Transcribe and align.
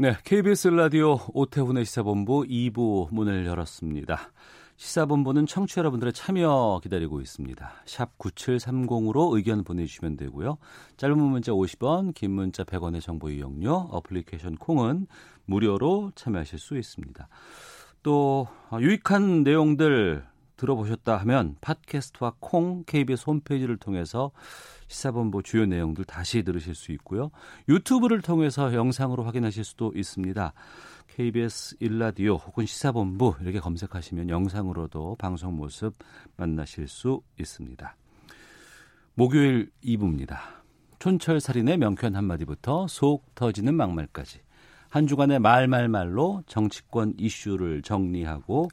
네, 0.00 0.16
KBS 0.22 0.68
라디오 0.68 1.18
오태훈의 1.34 1.84
시사본부 1.84 2.44
2부 2.44 3.12
문을 3.12 3.44
열었습니다. 3.46 4.30
시사본부는 4.76 5.46
청취자 5.46 5.80
여러분들의 5.80 6.12
참여 6.12 6.78
기다리고 6.84 7.20
있습니다. 7.20 7.68
샵 7.84 8.16
9730으로 8.16 9.34
의견 9.34 9.64
보내주시면 9.64 10.16
되고요. 10.16 10.58
짧은 10.98 11.18
문자 11.18 11.50
50원, 11.50 12.14
긴 12.14 12.30
문자 12.30 12.62
100원의 12.62 13.00
정보 13.02 13.28
이용료, 13.28 13.88
어플리케이션 13.90 14.54
콩은 14.54 15.08
무료로 15.46 16.12
참여하실 16.14 16.60
수 16.60 16.78
있습니다. 16.78 17.28
또 18.04 18.46
유익한 18.80 19.42
내용들 19.42 20.24
들어보셨다 20.56 21.16
하면 21.16 21.56
팟캐스트와 21.60 22.34
콩 22.38 22.84
KBS 22.86 23.24
홈페이지를 23.26 23.76
통해서 23.78 24.30
시사본부 24.88 25.42
주요 25.42 25.66
내용들 25.66 26.04
다시 26.04 26.42
들으실 26.42 26.74
수 26.74 26.92
있고요. 26.92 27.30
유튜브를 27.68 28.20
통해서 28.20 28.74
영상으로 28.74 29.22
확인하실 29.22 29.64
수도 29.64 29.92
있습니다. 29.94 30.52
KBS 31.08 31.76
일라디오 31.80 32.34
혹은 32.36 32.66
시사본부 32.66 33.36
이렇게 33.40 33.60
검색하시면 33.60 34.28
영상으로도 34.28 35.16
방송 35.16 35.56
모습 35.56 35.94
만나실 36.36 36.88
수 36.88 37.22
있습니다. 37.38 37.96
목요일 39.14 39.70
2부입니다. 39.84 40.38
촌철살인의 40.98 41.78
명쾌한 41.78 42.14
한마디부터 42.14 42.86
속 42.88 43.34
터지는 43.34 43.74
막말까지 43.74 44.40
한 44.88 45.06
주간의 45.06 45.38
말말말로 45.38 46.42
정치권 46.46 47.14
이슈를 47.18 47.82
정리하고 47.82 48.68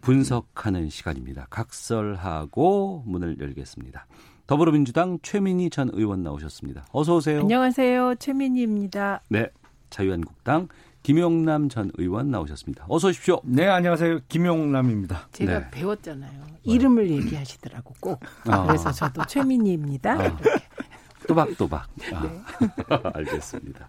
분석하는 0.00 0.88
시간입니다. 0.88 1.46
각설하고 1.50 3.04
문을 3.06 3.38
열겠습니다. 3.40 4.06
더불어민주당 4.50 5.20
최민희 5.22 5.70
전 5.70 5.90
의원 5.92 6.24
나오셨습니다. 6.24 6.84
어서 6.90 7.14
오세요. 7.14 7.42
안녕하세요. 7.42 8.16
최민희입니다. 8.16 9.20
네. 9.28 9.48
자유한국당 9.90 10.66
김용남 11.04 11.68
전 11.68 11.92
의원 11.98 12.32
나오셨습니다. 12.32 12.84
어서 12.88 13.10
오십시오. 13.10 13.40
네, 13.44 13.68
안녕하세요. 13.68 14.18
김용남입니다. 14.28 15.28
제가 15.30 15.58
네. 15.60 15.70
배웠잖아요. 15.70 16.32
이름을 16.64 17.10
얘기하시더라고 17.10 17.94
꼭. 18.00 18.18
아. 18.46 18.66
그래서 18.66 18.90
저도 18.90 19.24
최민희입니다. 19.24 20.14
아. 20.14 20.36
또박또박. 21.28 21.88
아, 22.12 22.22
네. 22.22 22.42
알겠습니다. 23.14 23.88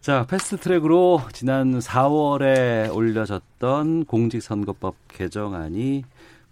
자, 0.00 0.26
패스트 0.26 0.56
트랙으로 0.56 1.22
지난 1.32 1.78
4월에 1.78 2.92
올려졌던 2.92 4.06
공직선거법 4.06 4.96
개정안이 5.06 6.02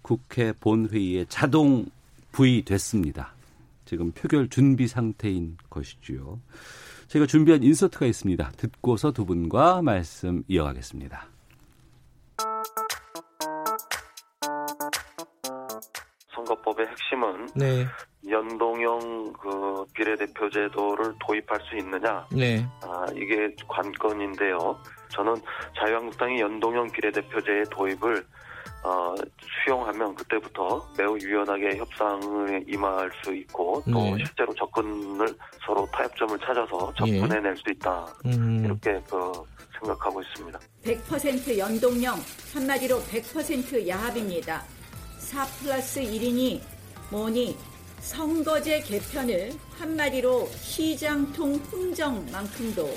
국회 0.01 0.53
본회의에 0.53 1.25
자동 1.27 1.87
부의됐습니다. 2.31 3.33
지금 3.85 4.11
표결 4.11 4.49
준비 4.49 4.87
상태인 4.87 5.57
것이지요. 5.69 6.39
제가 7.07 7.25
준비한 7.25 7.61
인서트가 7.61 8.05
있습니다. 8.05 8.51
듣고서 8.55 9.11
두 9.11 9.25
분과 9.25 9.81
말씀 9.81 10.43
이어가겠습니다. 10.47 11.27
선거법의 16.33 16.87
핵심은 16.87 17.47
네, 17.55 17.85
연동형 18.29 19.33
그 19.33 19.85
비례대표 19.93 20.49
제도를 20.49 21.13
도입할 21.19 21.59
수 21.69 21.75
있느냐 21.77 22.25
네. 22.31 22.65
아, 22.81 23.05
이게 23.13 23.53
관건인데요. 23.67 24.79
저는 25.09 25.35
자유한국당이 25.77 26.39
연동형 26.39 26.91
비례대표제의 26.91 27.65
도입을 27.71 28.25
어, 28.83 29.13
수용하면 29.63 30.15
그때부터 30.15 30.85
매우 30.97 31.17
유연하게 31.19 31.77
협상에 31.77 32.63
임할 32.67 33.11
수 33.23 33.33
있고 33.33 33.83
또 33.85 34.15
네. 34.15 34.17
실제로 34.17 34.53
접근을 34.55 35.27
서로 35.65 35.87
타협점을 35.91 36.39
찾아서 36.39 36.91
접근해낼 36.97 37.55
수 37.57 37.63
있다 37.71 38.07
음, 38.25 38.63
이렇게 38.65 38.99
그 39.09 39.31
생각하고 39.79 40.21
있습니다. 40.21 40.59
100% 40.83 41.57
연동형, 41.57 42.15
한마디로 42.53 42.99
100% 43.01 43.87
야합입니다. 43.87 44.63
4 45.17 45.45
플러스 45.45 46.01
1이니 46.01 46.61
뭐니 47.11 47.57
선거제 47.99 48.81
개편을 48.81 49.51
한마디로 49.77 50.47
시장통 50.47 51.53
흥정만큼도 51.53 52.89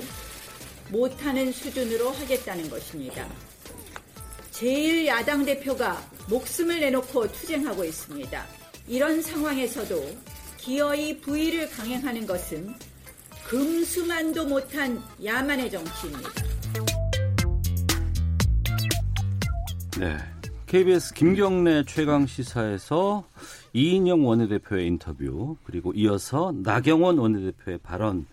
못하는 0.91 1.53
수준으로 1.53 2.11
하겠다는 2.11 2.71
것입니다. 2.71 3.27
제1야당 4.55 5.45
대표가 5.45 6.01
목숨을 6.31 6.79
내놓고 6.79 7.33
투쟁하고 7.33 7.85
있습니다. 7.85 8.45
이런 8.87 9.21
상황에서도 9.21 9.95
기어이 10.59 11.21
부의를 11.21 11.69
강행하는 11.71 12.25
것은 12.27 12.73
금수만도 13.49 14.47
못한 14.47 15.03
야만의 15.23 15.71
정치입니다. 15.71 16.31
네. 19.99 20.17
KBS 20.67 21.15
김경래 21.15 21.85
최강 21.85 22.27
시사에서 22.27 23.25
이인영 23.73 24.27
원내대표의 24.27 24.87
인터뷰 24.87 25.57
그리고 25.65 25.93
이어서 25.95 26.53
나경원 26.63 27.19
원내대표의 27.19 27.79
발언 27.79 28.27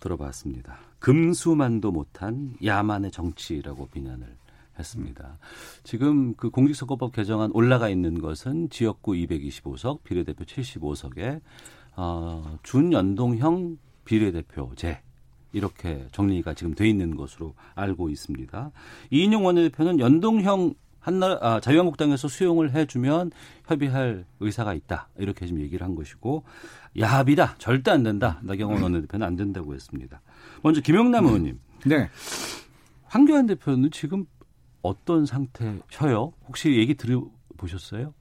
들어봤습니다. 0.00 0.78
금수만도 0.98 1.92
못한 1.92 2.54
야만의 2.62 3.10
정치라고 3.10 3.88
비난을 3.88 4.43
했습니다. 4.78 5.38
지금 5.82 6.34
그 6.34 6.50
공직선거법 6.50 7.12
개정안 7.12 7.50
올라가 7.54 7.88
있는 7.88 8.20
것은 8.20 8.70
지역구 8.70 9.12
225석, 9.12 10.02
비례대표 10.02 10.44
75석에 10.44 11.40
어, 11.96 12.58
준연동형 12.62 13.78
비례대표제 14.04 15.00
이렇게 15.52 16.06
정리가 16.12 16.54
지금 16.54 16.74
돼 16.74 16.88
있는 16.88 17.16
것으로 17.16 17.54
알고 17.74 18.10
있습니다. 18.10 18.70
이인영 19.10 19.44
원내대표는 19.44 20.00
연동형 20.00 20.74
한나 20.98 21.38
아, 21.42 21.60
자유한국당에서 21.60 22.28
수용을 22.28 22.72
해주면 22.72 23.30
협의할 23.66 24.24
의사가 24.40 24.72
있다 24.72 25.08
이렇게 25.18 25.46
지금 25.46 25.60
얘기를 25.60 25.86
한 25.86 25.94
것이고 25.94 26.44
야합이다 26.98 27.56
절대 27.58 27.90
안 27.90 28.02
된다 28.02 28.40
나경원 28.42 28.82
원내대표는 28.82 29.26
안 29.26 29.36
된다고 29.36 29.74
했습니다. 29.74 30.22
먼저 30.62 30.80
김영남 30.80 31.26
의원님, 31.26 31.60
네. 31.84 32.08
황교안 33.04 33.46
대표는 33.46 33.90
지금 33.90 34.24
어떤 34.84 35.26
상태셔요? 35.26 36.32
혹시 36.46 36.76
얘기 36.76 36.94
들어보셨어요? 36.94 38.12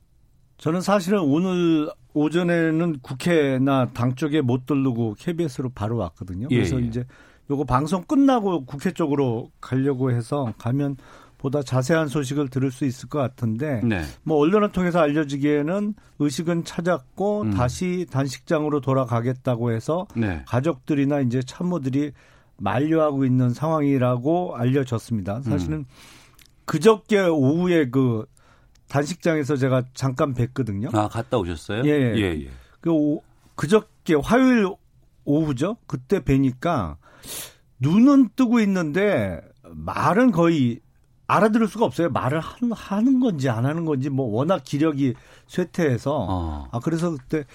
저는 0.58 0.82
사실은 0.82 1.20
오늘 1.20 1.92
오전에는 2.14 3.00
국회나 3.02 3.90
당 3.94 4.16
쪽에 4.16 4.42
못 4.42 4.66
들르고 4.66 5.16
KBS로 5.20 5.72
바로 5.76 5.98
왔거든요. 5.98 6.48
예, 6.52 6.56
그래서 6.56 6.82
예. 6.82 6.86
이제 6.86 7.06
요거 7.52 7.66
방송 7.66 8.04
끝나고 8.04 8.66
국회 8.66 8.92
쪽으로 8.92 9.52
가려고 9.60 10.12
해서 10.12 10.54
가면 10.58 10.96
보다 11.38 11.62
자세한 11.62 12.08
소식을 12.08 12.48
들을 12.48 12.72
수 12.72 12.86
있을 12.86 13.10
것 13.10 13.20
같은데 13.20 13.82
네. 13.84 14.02
뭐 14.24 14.38
언론을 14.38 14.72
통해서 14.72 15.00
알려지기에는 15.00 15.94
의식은 16.20 16.64
찾았고 16.64 17.42
음. 17.42 17.52
다시 17.52 18.06
단식장으로 18.10 18.80
돌아가겠다고 18.80 19.74
해서 19.74 20.08
네. 20.16 20.44
가족들이나 20.48 21.20
이제 21.20 21.42
참모들이 21.42 22.14
만류하고 22.56 23.26
있는 23.26 23.50
상황이라고 23.50 24.56
알려졌습니다. 24.56 25.42
사실은 25.42 25.80
음. 25.80 25.86
그저께 26.66 27.20
오후에 27.22 27.90
그 27.90 28.26
단식장에서 28.90 29.56
제가 29.56 29.84
잠깐 29.94 30.34
뵀거든요. 30.34 30.94
아 30.96 31.08
갔다 31.08 31.38
오셨어요? 31.38 31.84
예, 31.86 31.90
예. 31.90 32.16
예, 32.18 32.42
예. 32.46 32.50
그 32.82 32.92
오- 32.92 33.22
그저께 33.56 34.16
화요일 34.16 34.68
오후죠. 35.26 35.78
그때 35.88 36.20
뵈니까 36.24 36.98
눈은 37.80 38.30
뜨고 38.36 38.60
있는데 38.62 39.42
말은 39.70 40.32
거의 40.32 40.80
알아들을 41.28 41.68
수가 41.68 41.86
없어요. 41.86 42.10
말을 42.10 42.40
한- 42.42 42.72
하는 42.74 43.20
건지 43.20 43.50
안 43.50 43.66
하는 43.66 43.86
건지 43.86 44.10
뭐 44.10 44.28
워낙 44.28 44.64
기력이 44.64 45.14
쇠퇴해서 45.48 46.12
어. 46.30 46.68
아 46.72 46.80
그래서 46.80 47.12
그때 47.12 47.46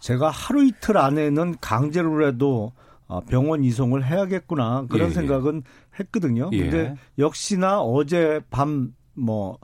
제가 0.00 0.30
하루 0.30 0.64
이틀 0.64 0.96
안에는 0.96 1.56
강제로라도 1.60 2.72
아, 3.08 3.20
병원 3.28 3.62
이송을 3.62 4.04
해야겠구나 4.04 4.86
그런 4.88 5.06
예, 5.08 5.10
예. 5.10 5.14
생각은 5.14 5.62
했거든요. 6.00 6.50
예. 6.52 6.58
근데 6.58 6.96
역시나 7.18 7.80
어제 7.82 8.40
밤뭐 8.50 9.58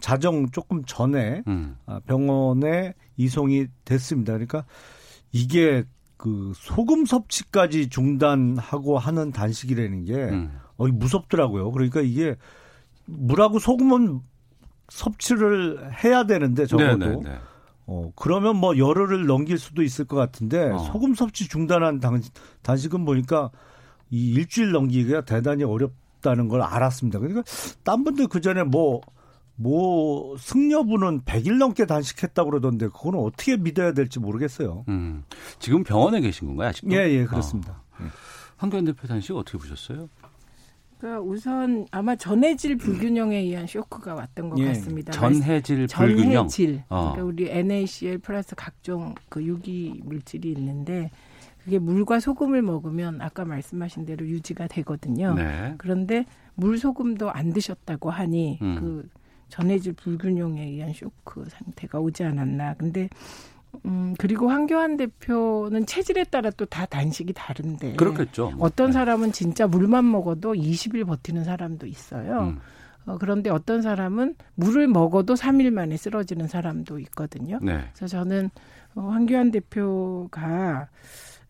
자정 0.00 0.50
조금 0.50 0.84
전에 0.84 1.42
음. 1.46 1.76
아, 1.86 2.00
병원에 2.06 2.94
이송이 3.16 3.66
됐습니다. 3.84 4.32
그러니까 4.32 4.64
이게 5.32 5.84
그 6.16 6.52
소금 6.56 7.04
섭취까지 7.04 7.88
중단하고 7.88 8.98
하는 8.98 9.30
단식이라는 9.30 10.04
게 10.04 10.14
음. 10.14 10.58
어, 10.76 10.86
무섭더라고요. 10.86 11.70
그러니까 11.72 12.00
이게 12.00 12.36
물하고 13.06 13.58
소금은 13.58 14.20
섭취를 14.88 15.92
해야 16.04 16.24
되는데 16.24 16.66
적어도 16.66 16.96
네, 16.96 17.08
네, 17.08 17.20
네. 17.22 17.38
어 17.86 18.10
그러면 18.16 18.56
뭐 18.56 18.78
열흘을 18.78 19.26
넘길 19.26 19.58
수도 19.58 19.82
있을 19.82 20.06
것 20.06 20.16
같은데 20.16 20.70
어. 20.70 20.78
소금 20.78 21.14
섭취 21.14 21.48
중단한 21.48 22.00
당, 22.00 22.20
단식은 22.62 23.04
보니까 23.04 23.50
이 24.14 24.30
일주일 24.30 24.70
넘기기가 24.70 25.24
대단히 25.24 25.64
어렵다는 25.64 26.46
걸 26.46 26.62
알았습니다. 26.62 27.18
그러니까 27.18 27.42
딴 27.82 28.04
분들 28.04 28.28
그 28.28 28.40
전에 28.40 28.62
뭐, 28.62 29.00
뭐, 29.56 30.36
승려분은 30.38 31.22
100일 31.22 31.58
넘게 31.58 31.86
단식했다고 31.86 32.50
그러던데, 32.50 32.86
그거는 32.86 33.18
어떻게 33.18 33.56
믿어야 33.56 33.92
될지 33.92 34.20
모르겠어요. 34.20 34.84
음. 34.86 35.24
지금 35.58 35.82
병원에 35.82 36.20
계신 36.20 36.46
건가요? 36.46 36.68
아직도? 36.68 36.94
예, 36.94 37.10
예, 37.10 37.24
그렇습니다. 37.24 37.82
어. 37.98 38.04
황교안 38.56 38.84
대표 38.84 39.08
단식 39.08 39.34
어떻게 39.34 39.58
보셨어요? 39.58 40.08
그러니까 40.98 41.20
우선 41.20 41.86
아마 41.90 42.14
전해질 42.14 42.76
불균형에 42.76 43.36
의한 43.36 43.66
쇼크가 43.66 44.14
왔던 44.14 44.50
것 44.50 44.58
예. 44.60 44.68
같습니다. 44.68 45.12
전해질 45.12 45.88
불균형. 45.88 46.46
전해질. 46.46 46.84
어. 46.88 47.12
그러니까 47.12 47.24
우리 47.24 47.50
NaCl 47.50 48.18
플러스 48.18 48.54
각종 48.54 49.14
그 49.28 49.42
유기 49.42 50.00
물질이 50.04 50.52
있는데 50.52 51.10
그게 51.64 51.78
물과 51.78 52.20
소금을 52.20 52.60
먹으면 52.62 53.20
아까 53.22 53.44
말씀하신 53.44 54.04
대로 54.04 54.26
유지가 54.26 54.66
되거든요. 54.66 55.34
네. 55.34 55.74
그런데 55.78 56.26
물 56.54 56.78
소금도 56.78 57.30
안 57.30 57.52
드셨다고 57.52 58.10
하니 58.10 58.58
음. 58.60 58.76
그 58.78 59.08
전해질 59.48 59.94
불균형에 59.94 60.62
의한 60.62 60.92
쇼크 60.92 61.44
상태가 61.48 62.00
오지 62.00 62.22
않았나. 62.24 62.74
근데 62.74 63.08
음 63.86 64.14
그리고 64.18 64.48
황교안 64.50 64.96
대표는 64.98 65.86
체질에 65.86 66.24
따라 66.24 66.50
또 66.50 66.66
다 66.66 66.86
단식이 66.86 67.32
다른데 67.32 67.94
그렇겠죠. 67.96 68.50
뭐. 68.50 68.66
어떤 68.66 68.88
네. 68.88 68.92
사람은 68.92 69.32
진짜 69.32 69.66
물만 69.66 70.08
먹어도 70.10 70.52
20일 70.54 71.06
버티는 71.06 71.44
사람도 71.44 71.86
있어요. 71.86 72.40
음. 72.40 72.58
어, 73.06 73.18
그런데 73.18 73.50
어떤 73.50 73.82
사람은 73.82 74.34
물을 74.54 74.86
먹어도 74.86 75.34
3일 75.34 75.70
만에 75.70 75.96
쓰러지는 75.96 76.46
사람도 76.46 76.98
있거든요. 77.00 77.58
네. 77.62 77.80
그래서 77.94 78.06
저는 78.06 78.50
어, 78.94 79.08
황교안 79.08 79.50
대표가 79.50 80.88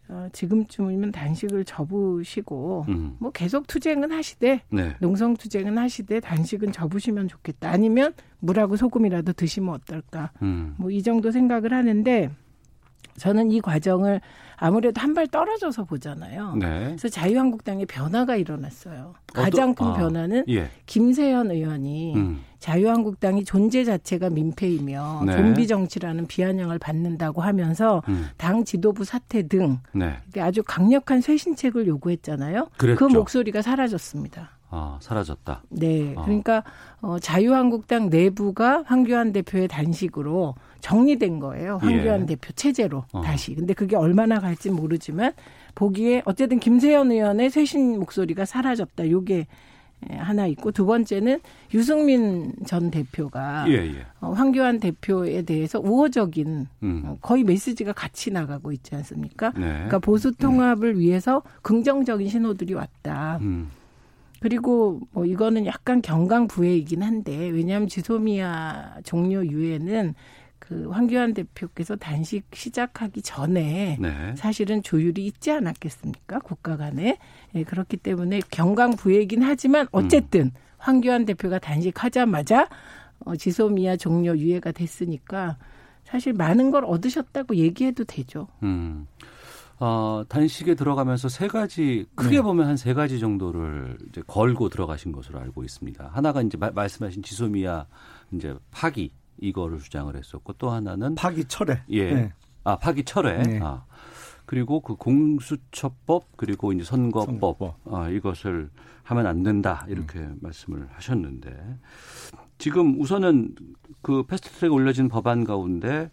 어, 0.08 0.28
지금쯤이면 0.32 1.12
단식을 1.12 1.64
접으시고 1.64 2.84
음. 2.88 3.16
뭐 3.18 3.30
계속 3.30 3.66
투쟁은 3.66 4.12
하시되 4.12 4.62
네. 4.70 4.96
농성 5.00 5.34
투쟁은 5.34 5.78
하시되 5.78 6.20
단식은 6.20 6.72
접으시면 6.72 7.28
좋겠다. 7.28 7.70
아니면 7.70 8.12
물하고 8.40 8.76
소금이라도 8.76 9.32
드시면 9.32 9.74
어떨까. 9.74 10.30
음. 10.42 10.74
뭐이 10.78 11.02
정도 11.02 11.30
생각을 11.30 11.72
하는데 11.72 12.30
저는 13.16 13.50
이 13.50 13.60
과정을 13.60 14.20
아무래도 14.64 15.00
한 15.00 15.14
발 15.14 15.26
떨어져서 15.28 15.84
보잖아요. 15.84 16.56
네. 16.56 16.86
그래서 16.86 17.08
자유한국당의 17.08 17.86
변화가 17.86 18.34
일어났어요. 18.36 19.14
가장 19.32 19.74
큰 19.74 19.86
어떠- 19.86 19.94
아, 19.94 19.98
변화는 19.98 20.44
예. 20.48 20.70
김세현 20.86 21.50
의원이 21.52 22.14
음. 22.16 22.40
자유한국당이 22.58 23.44
존재 23.44 23.84
자체가 23.84 24.30
민폐이며 24.30 25.22
네. 25.26 25.36
좀비 25.36 25.66
정치라는 25.66 26.26
비아냥을 26.26 26.78
받는다고 26.78 27.42
하면서 27.42 28.02
음. 28.08 28.26
당 28.38 28.64
지도부 28.64 29.04
사퇴 29.04 29.46
등 29.48 29.78
네. 29.92 30.16
아주 30.38 30.62
강력한 30.64 31.20
쇄신책을 31.20 31.86
요구했잖아요. 31.86 32.68
그랬죠. 32.78 32.98
그 33.06 33.12
목소리가 33.12 33.60
사라졌습니다. 33.62 34.50
아, 34.76 34.98
사라졌다. 35.00 35.62
네. 35.68 36.14
어. 36.16 36.24
그러니까 36.24 36.64
어, 37.00 37.20
자유한국당 37.20 38.10
내부가 38.10 38.82
황교안 38.86 39.32
대표의 39.32 39.68
단식으로 39.68 40.56
정리된 40.80 41.38
거예요. 41.38 41.78
황교안 41.80 42.22
예. 42.22 42.26
대표 42.26 42.52
체제로 42.56 43.04
어. 43.12 43.22
다시. 43.22 43.54
근데 43.54 43.72
그게 43.72 43.94
얼마나 43.94 44.40
갈지 44.40 44.70
모르지만 44.70 45.32
보기에 45.76 46.22
어쨌든 46.24 46.58
김세현 46.58 47.12
의원의 47.12 47.50
쇄신 47.50 48.00
목소리가 48.00 48.44
사라졌다. 48.44 49.08
요게 49.10 49.46
에, 50.10 50.16
하나 50.16 50.48
있고 50.48 50.72
두 50.72 50.86
번째는 50.86 51.38
유승민 51.72 52.52
전 52.66 52.90
대표가 52.90 53.66
예, 53.68 53.74
예. 53.74 54.06
어, 54.20 54.32
황교안 54.32 54.80
대표에 54.80 55.42
대해서 55.42 55.78
우호적인 55.78 56.66
음. 56.82 57.02
어, 57.06 57.16
거의 57.20 57.44
메시지가 57.44 57.92
같이 57.92 58.32
나가고 58.32 58.72
있지 58.72 58.92
않습니까? 58.96 59.52
네. 59.52 59.60
그러니까 59.60 60.00
보수 60.00 60.32
통합을 60.32 60.98
위해서 60.98 61.42
긍정적인 61.62 62.28
신호들이 62.28 62.74
왔다. 62.74 63.38
음. 63.40 63.70
그리고 64.44 65.00
뭐 65.12 65.24
이거는 65.24 65.64
약간 65.64 66.02
경강부회이긴 66.02 67.02
한데 67.02 67.48
왜냐하면 67.48 67.88
지소미아 67.88 68.96
종료 69.02 69.42
이후에는 69.42 70.14
그 70.58 70.90
황교안 70.90 71.32
대표께서 71.32 71.96
단식 71.96 72.44
시작하기 72.52 73.22
전에 73.22 73.96
네. 73.98 74.34
사실은 74.36 74.82
조율이 74.82 75.24
있지 75.24 75.50
않았겠습니까 75.50 76.40
국가 76.40 76.76
간에 76.76 77.16
예, 77.54 77.64
그렇기 77.64 77.96
때문에 77.96 78.40
경강부회이긴 78.50 79.42
하지만 79.42 79.86
어쨌든 79.92 80.52
황교안 80.76 81.24
대표가 81.24 81.58
단식하자마자 81.58 82.68
어, 83.20 83.36
지소미아 83.36 83.96
종료 83.96 84.36
유예가 84.36 84.72
됐으니까 84.72 85.56
사실 86.04 86.34
많은 86.34 86.70
걸 86.70 86.84
얻으셨다고 86.84 87.56
얘기해도 87.56 88.04
되죠. 88.04 88.48
음. 88.62 89.06
어, 89.86 90.24
단식에 90.28 90.74
들어가면서 90.74 91.28
세 91.28 91.46
가지 91.46 92.06
크게 92.14 92.36
네. 92.36 92.42
보면 92.42 92.66
한 92.66 92.76
세 92.76 92.94
가지 92.94 93.20
정도를 93.20 93.98
이제 94.08 94.22
걸고 94.26 94.70
들어가신 94.70 95.12
것으로 95.12 95.38
알고 95.40 95.62
있습니다. 95.62 96.08
하나가 96.12 96.40
이제 96.40 96.56
마- 96.56 96.70
말씀하신 96.70 97.22
지소미아 97.22 97.84
이제 98.32 98.56
파기 98.70 99.12
이거를 99.40 99.78
주장을 99.80 100.14
했었고 100.16 100.54
또 100.54 100.70
하나는 100.70 101.14
파기 101.16 101.44
철회. 101.44 101.82
예. 101.90 102.14
네. 102.14 102.32
아, 102.64 102.76
파기 102.78 103.04
철회. 103.04 103.42
네. 103.42 103.60
아. 103.62 103.84
그리고 104.46 104.80
그 104.80 104.94
공수처법 104.96 106.36
그리고 106.36 106.72
이제 106.72 106.82
선거법, 106.84 107.26
선거법. 107.26 107.76
아, 107.92 108.08
이것을 108.08 108.70
하면 109.02 109.26
안 109.26 109.42
된다 109.42 109.84
이렇게 109.88 110.26
말씀을 110.40 110.88
하셨는데 110.92 111.78
지금 112.56 112.98
우선은 113.00 113.54
그 114.00 114.22
패스트트랙에 114.24 114.72
올려진 114.72 115.08
법안 115.08 115.44
가운데 115.44 116.04
어, 116.04 116.10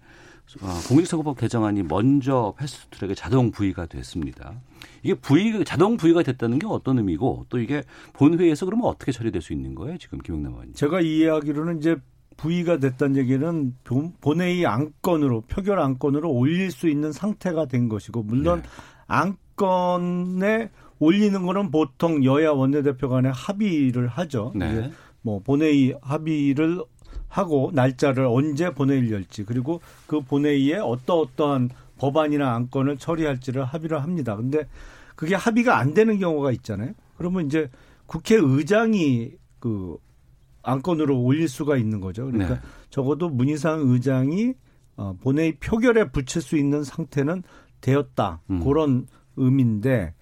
공직선거법 0.59 1.37
개정안이 1.37 1.83
먼저 1.83 2.53
패스트트랙에 2.57 3.15
자동 3.15 3.51
부의가 3.51 3.85
됐습니다. 3.85 4.53
이게 5.03 5.13
부의 5.13 5.63
자동 5.65 5.97
부의가 5.97 6.23
됐다는 6.23 6.59
게 6.59 6.67
어떤 6.67 6.97
의미고 6.97 7.45
또 7.49 7.59
이게 7.59 7.83
본회의에서 8.13 8.65
그러면 8.65 8.85
어떻게 8.87 9.11
처리될 9.11 9.41
수 9.41 9.53
있는 9.53 9.75
거예요? 9.75 9.97
지금 9.97 10.19
김영남 10.19 10.51
의원님. 10.53 10.73
제가 10.75 11.01
이해하기로는 11.01 11.77
이제 11.79 11.95
부의가 12.37 12.77
됐다는 12.77 13.17
얘기는 13.17 13.75
본- 13.83 14.13
본회의 14.21 14.65
안건으로 14.65 15.41
표결 15.41 15.79
안건으로 15.79 16.31
올릴 16.31 16.71
수 16.71 16.89
있는 16.89 17.11
상태가 17.11 17.65
된 17.65 17.87
것이고 17.89 18.23
물론 18.23 18.61
네. 18.61 18.69
안건에 19.07 20.69
올리는 20.99 21.45
거는 21.45 21.71
보통 21.71 22.23
여야 22.23 22.51
원내대표 22.51 23.09
간에 23.09 23.29
합의를 23.33 24.07
하죠. 24.07 24.51
네. 24.55 24.91
뭐 25.21 25.39
본회의 25.39 25.95
합의를 26.01 26.83
하고 27.31 27.71
날짜를 27.73 28.25
언제 28.25 28.73
본회의를 28.73 29.11
열지 29.11 29.45
그리고 29.45 29.81
그 30.05 30.19
본회의에 30.19 30.75
어떠어떠한 30.75 31.69
법안이나 31.97 32.53
안건을 32.55 32.97
처리할지를 32.97 33.63
합의를 33.63 34.03
합니다. 34.03 34.35
근데 34.35 34.67
그게 35.15 35.35
합의가 35.35 35.77
안 35.77 35.93
되는 35.93 36.19
경우가 36.19 36.51
있잖아요. 36.51 36.91
그러면 37.17 37.45
이제 37.45 37.69
국회의장이 38.05 39.31
그 39.59 39.97
안건으로 40.61 41.21
올릴 41.21 41.47
수가 41.47 41.77
있는 41.77 42.01
거죠. 42.01 42.25
그러니까 42.25 42.55
네. 42.55 42.61
적어도 42.89 43.29
문희상 43.29 43.79
의장이 43.85 44.53
어, 44.97 45.15
본회의 45.21 45.55
표결에 45.57 46.11
붙일 46.11 46.41
수 46.41 46.57
있는 46.57 46.83
상태는 46.83 47.43
되었다. 47.79 48.41
음. 48.49 48.61
그런 48.61 49.07
의미인데 49.37 50.13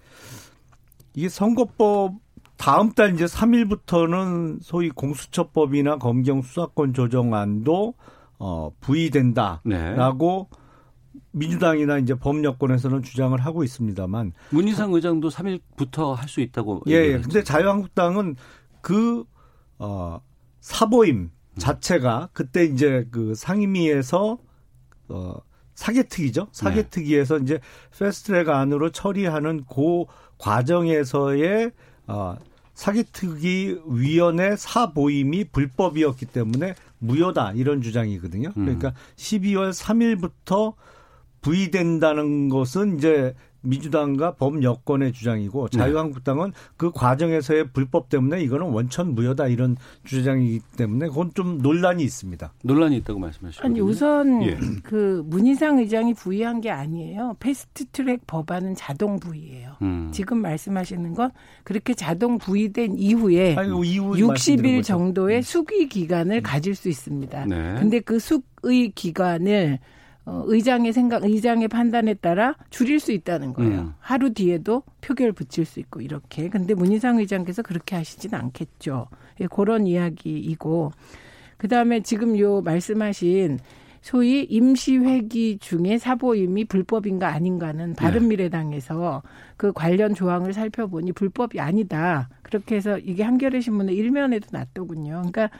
이게 1.14 1.28
선거법 1.28 2.14
다음 2.60 2.92
달 2.92 3.14
이제 3.14 3.24
3일부터는 3.24 4.58
소위 4.62 4.90
공수처법이나 4.90 5.96
검경 5.96 6.42
수사권 6.42 6.92
조정안도 6.92 7.94
어, 8.38 8.70
부의된다라고 8.80 10.48
네. 10.50 10.60
민주당이나 11.32 11.98
이제 11.98 12.14
범여권에서는 12.14 13.02
주장을 13.02 13.38
하고 13.38 13.64
있습니다만 13.64 14.32
문희상 14.50 14.92
의장도 14.92 15.30
3일부터 15.30 16.14
할 16.14 16.28
수 16.28 16.40
있다고 16.40 16.82
예, 16.88 16.92
예. 16.92 17.18
근데 17.20 17.42
자유한국당은 17.42 18.36
그, 18.82 19.24
어, 19.78 20.20
사보임 20.60 21.30
자체가 21.58 22.28
그때 22.32 22.64
이제 22.64 23.06
그 23.10 23.34
상임위에서, 23.34 24.38
어, 25.08 25.34
사개특위죠. 25.74 26.48
사개특위에서 26.52 27.38
이제 27.38 27.58
패스트트랙 27.98 28.48
안으로 28.48 28.90
처리하는 28.90 29.64
그 29.64 30.04
과정에서의, 30.38 31.72
어, 32.06 32.36
사개특위 32.80 33.78
위원회 33.88 34.56
사보임이 34.56 35.44
불법이었기 35.52 36.24
때문에 36.24 36.74
무효다 36.98 37.52
이런 37.52 37.82
주장이거든요. 37.82 38.54
음. 38.56 38.64
그러니까 38.64 38.94
12월 39.16 39.70
3일부터 39.70 40.72
부의된다는 41.42 42.48
것은 42.48 42.96
이제 42.96 43.34
민주당과 43.62 44.34
범 44.34 44.62
여권의 44.62 45.12
주장이고 45.12 45.68
네. 45.68 45.78
자유한국당은 45.78 46.52
그 46.76 46.90
과정에서의 46.92 47.72
불법 47.72 48.08
때문에 48.08 48.42
이거는 48.42 48.66
원천 48.66 49.14
무효다 49.14 49.48
이런 49.48 49.76
주장이기 50.04 50.60
때문에 50.76 51.08
그건 51.08 51.32
좀 51.34 51.58
논란이 51.58 52.02
있습니다. 52.02 52.52
논란이 52.64 52.96
있다고 52.98 53.18
말씀하시고 53.18 53.64
아니 53.64 53.80
우선 53.80 54.42
예. 54.42 54.58
그 54.82 55.22
문희상 55.26 55.78
의장이 55.78 56.14
부의한 56.14 56.60
게 56.60 56.70
아니에요. 56.70 57.36
패스트트랙 57.40 58.26
법안은 58.26 58.74
자동 58.74 59.18
부의예요. 59.18 59.76
음. 59.82 60.10
지금 60.12 60.38
말씀하시는 60.42 61.14
건 61.14 61.30
그렇게 61.64 61.94
자동 61.94 62.38
부의된 62.38 62.96
이후에 62.96 63.56
아니, 63.56 63.70
그 63.70 63.84
이후 63.84 64.12
60일 64.12 64.26
말씀드린 64.28 64.76
거죠. 64.76 64.86
정도의 64.86 65.42
숙의 65.42 65.88
기간을 65.88 66.42
가질 66.42 66.74
수 66.74 66.88
있습니다. 66.88 67.46
네. 67.46 67.74
근데 67.78 68.00
그 68.00 68.18
숙의 68.18 68.92
기간을 68.94 69.78
어, 70.26 70.44
의장의 70.46 70.92
생각, 70.92 71.24
의장의 71.24 71.68
판단에 71.68 72.14
따라 72.14 72.54
줄일 72.70 73.00
수 73.00 73.12
있다는 73.12 73.52
거예요. 73.52 73.80
음. 73.80 73.94
하루 73.98 74.32
뒤에도 74.32 74.82
표결 75.00 75.32
붙일 75.32 75.64
수 75.64 75.80
있고 75.80 76.00
이렇게. 76.00 76.48
근데 76.48 76.74
문희상 76.74 77.18
의장께서 77.18 77.62
그렇게 77.62 77.96
하시진 77.96 78.34
않겠죠. 78.34 79.06
예, 79.40 79.46
그런 79.46 79.86
이야기이고. 79.86 80.92
그 81.56 81.68
다음에 81.68 82.00
지금 82.00 82.38
요 82.38 82.60
말씀하신 82.62 83.58
소위 84.00 84.44
임시회기 84.44 85.58
중에 85.58 85.98
사보임이 85.98 86.64
불법인가 86.64 87.28
아닌가는 87.28 87.94
바른미래당에서 87.94 89.22
그 89.58 89.72
관련 89.72 90.14
조항을 90.14 90.54
살펴보니 90.54 91.12
불법이 91.12 91.60
아니다. 91.60 92.30
그렇게 92.42 92.76
해서 92.76 92.98
이게 92.98 93.22
한겨레 93.22 93.60
신문의 93.60 93.94
일면에도 93.94 94.48
났더군요. 94.52 95.10
그러니까 95.30 95.50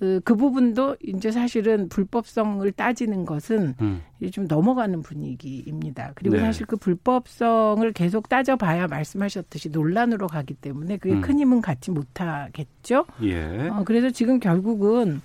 그, 0.00 0.18
그 0.24 0.34
부분도 0.34 0.96
이제 1.04 1.30
사실은 1.30 1.90
불법성을 1.90 2.72
따지는 2.72 3.26
것은 3.26 3.74
음. 3.82 4.00
좀 4.32 4.46
넘어가는 4.48 5.02
분위기입니다. 5.02 6.12
그리고 6.14 6.36
네. 6.36 6.40
사실 6.40 6.64
그 6.64 6.76
불법성을 6.76 7.92
계속 7.92 8.30
따져봐야 8.30 8.86
말씀하셨듯이 8.86 9.68
논란으로 9.68 10.26
가기 10.26 10.54
때문에 10.54 10.96
그게 10.96 11.16
음. 11.16 11.20
큰 11.20 11.38
힘은 11.38 11.60
갖지 11.60 11.90
못하겠죠. 11.90 13.04
예. 13.24 13.68
어, 13.68 13.82
그래서 13.84 14.08
지금 14.08 14.40
결국은 14.40 15.20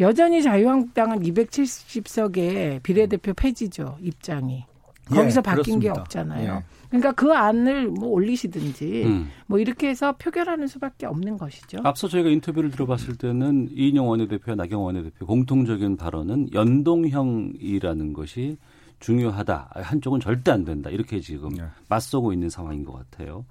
여전히 0.00 0.42
자유한국당은 0.42 1.20
270석의 1.20 2.82
비례대표 2.82 3.32
폐지죠 3.32 3.96
입장이. 4.00 4.64
거기서 5.08 5.38
예, 5.38 5.42
바뀐 5.42 5.78
게 5.78 5.88
그렇습니다. 5.88 6.00
없잖아요. 6.00 6.52
예. 6.52 6.75
그러니까 6.88 7.12
그 7.12 7.32
안을 7.32 7.88
뭐 7.88 8.08
올리시든지 8.10 9.04
음. 9.04 9.28
뭐 9.46 9.58
이렇게 9.58 9.88
해서 9.88 10.12
표결하는 10.16 10.66
수밖에 10.66 11.06
없는 11.06 11.38
것이죠. 11.38 11.78
앞서 11.84 12.08
저희가 12.08 12.28
인터뷰를 12.28 12.70
들어봤을 12.70 13.16
때는 13.16 13.68
이인영 13.72 14.08
원내대표와 14.08 14.56
나경원 14.56 14.94
원내대표 14.94 15.26
공통적인 15.26 15.96
발언은 15.96 16.52
연동형이라는 16.52 18.12
것이 18.12 18.56
중요하다. 19.00 19.70
한쪽은 19.74 20.20
절대 20.20 20.50
안 20.50 20.64
된다. 20.64 20.90
이렇게 20.90 21.20
지금 21.20 21.50
네. 21.50 21.64
맞서고 21.88 22.32
있는 22.32 22.48
상황인 22.48 22.84
것 22.84 22.92
같아요. 22.94 23.44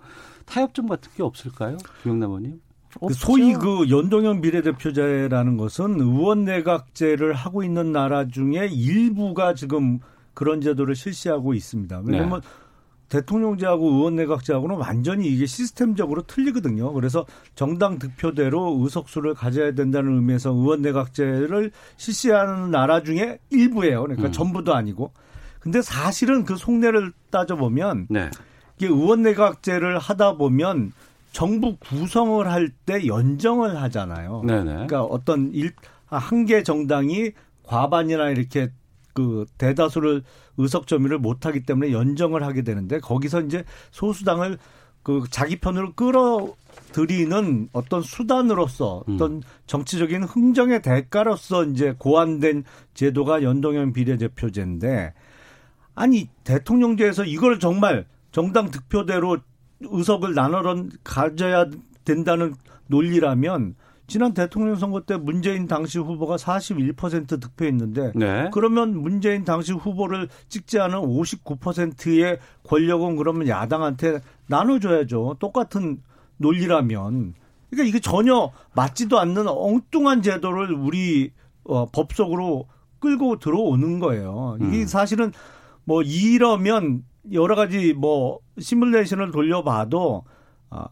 타협점 0.46 0.88
같은 0.88 1.12
게 1.16 1.24
없을까요? 1.24 1.78
김영남 2.02 2.30
의원님? 2.30 2.62
그 3.00 3.14
소위 3.14 3.54
그 3.54 3.90
연동형 3.90 4.42
비례대표제라는 4.42 5.58
것은 5.58 6.00
의원 6.00 6.46
내각제를 6.46 7.34
하고 7.34 7.64
있는 7.64 7.92
나라 7.92 8.28
중에 8.28 8.68
일부가 8.72 9.54
지금 9.54 10.00
그런 10.34 10.62
제도를 10.62 10.96
실시하고 10.96 11.54
있습니다. 11.54 12.04
왜냐하면 12.06 12.42
대통령제하고 13.10 13.88
의원 13.92 14.16
내각제하고는 14.16 14.78
완전히 14.78 15.28
이게 15.28 15.46
시스템적으로 15.46 16.24
틀리거든요. 16.24 16.92
그래서 16.94 17.26
정당 17.56 18.00
득표대로 18.00 18.80
의석수를 18.82 19.34
가져야 19.34 19.74
된다는 19.74 20.16
의미에서 20.16 20.52
의원 20.52 20.82
내각제를 20.82 21.72
실시하는 21.98 22.72
나라 22.72 23.04
중에 23.04 23.40
일부예요. 23.50 24.04
그러니까 24.04 24.28
음. 24.30 24.32
전부도 24.32 24.74
아니고. 24.74 25.12
근데 25.60 25.82
사실은 25.82 26.46
그 26.46 26.56
속내를 26.58 27.12
따져보면 27.32 28.08
네. 28.10 28.30
이게 28.78 28.88
의원 28.88 29.22
내각제를 29.24 29.98
하다 30.00 30.34
보면 30.38 30.92
정부 31.32 31.76
구성을 31.78 32.48
할 32.50 32.72
때 32.86 33.08
연정을 33.08 33.82
하잖아요. 33.82 34.44
네네. 34.46 34.64
그러니까 34.72 35.04
어떤 35.04 35.52
일, 35.54 35.72
한 36.08 36.46
개 36.46 36.64
정당이 36.64 37.32
과반이나 37.64 38.30
이렇게 38.30 38.70
그 39.16 39.46
대다수를 39.58 40.24
의석 40.58 40.88
점유를 40.88 41.18
못 41.18 41.46
하기 41.46 41.64
때문에 41.64 41.92
연정을 41.92 42.44
하게 42.44 42.62
되는데 42.62 43.00
거기서 43.00 43.42
이제 43.42 43.64
소수당을 43.92 44.60
그 45.04 45.24
자기 45.30 45.60
편으로 45.60 45.94
끌어들이는 45.94 47.70
어떤 47.72 48.02
수단으로서 48.02 49.04
어떤 49.08 49.42
정치적인 49.68 50.24
흥정의 50.24 50.82
대가로서 50.82 51.64
이제 51.64 51.96
고안된 51.98 52.66
제도가 52.94 53.42
연동형 53.42 53.94
비례대표제인데 53.94 55.14
아니 55.94 56.28
대통령제에서 56.44 57.24
이걸 57.24 57.60
정말 57.60 58.06
정당 58.32 58.70
득표대로 58.70 59.38
의석을 59.80 60.34
나눠 60.34 60.62
가져야 61.04 61.68
된다는 62.04 62.54
논리라면 62.88 63.76
지난 64.08 64.34
대통령 64.34 64.76
선거 64.76 65.02
때 65.02 65.18
문재인 65.18 65.68
당시 65.68 65.98
후보가 65.98 66.36
41% 66.36 67.42
득표했는데 67.42 68.12
네. 68.16 68.50
그러면 68.54 69.02
문재인 69.02 69.44
당시 69.44 69.72
후보를 69.74 70.30
찍지 70.48 70.80
않은 70.80 71.00
59%의 71.00 72.40
권력은 72.64 73.16
그러면 73.16 73.48
야당한테 73.48 74.22
나눠줘야죠. 74.48 75.38
똑같은 75.40 76.02
논리라면. 76.38 77.34
그러니까 77.70 77.90
이게 77.90 78.00
전혀 78.00 78.52
맞지도 78.76 79.20
않는 79.20 79.48
엉뚱한 79.48 80.22
제도를 80.22 80.72
우리 80.74 81.32
어, 81.64 81.88
법 81.88 82.14
속으로 82.14 82.68
끌고 83.00 83.40
들어오는 83.40 84.00
거예요. 84.00 84.58
이게 84.62 84.82
음. 84.82 84.86
사실은 84.86 85.32
뭐 85.84 86.02
이러면 86.02 87.04
여러 87.32 87.56
가지 87.56 87.94
뭐 87.94 88.40
시뮬레이션을 88.60 89.32
돌려봐도 89.32 90.24
아, 90.70 90.88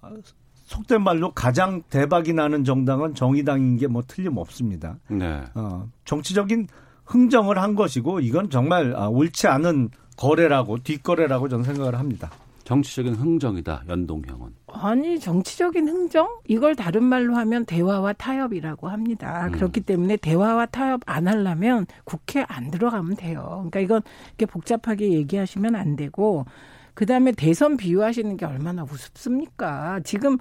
속된 0.74 1.04
말로 1.04 1.32
가장 1.34 1.84
대박이 1.90 2.34
나는 2.34 2.64
정당은 2.64 3.14
정의당인 3.14 3.78
게 3.78 3.88
뭐 3.88 4.02
틀림없습니다. 4.08 4.96
네. 5.10 5.44
어, 5.54 5.88
정치적인 6.06 6.68
흥정을 7.06 7.60
한 7.60 7.76
것이고 7.76 8.22
이건 8.22 8.50
정말 8.50 8.96
아, 8.96 9.08
옳지 9.08 9.48
않은 9.48 9.90
거래라고 10.18 10.80
뒷거래라고 10.80 11.48
저는 11.48 11.64
생각을 11.64 12.00
합니다. 12.00 12.32
정치적인 12.64 13.14
흥정이다. 13.16 13.84
연동형은. 13.90 14.48
아니 14.68 15.20
정치적인 15.20 15.88
흥정 15.90 16.30
이걸 16.48 16.76
다른 16.76 17.04
말로 17.04 17.36
하면 17.36 17.66
대화와 17.66 18.14
타협이라고 18.14 18.88
합니다. 18.88 19.48
음. 19.48 19.52
그렇기 19.52 19.82
때문에 19.82 20.16
대화와 20.18 20.68
타협 20.68 21.02
안 21.06 21.28
하려면 21.28 21.86
국회 22.06 22.46
안 22.48 22.72
들어가면 22.72 23.18
돼요. 23.18 23.44
그러니까 23.70 23.80
이건 23.82 24.02
이렇게 24.30 24.46
복잡하게 24.48 25.12
얘기하시면 25.12 25.76
안 25.76 25.96
되고 25.98 26.46
그 26.94 27.06
다음에 27.06 27.32
대선 27.32 27.78
비유하시는 27.78 28.38
게 28.38 28.46
얼마나 28.46 28.84
우습습니까? 28.84 30.00
지금 30.04 30.38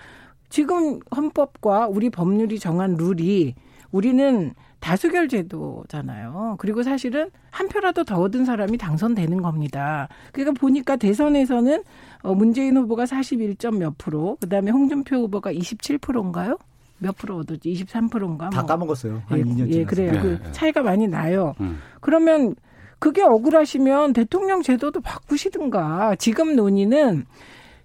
지금 0.49 1.01
헌법과 1.15 1.89
우리 1.89 2.11
법률이 2.11 2.59
정한 2.59 2.97
룰이 2.97 3.55
우리는 3.91 4.53
다수결 4.81 5.29
제도잖아요. 5.29 6.57
그리고 6.59 6.83
사실은 6.83 7.31
한 7.51 7.69
표라도 7.69 8.05
더 8.05 8.21
얻은 8.21 8.45
사람이 8.45 8.77
당선되는 8.79 9.41
겁니다. 9.41 10.09
그러니까 10.33 10.61
보니까 10.61 10.97
대선에서는 10.97 11.85
어, 12.23 12.35
문재인 12.35 12.77
후보가 12.77 13.05
41점 13.05 13.79
몇 13.79 13.97
프로, 13.97 14.37
그다음에 14.41 14.73
홍준표 14.73 15.17
후보가 15.17 15.53
27%인가요? 15.53 16.59
몇 16.99 17.17
프로 17.17 17.39
얻었지? 17.39 17.73
23%인가? 17.73 18.51
다 18.51 18.65
까먹었어요. 18.65 19.23
한 19.27 19.39
예, 19.39 19.45
2년 19.45 19.71
예. 19.71 19.85
그래요. 19.85 20.13
네, 20.13 20.21
그 20.21 20.39
네. 20.43 20.53
차이가 20.53 20.83
많이 20.83 21.07
나요. 21.07 21.55
음. 21.61 21.79
그러면 22.01 22.55
그게 23.03 23.21
억울하시면 23.21 24.13
대통령 24.13 24.63
제도도 24.63 25.01
바꾸시든가. 25.01 26.15
지금 26.21 26.55
논의는 26.55 27.25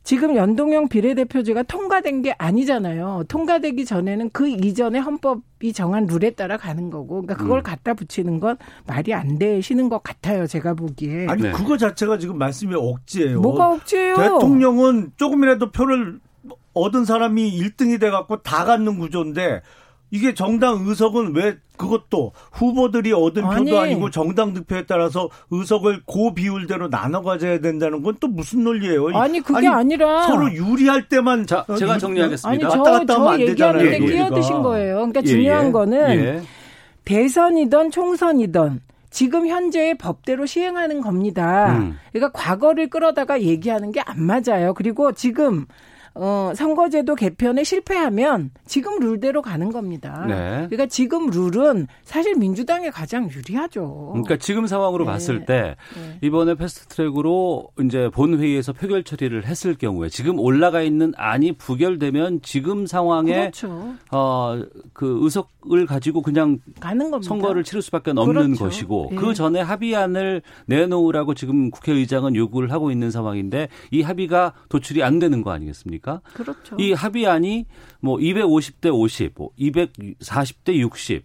지금 0.04 0.36
연동형 0.36 0.90
비례대표제가 0.90 1.64
통과된 1.64 2.22
게 2.22 2.36
아니잖아요. 2.38 3.24
통과되기 3.28 3.84
전에는 3.84 4.30
그 4.30 4.48
이전에 4.48 5.00
헌법이 5.00 5.74
정한 5.74 6.06
룰에 6.06 6.30
따라 6.30 6.56
가는 6.56 6.92
거고. 6.92 7.24
그러니까 7.24 7.34
그걸 7.34 7.62
음. 7.62 7.64
갖다 7.64 7.96
붙이는 7.96 8.40
건 8.40 8.58
말이 8.86 9.12
안 9.16 9.40
되시는 9.40 9.90
것 9.90 10.04
같아요. 10.04 10.46
제가 10.46 10.76
보기에. 10.76 11.26
아니 11.28 11.42
네. 11.42 11.52
그거 11.52 11.78
자체가 11.78 12.20
지금 12.20 12.38
말씀이 12.38 12.76
억지예요. 12.76 13.42
뭐가 13.42 13.72
억지예요? 13.72 14.18
대통령은 14.18 15.14
조금이라도 15.18 15.72
표를 15.72 16.20
얻은 16.76 17.06
사람이 17.06 17.60
1등이 17.60 18.00
돼갖고 18.00 18.44
다 18.44 18.66
갖는 18.66 19.00
구조인데 19.00 19.62
이게 20.10 20.34
정당 20.34 20.86
의석은 20.88 21.36
왜 21.36 21.58
그것도 21.76 22.32
후보들이 22.54 23.12
얻은 23.14 23.44
아니. 23.44 23.66
표도 23.66 23.80
아니고 23.80 24.10
정당 24.10 24.54
득표에 24.54 24.86
따라서 24.86 25.30
의석을 25.52 26.04
고 26.06 26.34
비율대로 26.34 26.90
나눠 26.90 27.22
가져야 27.22 27.60
된다는 27.60 28.02
건 28.04 28.16
또 28.20 28.28
무슨 28.28 28.64
논리예요? 28.64 29.10
아니 29.18 29.42
그게 29.42 29.68
아니 29.68 29.96
라 29.98 30.24
서로 30.24 30.52
유리할 30.52 31.08
때만 31.10 31.46
자, 31.46 31.66
어, 31.68 31.76
제가 31.76 31.96
유- 31.96 32.00
정리하겠습니다. 32.00 32.50
아니 32.50 32.64
왔다 32.64 32.78
저, 32.78 32.84
갔다 33.00 33.14
하면 33.16 33.26
저안 33.28 33.40
되잖아요, 33.40 33.86
얘기하는데. 33.94 34.14
끼어드신 34.14 34.62
거예요. 34.64 34.96
그러니까 34.96 35.22
예, 35.22 35.26
중요한 35.26 35.68
예. 35.68 35.72
거는 35.72 36.10
예. 36.26 36.42
대선이든 37.06 37.92
총선이든 37.92 38.82
지금 39.10 39.48
현재의 39.48 39.98
법대로 39.98 40.46
시행하는 40.46 41.02
겁니다. 41.02 41.78
음. 41.78 41.98
그러니까 42.12 42.32
과거를 42.38 42.90
끌어다가 42.90 43.42
얘기하는 43.42 43.92
게 43.92 44.02
안 44.06 44.22
맞아요. 44.24 44.74
그리고 44.74 45.12
지금 45.14 45.66
어, 46.20 46.52
선거제도 46.56 47.16
개편에 47.16 47.64
실패하면 47.64 48.52
지금 48.66 49.00
룰대로 49.00 49.42
가는 49.42 49.72
겁니다. 49.72 50.26
네. 50.28 50.66
그러니까 50.68 50.88
지금 50.88 51.30
룰은 51.30 51.88
사실 52.04 52.36
민주당에 52.36 52.90
가장 52.90 53.30
유리하죠. 53.30 54.10
그러니까 54.14 54.38
지금 54.38 54.68
상황으로 54.68 55.06
네. 55.06 55.12
봤을 55.12 55.46
때 55.46 55.76
네. 55.96 56.18
이번에 56.22 56.56
패스트트랙으로 56.56 57.70
이제 57.84 58.10
본회의에서 58.14 58.74
표결 58.74 59.04
처리를 59.04 59.46
했을 59.46 59.76
경우에 59.76 60.10
지금 60.10 60.40
올라가 60.40 60.82
있는 60.82 61.14
안이 61.16 61.54
부결되면 61.54 62.42
지금 62.42 62.86
상황에 62.88 63.34
그렇죠. 63.34 63.94
어, 64.12 64.62
그 64.94 65.20
의석을 65.22 65.86
가지고 65.86 66.22
그냥 66.22 66.60
가는 66.80 67.12
겁니다. 67.12 67.28
선거를 67.28 67.64
치를 67.64 67.82
수밖에 67.82 68.12
없는 68.12 68.34
그렇죠. 68.34 68.64
것이고 68.64 69.10
예. 69.12 69.16
그 69.16 69.34
전에 69.34 69.62
합의안을 69.62 70.42
내놓으라고 70.66 71.34
지금 71.34 71.70
국회의장은 71.70 72.36
요구를 72.36 72.72
하고 72.72 72.92
있는 72.92 73.12
상황인데 73.12 73.68
이 73.92 74.02
합의가 74.02 74.54
도출이 74.70 75.04
안 75.04 75.20
되는 75.20 75.42
거 75.42 75.52
아니겠습니까? 75.52 76.07
그렇죠. 76.34 76.76
이 76.80 76.94
합의안이 76.94 77.66
뭐 78.00 78.18
250대 78.18 78.94
50, 78.94 79.34
뭐 79.36 79.50
240대 79.60 80.76
60, 80.76 81.24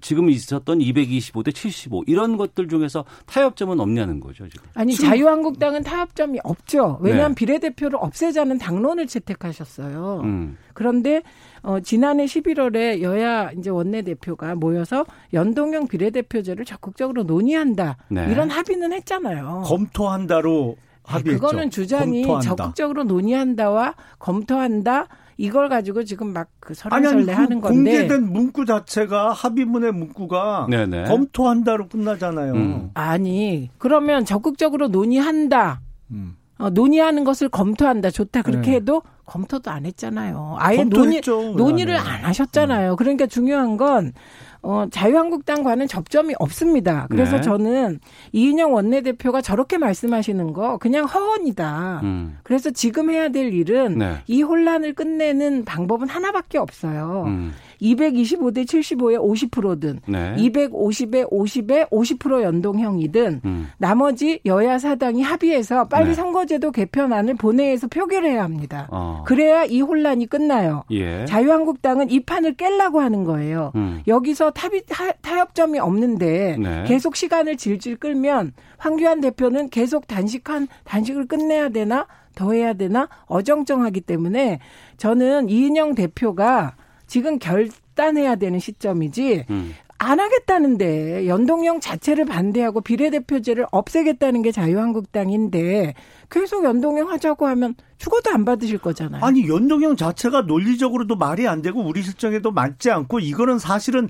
지금 0.00 0.30
있었던 0.30 0.78
225대 0.78 1.54
75 1.54 2.04
이런 2.06 2.36
것들 2.36 2.68
중에서 2.68 3.04
타협점은 3.26 3.80
없냐는 3.80 4.20
거죠 4.20 4.48
지금. 4.48 4.66
아니 4.74 4.94
자유한국당은 4.94 5.82
타협점이 5.82 6.40
없죠. 6.42 6.98
왜냐하면 7.00 7.34
네. 7.34 7.34
비례대표를 7.34 7.98
없애자는 8.00 8.58
당론을 8.58 9.06
채택하셨어요. 9.06 10.22
음. 10.24 10.56
그런데 10.72 11.22
어, 11.62 11.80
지난해 11.80 12.24
11월에 12.24 13.02
여야 13.02 13.50
이제 13.52 13.70
원내대표가 13.70 14.54
모여서 14.54 15.04
연동형 15.32 15.88
비례대표제를 15.88 16.64
적극적으로 16.64 17.22
논의한다 17.24 17.98
네. 18.08 18.26
이런 18.30 18.50
합의는 18.50 18.92
했잖아요. 18.92 19.62
검토한다로 19.66 20.76
네, 20.76 20.89
합의했죠. 21.04 21.40
그거는 21.40 21.70
주장이 21.70 22.22
검토한다. 22.22 22.48
적극적으로 22.48 23.04
논의한다와 23.04 23.94
검토한다 24.18 25.06
이걸 25.36 25.68
가지고 25.70 26.04
지금 26.04 26.34
막그 26.34 26.74
아니, 26.90 27.06
아니, 27.06 27.06
설왕설래 27.06 27.34
그 27.34 27.40
하는 27.40 27.60
건데 27.60 27.90
공개된 27.92 28.32
문구 28.32 28.66
자체가 28.66 29.32
합의문의 29.32 29.92
문구가 29.92 30.66
네네. 30.68 31.04
검토한다로 31.04 31.88
끝나잖아요. 31.88 32.52
음. 32.52 32.90
아니 32.94 33.70
그러면 33.78 34.24
적극적으로 34.26 34.88
논의한다. 34.88 35.80
음. 36.10 36.36
어, 36.58 36.68
논의하는 36.68 37.24
것을 37.24 37.48
검토한다. 37.48 38.10
좋다. 38.10 38.42
그렇게 38.42 38.72
네. 38.72 38.76
해도 38.76 39.02
검토도 39.24 39.70
안 39.70 39.86
했잖아요. 39.86 40.56
아예 40.58 40.84
논의, 40.84 41.22
검토했죠. 41.22 41.54
논의를 41.56 41.94
네. 41.94 41.98
안 41.98 42.24
하셨잖아요. 42.24 42.96
그러니까 42.96 43.26
중요한 43.26 43.78
건, 43.78 44.12
어, 44.62 44.86
자유한국당과는 44.90 45.86
접점이 45.86 46.34
없습니다. 46.38 47.06
그래서 47.10 47.36
네. 47.36 47.42
저는 47.42 48.00
이인영 48.32 48.74
원내대표가 48.74 49.40
저렇게 49.40 49.78
말씀하시는 49.78 50.52
거 50.52 50.76
그냥 50.78 51.06
허언이다. 51.06 52.00
음. 52.02 52.38
그래서 52.42 52.70
지금 52.70 53.10
해야 53.10 53.30
될 53.30 53.52
일은 53.54 53.98
네. 53.98 54.16
이 54.26 54.42
혼란을 54.42 54.94
끝내는 54.94 55.64
방법은 55.64 56.08
하나밖에 56.08 56.58
없어요. 56.58 57.24
음. 57.26 57.52
225대 57.80 58.64
75에 58.64 59.18
50%든 59.50 60.00
네. 60.06 60.34
250에 60.36 61.30
50에 61.30 61.90
50% 61.90 62.42
연동형이든 62.42 63.40
음. 63.44 63.68
나머지 63.78 64.40
여야 64.44 64.78
사당이 64.78 65.22
합의해서 65.22 65.88
빨리 65.88 66.08
네. 66.08 66.14
선거제도 66.14 66.70
개편안을 66.70 67.34
본회의에서 67.34 67.88
표결해야 67.88 68.42
합니다. 68.42 68.88
어. 68.90 69.24
그래야 69.26 69.64
이 69.64 69.80
혼란이 69.80 70.26
끝나요. 70.26 70.84
예. 70.90 71.24
자유한국당은 71.26 72.10
이 72.10 72.20
판을 72.20 72.54
깰라고 72.54 72.98
하는 72.98 73.24
거예요. 73.24 73.72
음. 73.74 74.02
여기서 74.06 74.50
타비, 74.50 74.84
타, 74.86 75.12
타협점이 75.12 75.78
없는데 75.78 76.56
네. 76.58 76.84
계속 76.86 77.16
시간을 77.16 77.56
질질 77.56 77.96
끌면 77.96 78.52
황교안 78.78 79.20
대표는 79.20 79.70
계속 79.70 80.06
단식한 80.06 80.68
단식을 80.84 81.26
끝내야 81.26 81.68
되나 81.68 82.06
더 82.34 82.52
해야 82.52 82.72
되나 82.72 83.08
어정쩡하기 83.26 84.02
때문에 84.02 84.60
저는 84.96 85.48
이인영 85.48 85.94
대표가 85.94 86.74
지금 87.10 87.40
결단해야 87.40 88.36
되는 88.36 88.60
시점이지 88.60 89.46
음. 89.50 89.74
안 89.98 90.20
하겠다는데 90.20 91.26
연동형 91.26 91.80
자체를 91.80 92.24
반대하고 92.24 92.80
비례대표제를 92.80 93.66
없애겠다는 93.72 94.42
게 94.42 94.52
자유한국당인데 94.52 95.94
계속 96.30 96.64
연동형 96.64 97.10
하자고 97.10 97.48
하면 97.48 97.74
죽어도 97.98 98.30
안 98.30 98.44
받으실 98.44 98.78
거잖아요. 98.78 99.22
아니 99.24 99.46
연동형 99.46 99.96
자체가 99.96 100.42
논리적으로도 100.42 101.16
말이 101.16 101.48
안 101.48 101.60
되고 101.62 101.82
우리 101.82 102.00
실정에도 102.02 102.52
맞지 102.52 102.92
않고 102.92 103.18
이거는 103.18 103.58
사실은 103.58 104.08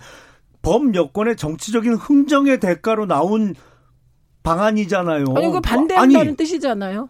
범 0.61 0.95
여권의 0.95 1.37
정치적인 1.37 1.95
흥정의 1.95 2.61
대가로 2.61 3.07
나온 3.07 3.55
방안이잖아요. 4.43 5.25
아니 5.37 5.51
그 5.51 5.61
반대한다는 5.61 6.21
아니, 6.21 6.37
뜻이잖아요. 6.37 7.09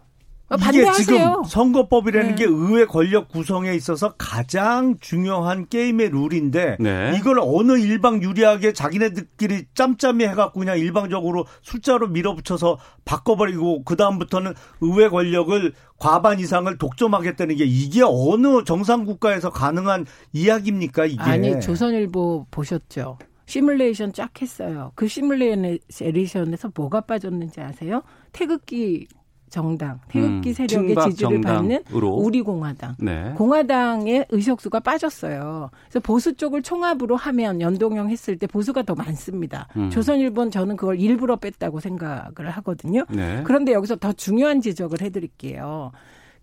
아, 0.51 0.55
이게 0.55 0.83
반대하세요. 0.83 1.05
지금 1.05 1.43
선거법이라는 1.45 2.29
네. 2.29 2.35
게 2.35 2.45
의회 2.45 2.85
권력 2.85 3.29
구성에 3.29 3.73
있어서 3.73 4.13
가장 4.17 4.97
중요한 4.99 5.67
게임의 5.69 6.09
룰인데 6.09 6.77
네. 6.79 7.13
이걸 7.17 7.39
어느 7.39 7.79
일방 7.79 8.21
유리하게 8.21 8.73
자기네들끼리 8.73 9.65
짬짬이 9.73 10.25
해갖고 10.25 10.59
그냥 10.59 10.77
일방적으로 10.77 11.45
숫자로 11.61 12.07
밀어붙여서 12.09 12.77
바꿔버리고 13.05 13.83
그 13.83 13.95
다음부터는 13.95 14.53
의회 14.81 15.07
권력을 15.07 15.73
과반 15.97 16.39
이상을 16.39 16.77
독점하겠다는 16.77 17.55
게 17.55 17.63
이게 17.65 18.01
어느 18.03 18.63
정상 18.65 19.05
국가에서 19.05 19.51
가능한 19.51 20.05
이야기입니까 20.33 21.05
이게? 21.05 21.21
아니 21.21 21.61
조선일보 21.61 22.47
보셨죠? 22.51 23.17
시뮬레이션 23.45 24.13
쫙 24.13 24.41
했어요. 24.41 24.91
그 24.95 25.07
시뮬레이션에서 25.07 26.71
뭐가 26.73 27.01
빠졌는지 27.01 27.59
아세요? 27.59 28.01
태극기 28.31 29.07
정당, 29.51 29.99
태극기 30.07 30.49
음, 30.49 30.53
세력의 30.53 30.87
친박 30.87 31.09
지지를 31.11 31.41
받는 31.41 31.83
정당으로. 31.83 32.15
우리 32.15 32.41
공화당. 32.41 32.95
네. 32.97 33.33
공화당의 33.35 34.25
의석수가 34.29 34.79
빠졌어요. 34.79 35.69
그래서 35.83 35.99
보수 35.99 36.33
쪽을 36.33 36.63
총합으로 36.63 37.17
하면 37.17 37.61
연동형 37.61 38.09
했을 38.09 38.37
때 38.37 38.47
보수가 38.47 38.83
더 38.83 38.95
많습니다. 38.95 39.67
음. 39.75 39.89
조선일보는 39.89 40.51
저는 40.51 40.77
그걸 40.77 40.97
일부러 40.99 41.35
뺐다고 41.35 41.81
생각을 41.81 42.49
하거든요. 42.49 43.03
네. 43.09 43.41
그런데 43.43 43.73
여기서 43.73 43.97
더 43.97 44.13
중요한 44.13 44.61
지적을 44.61 45.01
해드릴게요. 45.01 45.91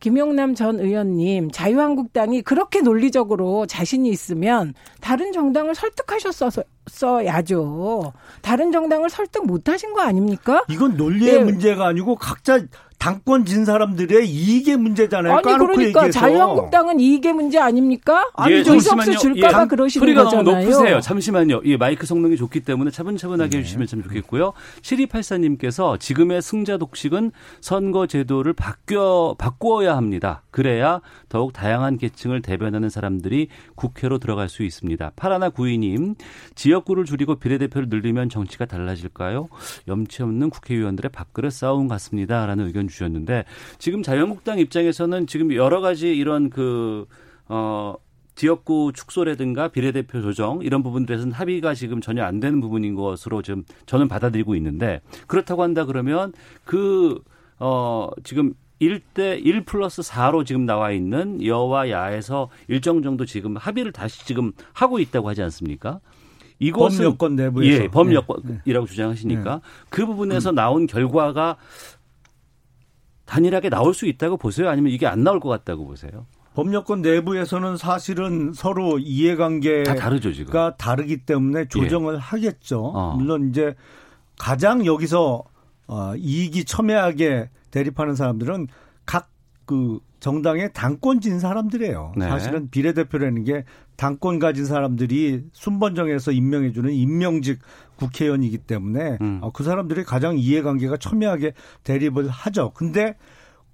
김용남 0.00 0.54
전 0.54 0.78
의원님, 0.78 1.50
자유한국당이 1.50 2.42
그렇게 2.42 2.82
논리적으로 2.82 3.66
자신이 3.66 4.08
있으면 4.10 4.74
다른 5.00 5.32
정당을 5.32 5.74
설득하셨어야죠. 5.74 8.12
다른 8.40 8.70
정당을 8.70 9.10
설득 9.10 9.44
못하신 9.46 9.94
거 9.94 10.02
아닙니까? 10.02 10.64
이건 10.68 10.96
논리의 10.96 11.38
네. 11.38 11.44
문제가 11.44 11.88
아니고 11.88 12.14
각자 12.14 12.60
당권 12.98 13.44
진 13.44 13.64
사람들의 13.64 14.28
이익의 14.28 14.76
문제잖아요. 14.76 15.34
아니 15.34 15.42
까놓고 15.42 15.72
그러니까 15.72 16.00
얘기해서. 16.00 16.18
자유한국당은 16.18 16.98
이익의 16.98 17.32
문제 17.32 17.58
아닙니까? 17.58 18.28
예, 18.48 18.54
의석수 18.54 18.88
잠시만요. 18.88 19.18
줄까봐 19.18 19.62
예, 19.62 19.66
그러시는 19.66 20.02
소리가 20.04 20.24
거잖아요. 20.24 20.44
너무 20.44 20.64
높으세요. 20.64 21.00
잠시만요. 21.00 21.60
예, 21.64 21.76
마이크 21.76 22.06
성능이 22.06 22.36
좋기 22.36 22.60
때문에 22.60 22.90
차분차분하게 22.90 23.50
네. 23.50 23.58
해주시면 23.58 23.86
참 23.86 24.02
좋겠고요. 24.02 24.52
7284님께서 24.82 25.98
지금의 26.00 26.42
승자 26.42 26.76
독식은 26.76 27.30
선거 27.60 28.06
제도를 28.06 28.52
바뀌어, 28.52 29.36
바꾸어야 29.38 29.96
합니다. 29.96 30.42
그래야 30.50 31.00
더욱 31.28 31.52
다양한 31.52 31.98
계층을 31.98 32.42
대변하는 32.42 32.90
사람들이 32.90 33.48
국회로 33.76 34.18
들어갈 34.18 34.48
수 34.48 34.64
있습니다. 34.64 35.12
파라나 35.14 35.50
구이님, 35.50 36.16
지역구를 36.56 37.04
줄이고 37.04 37.36
비례대표를 37.36 37.88
늘리면 37.88 38.28
정치가 38.28 38.64
달라질까요? 38.64 39.48
염치 39.86 40.22
없는 40.24 40.50
국회의원들의 40.50 41.10
밥그릇 41.12 41.52
싸움 41.52 41.86
같습니다. 41.86 42.44
라는 42.46 42.66
의견 42.66 42.87
주셨는데 42.88 43.44
지금 43.78 44.02
자유한국당 44.02 44.58
입장에서는 44.58 45.26
지금 45.26 45.54
여러 45.54 45.80
가지 45.80 46.16
이런 46.16 46.50
그, 46.50 47.06
어, 47.46 47.94
지역구 48.34 48.92
축소라든가 48.94 49.68
비례대표 49.68 50.22
조정 50.22 50.62
이런 50.62 50.84
부분들에서는 50.84 51.32
합의가 51.32 51.74
지금 51.74 52.00
전혀 52.00 52.22
안 52.22 52.38
되는 52.38 52.60
부분인 52.60 52.94
것으로 52.94 53.42
지금 53.42 53.64
저는 53.86 54.06
받아들이고 54.06 54.54
있는데 54.54 55.00
그렇다고 55.26 55.64
한다 55.64 55.84
그러면 55.84 56.32
그, 56.64 57.20
어, 57.58 58.10
지금 58.22 58.54
1대 58.80 59.44
1 59.44 59.64
플러스 59.64 60.02
4로 60.02 60.46
지금 60.46 60.66
나와 60.66 60.92
있는 60.92 61.44
여와 61.44 61.90
야에서 61.90 62.48
일정 62.68 63.02
정도 63.02 63.24
지금 63.24 63.56
합의를 63.56 63.90
다시 63.92 64.24
지금 64.24 64.52
하고 64.72 65.00
있다고 65.00 65.28
하지 65.28 65.42
않습니까? 65.42 66.00
이것은 66.60 66.98
범여권 67.04 67.36
내부에서. 67.36 67.72
예, 67.72 67.78
네. 67.80 67.88
범여권이라고 67.88 68.86
주장하시니까 68.86 69.60
그 69.90 70.06
부분에서 70.06 70.52
나온 70.52 70.86
결과가 70.86 71.56
단일하게 73.28 73.68
나올 73.68 73.92
수 73.92 74.06
있다고 74.06 74.38
보세요? 74.38 74.70
아니면 74.70 74.90
이게 74.90 75.06
안 75.06 75.22
나올 75.22 75.38
것 75.38 75.50
같다고 75.50 75.86
보세요? 75.86 76.26
법여권 76.54 77.02
내부에서는 77.02 77.76
사실은 77.76 78.52
서로 78.54 78.98
이해관계가 78.98 79.94
다 79.94 80.00
다르죠 80.00 80.32
지금. 80.32 80.52
다르기 80.76 81.18
때문에 81.18 81.68
조정을 81.68 82.18
하겠죠. 82.18 82.80
어. 82.86 83.16
물론 83.16 83.50
이제 83.50 83.74
가장 84.38 84.86
여기서 84.86 85.44
어, 85.86 86.16
이익이 86.16 86.64
첨예하게 86.64 87.50
대립하는 87.70 88.14
사람들은 88.16 88.66
각그 89.04 90.00
정당의 90.20 90.72
당권진 90.72 91.38
사람들이에요. 91.38 92.12
네. 92.16 92.28
사실은 92.28 92.70
비례대표라는 92.70 93.44
게 93.44 93.64
당권 93.96 94.38
가진 94.38 94.64
사람들이 94.64 95.44
순번정에서 95.52 96.32
임명해주는 96.32 96.90
임명직 96.92 97.60
국회의원이기 97.96 98.58
때문에 98.58 99.18
음. 99.20 99.38
어, 99.42 99.50
그 99.52 99.64
사람들이 99.64 100.04
가장 100.04 100.38
이해관계가 100.38 100.96
첨예하게 100.96 101.52
대립을 101.84 102.28
하죠. 102.28 102.72
근데 102.74 103.16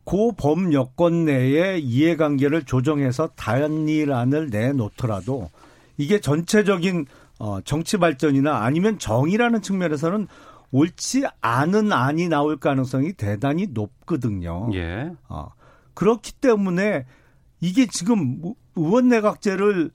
고범 0.05 0.73
여건 0.73 1.25
내에 1.25 1.79
이해관계를 1.79 2.65
조정해서 2.65 3.29
단일안을 3.37 4.51
내놓더라도 4.51 5.51
이게 5.97 6.21
전체적인 6.21 7.07
어, 7.39 7.61
정치 7.63 7.97
발전이나 7.97 8.59
아니면 8.59 8.99
정의라는 8.99 9.63
측면에서는 9.63 10.29
옳지 10.73 11.25
않은 11.41 11.93
안이 11.93 12.29
나올 12.29 12.59
가능성이 12.59 13.13
대단히 13.13 13.69
높거든요. 13.69 14.71
예. 14.75 15.13
어, 15.29 15.49
그렇기 15.95 16.33
때문에 16.33 17.07
이게 17.61 17.87
지금 17.87 18.41
의원 18.77 19.09
내각제를 19.09 19.91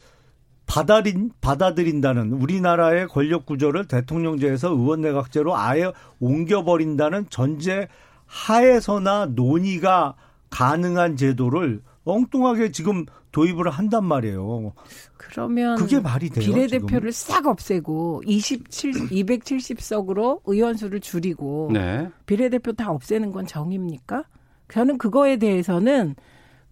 받아들인, 0.65 1.31
받아들인다는 1.41 2.33
우리나라의 2.33 3.07
권력 3.07 3.45
구조를 3.45 3.85
대통령제에서 3.85 4.69
의원 4.69 5.01
내각제로 5.01 5.55
아예 5.55 5.91
옮겨버린다는 6.19 7.27
전제 7.29 7.87
하에서나 8.25 9.27
논의가 9.27 10.15
가능한 10.51 11.15
제도를 11.15 11.81
엉뚱하게 12.05 12.71
지금 12.71 13.05
도입을 13.31 13.69
한단 13.69 14.05
말이에요. 14.05 14.73
그러면 15.17 15.75
그게 15.75 15.99
말이 15.99 16.29
돼요. 16.29 16.45
비례대표를 16.45 17.11
싹 17.11 17.45
없애고 17.45 18.23
27 18.25 18.93
270석으로 19.09 20.41
의원 20.45 20.75
수를 20.75 20.99
줄이고 20.99 21.69
네. 21.71 22.09
비례대표 22.25 22.73
다 22.73 22.91
없애는 22.91 23.31
건 23.31 23.45
정입니까? 23.45 24.23
저는 24.71 24.97
그거에 24.97 25.37
대해서는 25.37 26.15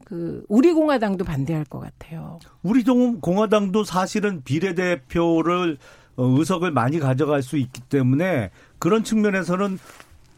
그 0.05 0.43
우리 0.47 0.71
공화당도 0.71 1.25
반대할 1.25 1.65
것 1.65 1.79
같아요. 1.79 2.39
우리 2.63 2.83
동 2.83 3.19
공화당도 3.19 3.83
사실은 3.83 4.41
비례대표를 4.43 5.77
어, 6.15 6.23
의석을 6.25 6.71
많이 6.71 6.99
가져갈 6.99 7.43
수 7.43 7.57
있기 7.57 7.81
때문에 7.81 8.49
그런 8.79 9.03
측면에서는 9.03 9.77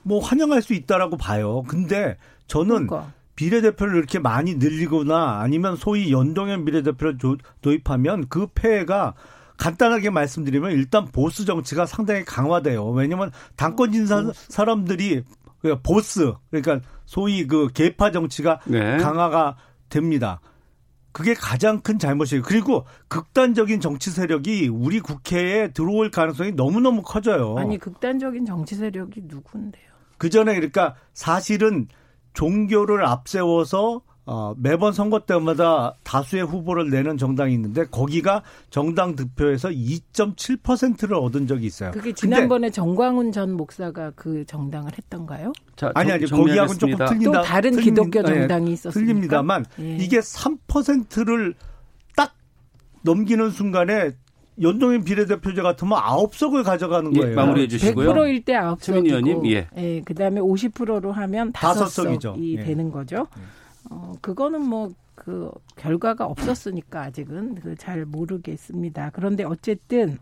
뭐 0.03 0.19
환영할 0.19 0.61
수 0.61 0.73
있다라고 0.73 1.17
봐요. 1.17 1.63
근데 1.67 2.17
저는 2.47 2.87
그러니까. 2.87 3.13
비례대표를 3.35 3.95
이렇게 3.95 4.19
많이 4.19 4.55
늘리거나 4.55 5.39
아니면 5.39 5.75
소위 5.75 6.11
연동형 6.11 6.65
비례대표를 6.65 7.17
조- 7.19 7.37
도입하면 7.61 8.25
그 8.27 8.47
폐해가 8.53 9.13
간단하게 9.57 10.09
말씀드리면 10.09 10.71
일단 10.71 11.05
보스 11.05 11.45
정치가 11.45 11.85
상당히 11.85 12.23
강화돼요. 12.25 12.89
왜냐면 12.89 13.31
당권 13.55 13.91
진사 13.91 14.31
사람들이 14.33 15.23
그 15.61 15.81
보스 15.81 16.33
그러니까 16.49 16.81
소위 17.05 17.45
그 17.47 17.69
계파 17.73 18.11
정치가 18.11 18.59
네. 18.65 18.97
강화가 18.97 19.57
됩니다. 19.89 20.39
그게 21.11 21.33
가장 21.33 21.81
큰 21.81 21.97
잘못이에요. 21.97 22.43
그리고 22.43 22.85
극단적인 23.07 23.81
정치 23.81 24.11
세력이 24.11 24.69
우리 24.69 24.99
국회에 24.99 25.71
들어올 25.71 26.11
가능성이 26.11 26.51
너무너무 26.51 27.01
커져요. 27.01 27.55
아니 27.57 27.77
극단적인 27.77 28.45
정치 28.45 28.75
세력이 28.75 29.23
누군데요? 29.25 29.89
그 30.17 30.29
전에 30.29 30.53
그러니까 30.53 30.95
사실은 31.13 31.87
종교를 32.33 33.05
앞세워서 33.05 34.01
어, 34.31 34.53
매번 34.59 34.93
선거 34.93 35.21
때마다 35.21 35.95
다수의 36.03 36.45
후보를 36.45 36.91
내는 36.91 37.17
정당이 37.17 37.51
있는데 37.55 37.83
거기가 37.85 38.43
정당 38.69 39.15
득표에서 39.15 39.69
2.7%를 39.69 41.15
얻은 41.15 41.47
적이 41.47 41.65
있어요. 41.65 41.89
그게 41.89 42.11
근데 42.11 42.13
지난번에 42.13 42.69
정광훈 42.69 43.31
전 43.31 43.53
목사가 43.53 44.11
그 44.15 44.45
정당을 44.45 44.91
했던가요? 44.95 45.51
자, 45.75 45.91
아니 45.95 46.09
정- 46.09 46.15
아니 46.15 46.25
거기하고는 46.47 46.77
조금. 46.79 47.05
틀린다. 47.07 47.31
또 47.31 47.41
다른 47.41 47.71
틀린- 47.71 47.85
기독교 47.85 48.19
예, 48.19 48.23
정당이 48.23 48.71
있었습니까? 48.73 48.99
틀립니다만 49.13 49.65
예. 49.79 49.95
이게 49.97 50.19
3%를 50.19 51.55
딱 52.15 52.35
넘기는 53.01 53.49
순간에 53.49 54.11
연동형 54.61 55.05
비례대표제 55.05 55.63
같으면 55.63 55.97
9석을 55.99 56.63
가져가는 56.63 57.15
예, 57.15 57.19
거예요. 57.19 57.35
마무리해 57.35 57.67
주시고요. 57.67 58.13
100%일 58.13 58.45
때 58.45 58.53
9석이고 58.53 58.79
최민희 58.81 59.07
의원님, 59.09 59.47
예. 59.47 59.67
예, 59.77 60.01
그다음에 60.01 60.39
50%로 60.39 61.11
하면 61.13 61.51
다섯 61.53 61.85
5석이 61.85 61.89
석이죠. 61.89 62.35
예. 62.39 62.63
되는 62.63 62.91
거죠. 62.91 63.25
어, 63.89 64.13
그거는 64.21 64.61
뭐 64.61 64.91
그 65.19 65.51
결과가 65.75 66.25
없었으니까 66.25 67.01
아직은 67.01 67.55
그잘 67.55 68.05
모르겠습니다. 68.05 69.11
그런데 69.13 69.43
어쨌든 69.43 70.17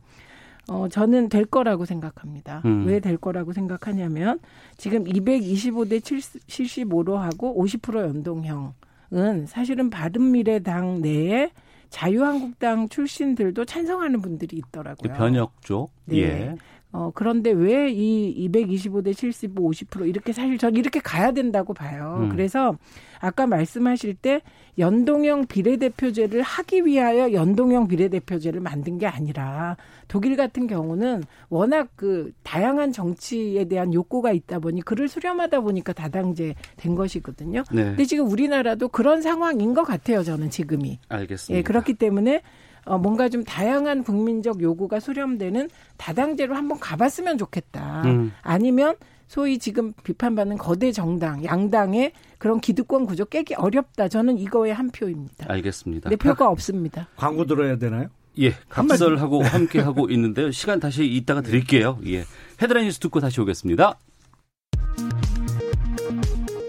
어 0.70 0.90
저는 0.90 1.30
될 1.30 1.46
거라고 1.46 1.86
생각합니다. 1.86 2.62
음. 2.66 2.86
왜될 2.86 3.18
거라고 3.18 3.54
생각하냐면 3.54 4.40
지금 4.76 5.04
225대 5.06 6.02
75로 6.02 7.16
하고 7.16 7.64
50% 7.64 8.02
연동형은 8.02 9.46
사실은 9.48 9.90
바른미래당 9.90 11.02
내에 11.02 11.52
자유한국당 11.90 12.90
출신들도 12.90 13.64
찬성하는 13.64 14.22
분들이 14.22 14.58
있더라고요. 14.58 15.14
변혁 15.14 15.62
쪽. 15.62 15.92
네. 16.06 16.18
예. 16.18 16.56
어, 16.98 17.12
그런데 17.14 17.52
왜 17.52 17.92
이 17.92 18.50
225대 18.50 19.16
75, 19.16 19.70
50% 19.70 20.08
이렇게 20.08 20.34
사실 20.34 20.58
전 20.58 20.76
이렇게 20.76 21.00
가야 21.00 21.32
된다고 21.32 21.74
봐요. 21.74 22.22
음. 22.22 22.30
그래서 22.30 22.76
아까 23.20 23.46
말씀하실 23.46 24.16
때 24.16 24.42
연동형 24.80 25.46
비례대표제를 25.46 26.42
하기 26.42 26.86
위하여 26.86 27.34
연동형 27.34 27.88
비례대표제를 27.88 28.62
만든 28.62 28.98
게 28.98 29.06
아니라 29.06 29.78
독일 30.08 30.36
같은 30.36 30.66
경우는 30.66 31.24
워낙 31.50 31.90
그 31.96 32.32
다양한 32.44 32.92
정치에 32.92 33.66
대한 33.66 33.94
욕구가 33.94 34.32
있다 34.32 34.58
보니 34.60 34.82
그를 34.82 35.08
수렴하다 35.08 35.62
보니까 35.62 35.94
다당제 35.94 36.56
된 36.78 36.96
것이거든요. 36.96 37.64
네. 37.72 37.84
근데 37.84 38.06
지금 38.06 38.28
우리나라도 38.30 38.88
그런 38.88 39.22
상황인 39.22 39.74
것 39.74 39.84
같아요. 39.84 40.24
저는 40.24 40.50
지금이. 40.50 41.00
알겠습니다. 41.10 41.60
예, 41.60 41.64
그렇기 41.64 41.94
때문에 41.94 42.42
어, 42.88 42.98
뭔가 42.98 43.30
좀 43.30 43.44
다양한 43.44 44.04
국민적 44.04 44.62
요구가 44.62 45.00
수렴되는 45.00 45.70
다당제로 45.98 46.56
한번 46.56 46.80
가봤으면 46.80 47.38
좋겠다. 47.38 48.04
음. 48.06 48.32
아니면 48.42 48.96
소위 49.28 49.60
지금 49.60 49.94
비판받는 50.04 50.58
거대 50.58 50.92
정당, 50.92 51.44
양당의 51.44 52.14
그런 52.38 52.62
기득권 52.62 53.06
구조 53.06 53.26
깨기 53.26 53.56
어렵다. 53.56 54.08
저는 54.08 54.38
이거에 54.38 54.72
한 54.72 54.90
표입니다. 54.90 55.46
알겠습니다. 55.50 56.10
내 56.10 56.16
표가 56.16 56.48
없습니다. 56.50 57.10
광고 57.18 57.46
들어야 57.46 57.78
되나요? 57.78 58.08
예, 58.40 58.54
각설하고 58.70 59.44
함께 59.44 59.80
하고 59.80 60.10
있는데요. 60.10 60.52
시간 60.52 60.80
다시 60.80 61.06
이따가 61.06 61.42
드릴게요. 61.42 62.00
예. 62.06 62.24
헤드라인 62.62 62.86
뉴스 62.86 63.00
듣고 63.00 63.20
다시 63.20 63.42
오겠습니다. 63.42 63.98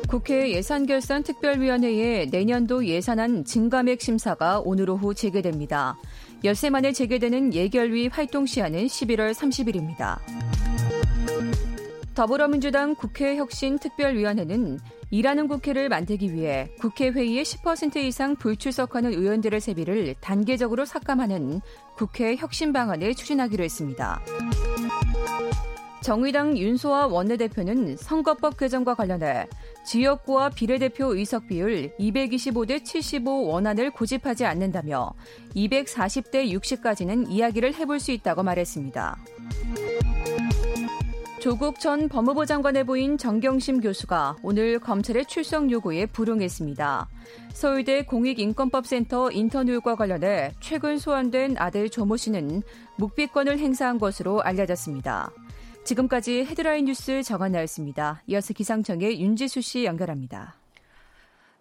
국회 0.09 0.53
예산결산특별위원회의 0.53 2.29
내년도 2.31 2.87
예산안 2.87 3.45
증감액 3.45 4.01
심사가 4.01 4.59
오늘 4.59 4.89
오후 4.89 5.13
재개됩니다. 5.13 5.99
엿새 6.45 6.71
만에 6.71 6.93
재개되는 6.93 7.53
예결위 7.53 8.09
활동 8.09 8.47
시한은 8.47 8.87
11월 8.87 9.35
30일입니다. 9.35 10.19
더불어민주당 12.15 12.95
국회혁신특별위원회는 12.95 14.81
일하는 15.11 15.47
국회를 15.47 15.91
만들기 15.91 16.33
위해 16.33 16.71
국회 16.81 17.11
회의에 17.11 17.43
10% 17.43 17.97
이상 17.97 18.35
불출석하는 18.35 19.13
의원들의 19.13 19.61
세비를 19.61 20.15
단계적으로 20.21 20.87
삭감하는 20.87 21.61
국회 21.97 22.35
혁신 22.35 22.73
방안을 22.73 23.15
추진하기로 23.15 23.63
했습니다. 23.63 24.23
정의당 26.01 26.57
윤소아 26.57 27.07
원내대표는 27.07 27.97
선거법 27.97 28.57
개정과 28.57 28.95
관련해 28.95 29.47
지역구와 29.85 30.51
비례대표 30.51 31.15
의석 31.15 31.49
비율 31.49 31.91
225대 31.99 32.85
75 32.85 33.49
원안을 33.49 33.91
고집하지 33.91 34.45
않는다며 34.45 35.13
240대 35.57 36.51
60까지는 36.53 37.31
이야기를 37.31 37.75
해볼 37.75 38.01
수 38.01 38.13
있다고 38.13 38.43
말했습니다. 38.43 39.19
조국 41.41 41.79
전 41.79 42.09
법무부 42.09 42.47
장관의 42.47 42.85
부인 42.85 43.17
정경심 43.17 43.81
교수가 43.81 44.37
오늘 44.43 44.81
검찰의 44.81 45.27
출석 45.27 45.71
요구에 45.71 46.07
불응했습니다. 46.07 47.09
서울대 47.53 48.03
공익인권법센터 48.03 49.31
인터뷰과 49.31 49.95
관련해 49.95 50.53
최근 50.61 50.99
소환된 50.99 51.57
아들 51.59 51.89
조모 51.89 52.17
씨는 52.17 52.63
묵비권을 52.97 53.59
행사한 53.59 53.99
것으로 53.99 54.43
알려졌습니다. 54.43 55.31
지금까지 55.89 56.45
헤드라인 56.45 56.85
뉴스 56.85 57.23
정한나였습니다. 57.23 58.23
이어서 58.27 58.53
기상청의 58.53 59.23
윤지수 59.23 59.63
씨 59.63 59.85
연결합니다. 59.85 60.55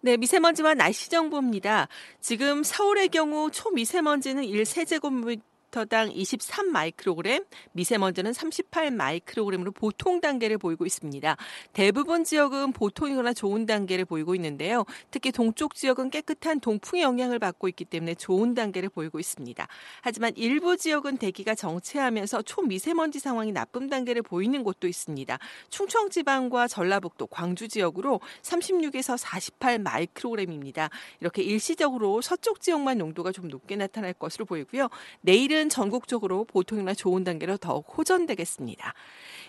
네, 0.02 0.18
미세먼지와 0.18 0.74
날씨 0.74 1.10
정보입니다. 1.10 1.88
지금 2.20 2.62
서울의 2.62 3.08
경우 3.08 3.50
초미세먼지는 3.50 4.44
1세제곱미터 4.44 5.42
당 5.72 6.12
23 6.12 6.72
마이크로그램, 6.72 7.44
미세먼지는 7.74 8.34
38 8.34 8.92
마이크로그램으로 8.92 9.72
보통 9.72 10.22
단계를 10.22 10.58
보이고 10.58 10.86
있습니다. 10.86 11.38
대부분 11.74 12.24
지역은 12.24 12.74
보통이거나 12.74 13.34
좋은 13.34 13.66
단계를 13.66 14.06
보이고 14.06 14.34
있는데요. 14.36 14.86
특히 15.12 15.32
동쪽 15.32 15.76
지역은 15.76 16.10
깨끗한 16.10 16.60
동풍의 16.60 17.04
영향을 17.04 17.40
받고 17.40 17.68
있기 17.70 17.86
때문에 17.86 18.16
좋은 18.16 18.54
단계를 18.54 18.90
보이고 18.90 19.20
있습니다. 19.20 19.68
하지만 20.02 20.32
일부 20.36 20.78
지역은 20.78 21.18
대기가 21.18 21.54
정체하면서 21.54 22.42
초미세먼지 22.42 23.20
상황이 23.20 23.52
나쁨 23.52 23.90
단계를 23.90 24.22
보이는 24.24 24.64
곳도 24.64 24.88
있습니다. 24.88 25.38
충청 25.70 26.10
지방과 26.10 26.68
전라북도, 26.68 27.28
광주 27.28 27.68
지역으로 27.68 28.20
36에서 28.42 29.18
48 29.18 29.80
마이크로그램입니다. 29.80 30.90
이렇게 31.20 31.44
일시적으로 31.44 32.22
서쪽 32.22 32.62
지역만 32.62 32.98
농도가 32.98 33.32
좀 33.32 33.48
높게 33.48 33.76
나타날 33.76 34.14
것으로 34.14 34.46
보이고요. 34.46 34.90
내일은 35.22 35.67
전국적으로 35.70 36.46
보통이나 36.46 36.94
좋은 36.94 37.24
단계로 37.24 37.58
더욱 37.58 37.86
호전되겠습니다. 37.98 38.94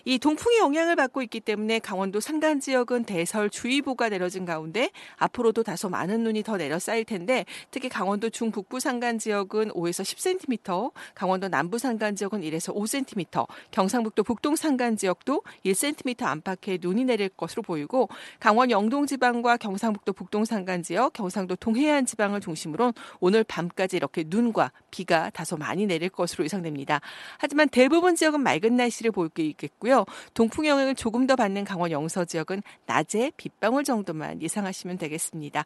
이 0.05 0.19
동풍이 0.19 0.57
영향을 0.57 0.95
받고 0.95 1.21
있기 1.23 1.39
때문에 1.39 1.79
강원도 1.79 2.19
산간 2.19 2.59
지역은 2.59 3.03
대설 3.05 3.49
주의보가 3.49 4.09
내려진 4.09 4.45
가운데 4.45 4.91
앞으로도 5.17 5.63
다소 5.63 5.89
많은 5.89 6.23
눈이 6.23 6.43
더 6.43 6.57
내려 6.57 6.79
쌓일 6.79 7.05
텐데 7.05 7.45
특히 7.71 7.89
강원도 7.89 8.29
중북부 8.29 8.79
산간 8.79 9.19
지역은 9.19 9.69
5에서 9.69 10.03
10cm, 10.03 10.91
강원도 11.13 11.47
남부 11.47 11.77
산간 11.77 12.15
지역은 12.15 12.41
1에서 12.41 12.73
5cm, 12.75 13.47
경상북도 13.71 14.23
북동 14.23 14.55
산간 14.55 14.97
지역도 14.97 15.43
1cm 15.65 16.23
안팎의 16.23 16.79
눈이 16.81 17.05
내릴 17.05 17.29
것으로 17.29 17.61
보이고 17.61 18.09
강원 18.39 18.71
영동 18.71 19.05
지방과 19.05 19.57
경상북도 19.57 20.13
북동 20.13 20.45
산간 20.45 20.83
지역, 20.83 21.13
경상도 21.13 21.55
동해안 21.55 22.05
지방을 22.05 22.41
중심으로 22.41 22.93
오늘 23.19 23.43
밤까지 23.43 23.97
이렇게 23.97 24.23
눈과 24.25 24.71
비가 24.91 25.29
다소 25.29 25.57
많이 25.57 25.85
내릴 25.85 26.09
것으로 26.09 26.43
예상됩니다. 26.45 27.01
하지만 27.37 27.69
대부분 27.69 28.15
지역은 28.15 28.41
맑은 28.41 28.75
날씨를 28.75 29.11
보이고 29.11 29.41
있 29.41 29.57
겠고요. 29.89 30.05
동풍 30.35 30.67
영향을 30.67 30.93
조금 30.95 31.25
더 31.25 31.35
받는 31.35 31.63
강원 31.63 31.91
영서 31.91 32.23
지역은 32.23 32.61
낮에 32.85 33.31
빗방울 33.35 33.83
정도만 33.83 34.41
예상하시면 34.41 34.99
되겠습니다. 34.99 35.65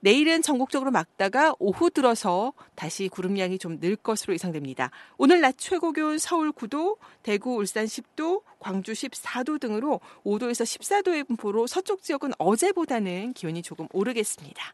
내일은 0.00 0.42
전국적으로 0.42 0.90
막다가 0.90 1.54
오후 1.58 1.88
들어서 1.88 2.52
다시 2.74 3.08
구름량이 3.08 3.58
좀 3.58 3.80
늘 3.80 3.96
것으로 3.96 4.34
예상됩니다. 4.34 4.90
오늘 5.16 5.40
낮 5.40 5.54
최고 5.56 5.92
기온 5.92 6.18
서울 6.18 6.52
9도, 6.52 6.98
대구, 7.22 7.54
울산 7.54 7.86
10도, 7.86 8.42
광주 8.58 8.92
14도 8.92 9.58
등으로 9.58 10.00
5도에서 10.24 10.64
14도의 10.64 11.26
분포로 11.26 11.66
서쪽 11.66 12.02
지역은 12.02 12.32
어제보다는 12.38 13.32
기온이 13.32 13.62
조금 13.62 13.88
오르겠습니다. 13.92 14.72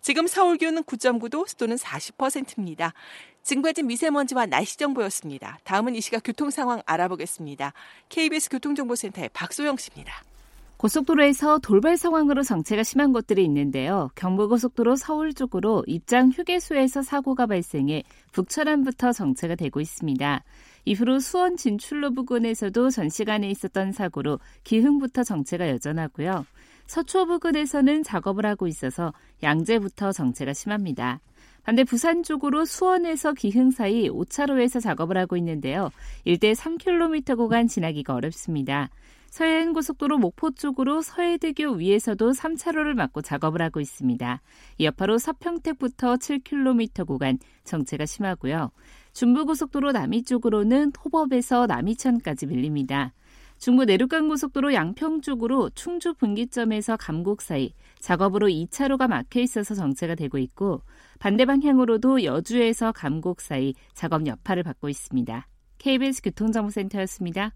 지금 0.00 0.26
서울 0.26 0.56
기온은 0.56 0.82
9.9도, 0.84 1.46
습도는 1.48 1.76
40%입니다. 1.76 2.94
지금까지 3.42 3.82
미세먼지와 3.82 4.46
날씨 4.46 4.76
정보였습니다. 4.76 5.58
다음은 5.64 5.94
이 5.94 6.00
시각 6.00 6.22
교통 6.24 6.50
상황 6.50 6.82
알아보겠습니다. 6.86 7.72
KBS 8.08 8.50
교통정보센터의 8.50 9.30
박소영 9.32 9.76
씨입니다. 9.76 10.22
고속도로에서 10.78 11.58
돌발 11.58 11.96
상황으로 11.96 12.44
정체가 12.44 12.84
심한 12.84 13.12
곳들이 13.12 13.44
있는데요. 13.44 14.10
경부고속도로 14.14 14.94
서울 14.94 15.34
쪽으로 15.34 15.82
입장 15.88 16.30
휴게소에서 16.30 17.02
사고가 17.02 17.46
발생해 17.46 18.04
북천안부터 18.30 19.12
정체가 19.12 19.56
되고 19.56 19.80
있습니다. 19.80 20.44
이후로 20.84 21.18
수원 21.18 21.56
진출로 21.56 22.12
부근에서도 22.14 22.90
전 22.90 23.08
시간에 23.08 23.50
있었던 23.50 23.90
사고로 23.90 24.38
기흥부터 24.62 25.24
정체가 25.24 25.68
여전하고요. 25.68 26.46
서초 26.88 27.26
부근에서는 27.26 28.02
작업을 28.02 28.46
하고 28.46 28.66
있어서 28.66 29.12
양재부터 29.42 30.10
정체가 30.10 30.54
심합니다. 30.54 31.20
반대 31.62 31.84
부산 31.84 32.22
쪽으로 32.22 32.64
수원에서 32.64 33.34
기흥 33.34 33.70
사이 33.70 34.08
5차로에서 34.08 34.80
작업을 34.82 35.18
하고 35.18 35.36
있는데요. 35.36 35.90
일대 36.24 36.52
3km 36.52 37.36
구간 37.36 37.68
지나기가 37.68 38.14
어렵습니다. 38.14 38.88
서해안 39.28 39.74
고속도로 39.74 40.16
목포 40.16 40.52
쪽으로 40.52 41.02
서해대교 41.02 41.72
위에서도 41.72 42.30
3차로를 42.30 42.94
막고 42.94 43.20
작업을 43.20 43.60
하고 43.60 43.80
있습니다. 43.80 44.40
여파로 44.80 45.18
서평택부터 45.18 46.16
7km 46.16 47.06
구간 47.06 47.38
정체가 47.64 48.06
심하고요. 48.06 48.70
중부고속도로 49.12 49.92
남이 49.92 50.22
쪽으로는 50.22 50.92
호법에서 51.04 51.66
남이천까지 51.66 52.46
밀립니다. 52.46 53.12
중부 53.58 53.84
내륙간 53.84 54.28
고속도로 54.28 54.72
양평 54.72 55.20
쪽으로 55.20 55.70
충주 55.70 56.14
분기점에서 56.14 56.96
감곡 56.96 57.42
사이 57.42 57.72
작업으로 57.98 58.46
2차로가 58.48 59.08
막혀 59.08 59.40
있어서 59.40 59.74
정체가 59.74 60.14
되고 60.14 60.38
있고 60.38 60.82
반대 61.18 61.44
방향으로도 61.44 62.24
여주에서 62.24 62.92
감곡 62.92 63.40
사이 63.40 63.74
작업 63.94 64.26
여파를 64.26 64.62
받고 64.62 64.88
있습니다. 64.88 65.48
KBS 65.78 66.22
교통정보센터였습니다. 66.22 67.52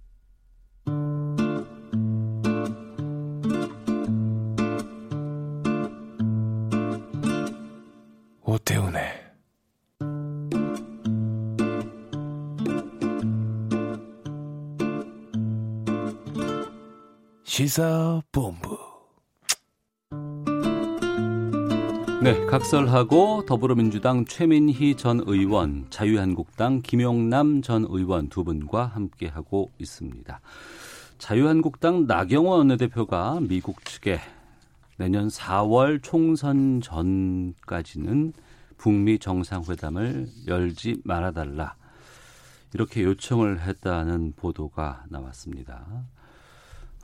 시사본부 17.52 18.78
네, 22.22 22.46
각설하고 22.46 23.44
더불어민주당 23.44 24.24
최민희 24.24 24.96
전 24.96 25.20
의원, 25.26 25.84
자유한국당 25.90 26.80
김용남 26.80 27.60
전 27.60 27.84
의원 27.86 28.30
두 28.30 28.42
분과 28.42 28.86
함께하고 28.86 29.70
있습니다. 29.78 30.40
자유한국당 31.18 32.06
나경원 32.06 32.60
원내대표가 32.60 33.40
미국 33.42 33.84
측에 33.84 34.18
내년 34.96 35.28
4월 35.28 36.02
총선 36.02 36.80
전까지는 36.80 38.32
북미 38.78 39.18
정상회담을 39.18 40.26
열지 40.46 41.02
말아달라. 41.04 41.76
이렇게 42.72 43.02
요청을 43.02 43.60
했다는 43.60 44.32
보도가 44.36 45.04
나왔습니다. 45.10 46.06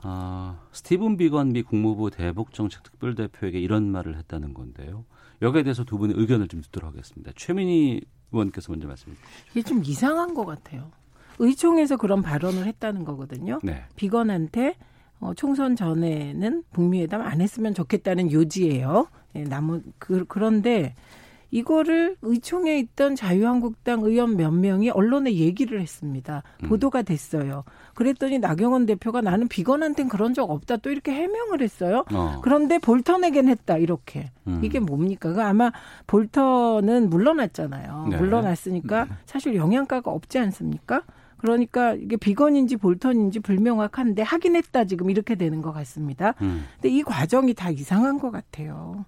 아, 0.01 0.59
스티븐 0.71 1.17
비건 1.17 1.51
미 1.51 1.61
국무부 1.61 2.09
대북정책 2.09 2.83
특별대표에게 2.83 3.59
이런 3.59 3.91
말을 3.91 4.17
했다는 4.17 4.53
건데요. 4.53 5.05
여기에 5.41 5.63
대해서 5.63 5.83
두 5.83 5.97
분의 5.97 6.17
의견을 6.17 6.47
좀 6.47 6.61
듣도록 6.61 6.91
하겠습니다. 6.91 7.31
최민희 7.35 8.01
의원께서 8.31 8.71
먼저 8.71 8.87
말씀해 8.87 9.15
주시죠. 9.15 9.45
이게 9.51 9.61
좀 9.61 9.83
이상한 9.83 10.33
것 10.33 10.45
같아요. 10.45 10.91
의총에서 11.39 11.97
그런 11.97 12.21
발언을 12.21 12.65
했다는 12.65 13.05
거거든요. 13.05 13.59
네. 13.63 13.85
비건한테 13.95 14.75
어, 15.19 15.33
총선 15.33 15.75
전에는 15.75 16.63
북미회담 16.71 17.21
안 17.21 17.41
했으면 17.41 17.73
좋겠다는 17.73 18.31
요지예요. 18.31 19.07
예, 19.35 19.43
나무 19.43 19.81
그, 19.97 20.25
그런데 20.27 20.95
이거를 21.51 22.15
의총에 22.21 22.77
있던 22.79 23.15
자유한국당 23.15 24.01
의원 24.01 24.37
몇 24.37 24.51
명이 24.51 24.91
언론에 24.91 25.33
얘기를 25.33 25.81
했습니다. 25.81 26.43
음. 26.63 26.69
보도가 26.69 27.01
됐어요. 27.01 27.63
그랬더니 27.95 28.39
나경원 28.39 28.85
대표가 28.85 29.21
나는 29.21 29.47
비건한테는 29.47 30.09
그런 30.09 30.33
적 30.33 30.49
없다 30.49 30.77
또 30.77 30.91
이렇게 30.91 31.11
해명을 31.11 31.61
했어요. 31.61 32.05
어. 32.13 32.39
그런데 32.43 32.77
볼턴에겐 32.77 33.47
했다 33.49 33.77
이렇게 33.77 34.31
음. 34.47 34.61
이게 34.63 34.79
뭡니까? 34.79 35.33
그 35.33 35.41
아마 35.41 35.71
볼턴은 36.07 37.09
물러났잖아요. 37.09 38.07
네. 38.11 38.17
물러났으니까 38.17 39.05
네. 39.05 39.11
사실 39.25 39.55
영향가가 39.55 40.11
없지 40.11 40.39
않습니까? 40.39 41.03
그러니까 41.37 41.93
이게 41.93 42.17
비건인지 42.17 42.77
볼턴인지 42.77 43.39
불명확한데 43.39 44.21
하긴 44.21 44.55
했다 44.57 44.83
지금 44.83 45.09
이렇게 45.09 45.35
되는 45.35 45.61
것 45.61 45.71
같습니다. 45.71 46.35
음. 46.41 46.65
근데 46.75 46.89
이 46.89 47.01
과정이 47.01 47.53
다 47.53 47.69
이상한 47.69 48.19
것 48.19 48.29
같아요. 48.29 49.05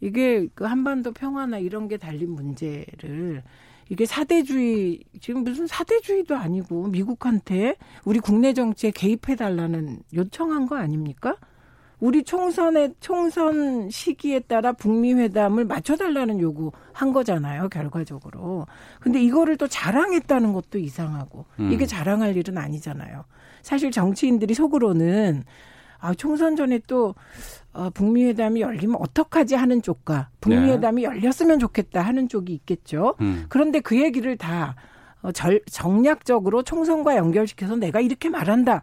이게 0.00 0.48
그 0.54 0.64
한반도 0.64 1.12
평화나 1.12 1.58
이런 1.58 1.88
게 1.88 1.96
달린 1.96 2.30
문제를 2.30 3.42
이게 3.88 4.06
사대주의 4.06 5.00
지금 5.20 5.44
무슨 5.44 5.66
사대주의도 5.66 6.36
아니고 6.36 6.88
미국한테 6.88 7.76
우리 8.04 8.20
국내 8.20 8.52
정치에 8.54 8.92
개입해 8.92 9.36
달라는 9.36 10.00
요청한 10.14 10.66
거 10.66 10.76
아닙니까? 10.76 11.36
우리 11.98 12.22
총선의 12.22 12.94
총선 13.00 13.90
시기에 13.90 14.40
따라 14.40 14.72
북미 14.72 15.12
회담을 15.12 15.66
맞춰 15.66 15.96
달라는 15.96 16.40
요구 16.40 16.72
한 16.92 17.12
거잖아요, 17.12 17.68
결과적으로. 17.68 18.66
근데 19.00 19.22
이거를 19.22 19.58
또 19.58 19.68
자랑했다는 19.68 20.54
것도 20.54 20.78
이상하고 20.78 21.44
음. 21.58 21.70
이게 21.70 21.84
자랑할 21.84 22.36
일은 22.36 22.56
아니잖아요. 22.56 23.24
사실 23.60 23.90
정치인들이 23.90 24.54
속으로는 24.54 25.44
아, 26.00 26.14
총선 26.14 26.56
전에 26.56 26.80
또 26.86 27.14
어, 27.72 27.90
북미 27.90 28.24
회담이 28.24 28.60
열리면 28.60 28.96
어떡하지 29.00 29.54
하는 29.54 29.82
쪽과 29.82 30.30
북미 30.40 30.60
네. 30.66 30.72
회담이 30.72 31.04
열렸으면 31.04 31.58
좋겠다 31.58 32.00
하는 32.02 32.28
쪽이 32.28 32.52
있겠죠. 32.52 33.14
음. 33.20 33.46
그런데 33.48 33.80
그 33.80 34.00
얘기를 34.00 34.36
다 34.36 34.74
어, 35.22 35.32
절, 35.32 35.60
정략적으로 35.70 36.62
총선과 36.62 37.16
연결시켜서 37.16 37.76
내가 37.76 38.00
이렇게 38.00 38.28
말한다. 38.28 38.82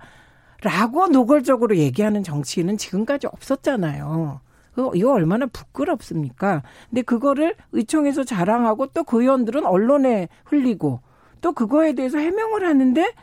라고 0.64 1.08
노골적으로 1.08 1.78
얘기하는 1.78 2.24
정치인은 2.24 2.78
지금까지 2.78 3.28
없었잖아요. 3.28 4.42
그거 4.74 4.92
이거 4.96 5.12
얼마나 5.12 5.46
부끄럽습니까? 5.48 6.64
근데 6.90 7.02
그거를 7.02 7.56
의총에서 7.72 8.24
자랑하고 8.24 8.88
또 8.88 9.04
그 9.04 9.22
의원들은 9.22 9.66
언론에 9.66 10.30
흘리고 10.46 11.02
또 11.42 11.52
그거에 11.52 11.94
대해서 11.94 12.18
해명을 12.18 12.68
하는데 12.68 13.14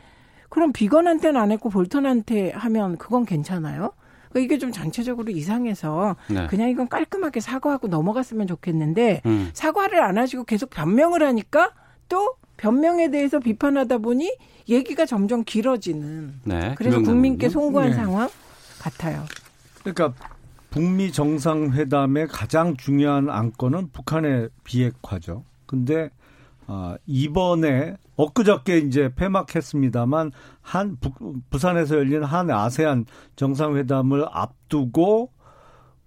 그럼 0.55 0.71
비건한테는 0.71 1.39
안 1.39 1.51
했고 1.51 1.69
볼턴한테 1.69 2.51
하면 2.51 2.97
그건 2.97 3.25
괜찮아요? 3.25 3.91
그러니까 4.29 4.39
이게 4.39 4.57
좀 4.57 4.71
전체적으로 4.71 5.29
이상해서 5.29 6.15
네. 6.29 6.47
그냥 6.47 6.69
이건 6.69 6.87
깔끔하게 6.87 7.41
사과하고 7.41 7.89
넘어갔으면 7.89 8.47
좋겠는데 8.47 9.21
음. 9.25 9.49
사과를 9.53 10.01
안 10.01 10.17
하시고 10.17 10.45
계속 10.45 10.69
변명을 10.69 11.23
하니까 11.23 11.73
또 12.07 12.35
변명에 12.55 13.11
대해서 13.11 13.39
비판하다 13.39 13.97
보니 13.97 14.33
얘기가 14.69 15.05
점점 15.05 15.43
길어지는 15.43 16.35
네. 16.45 16.73
그래서 16.77 17.01
국민께. 17.01 17.49
송구한 17.49 17.89
네. 17.89 17.95
상황 17.97 18.29
같아요. 18.79 19.25
그러니까 19.81 20.13
북미 20.69 21.11
정상회담의 21.11 22.29
가장 22.29 22.77
중요한 22.77 23.29
안건은 23.29 23.89
북한의 23.91 24.47
비핵화죠. 24.63 25.43
근데 25.65 26.11
어, 26.67 26.95
이번에 27.05 27.97
엊그저께 28.15 28.79
이제 28.79 29.11
폐막했습니다만 29.15 30.31
한 30.61 30.97
부, 30.99 31.11
부산에서 31.49 31.97
열린 31.97 32.23
한 32.23 32.49
아세안 32.49 33.05
정상회담을 33.35 34.25
앞두고 34.31 35.31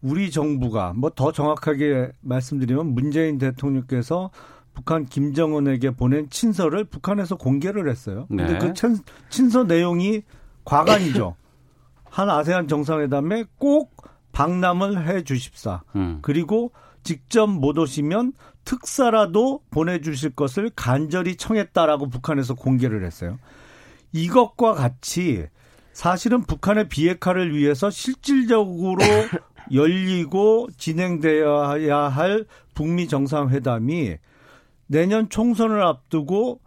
우리 0.01 0.31
정부가 0.31 0.93
뭐 0.95 1.11
더 1.11 1.33
정확하게 1.33 2.13
말씀드리면 2.21 2.95
문재인 2.95 3.39
대통령께서 3.39 4.31
북한 4.75 5.07
김정은에게 5.07 5.91
보낸 5.91 6.31
친서를 6.31 6.85
북한에서 6.85 7.37
공개를 7.37 7.91
했어요. 7.91 8.27
근데 8.29 8.47
네. 8.47 8.59
그 8.59 8.73
친, 8.75 8.97
친서 9.29 9.65
내용이 9.65 10.23
과간이죠. 10.65 11.35
한 12.09 12.31
아세안 12.31 12.69
정상회담에 12.69 13.45
꼭 13.59 13.97
방남을 14.33 15.09
해 15.09 15.25
주십사. 15.25 15.83
음. 15.97 16.21
그리고 16.23 16.71
직접 17.03 17.49
못 17.49 17.77
오시면 17.77 18.35
특사라도 18.69 19.63
보내주실 19.71 20.35
것을 20.35 20.71
간절히 20.77 21.37
청했다라고 21.37 22.11
북한에서 22.11 22.53
공개를 22.53 23.03
했어요. 23.03 23.39
이것과 24.13 24.75
같이 24.75 25.47
사실은 25.95 26.43
북한의 26.43 26.91
비핵화를 26.91 27.57
위해서 27.57 27.89
실질적으로 27.89 28.99
열리고 29.73 30.69
진행되어야 30.77 31.97
할 31.97 32.45
북미 32.75 33.09
정상회담이 33.09 34.17
내년 34.87 35.31
총선을 35.31 35.83
앞두고 35.83 36.61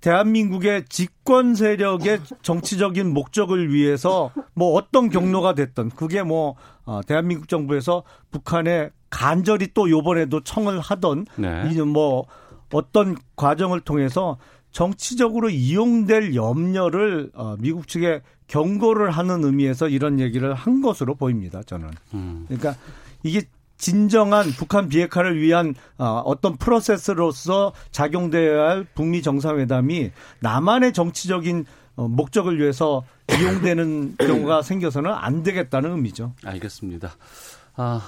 대한민국의 0.00 0.86
집권 0.88 1.54
세력의 1.54 2.20
정치적인 2.40 3.12
목적을 3.12 3.70
위해서 3.70 4.30
뭐 4.54 4.72
어떤 4.72 5.10
경로가 5.10 5.54
됐던 5.54 5.90
그게 5.90 6.22
뭐 6.22 6.54
어, 6.86 7.02
대한민국 7.06 7.48
정부에서 7.48 8.02
북한에 8.30 8.90
간절히 9.16 9.68
또 9.72 9.88
요번에도 9.88 10.42
청을 10.42 10.78
하던 10.78 11.24
네. 11.36 11.70
이뭐 11.72 12.26
어떤 12.70 13.16
과정을 13.34 13.80
통해서 13.80 14.36
정치적으로 14.72 15.48
이용될 15.48 16.34
염려를 16.34 17.30
어, 17.32 17.56
미국 17.58 17.88
측에 17.88 18.20
경고를 18.46 19.10
하는 19.10 19.42
의미에서 19.42 19.88
이런 19.88 20.20
얘기를 20.20 20.52
한 20.52 20.82
것으로 20.82 21.14
보입니다. 21.14 21.62
저는. 21.62 21.88
음. 22.12 22.44
그러니까 22.46 22.74
이게 23.22 23.44
진정한 23.78 24.50
북한 24.50 24.90
비핵화를 24.90 25.40
위한 25.40 25.74
어, 25.96 26.22
어떤 26.26 26.58
프로세스로서 26.58 27.72
작용되어야 27.92 28.68
할 28.68 28.86
북미 28.94 29.22
정상회담이 29.22 30.10
나만의 30.40 30.92
정치적인 30.92 31.64
어, 31.96 32.06
목적을 32.06 32.60
위해서 32.60 33.02
이용되는 33.40 34.16
경우가 34.20 34.60
생겨서는 34.60 35.10
안 35.10 35.42
되겠다는 35.42 35.92
의미죠. 35.92 36.34
알겠습니다. 36.44 37.16
아, 37.76 38.02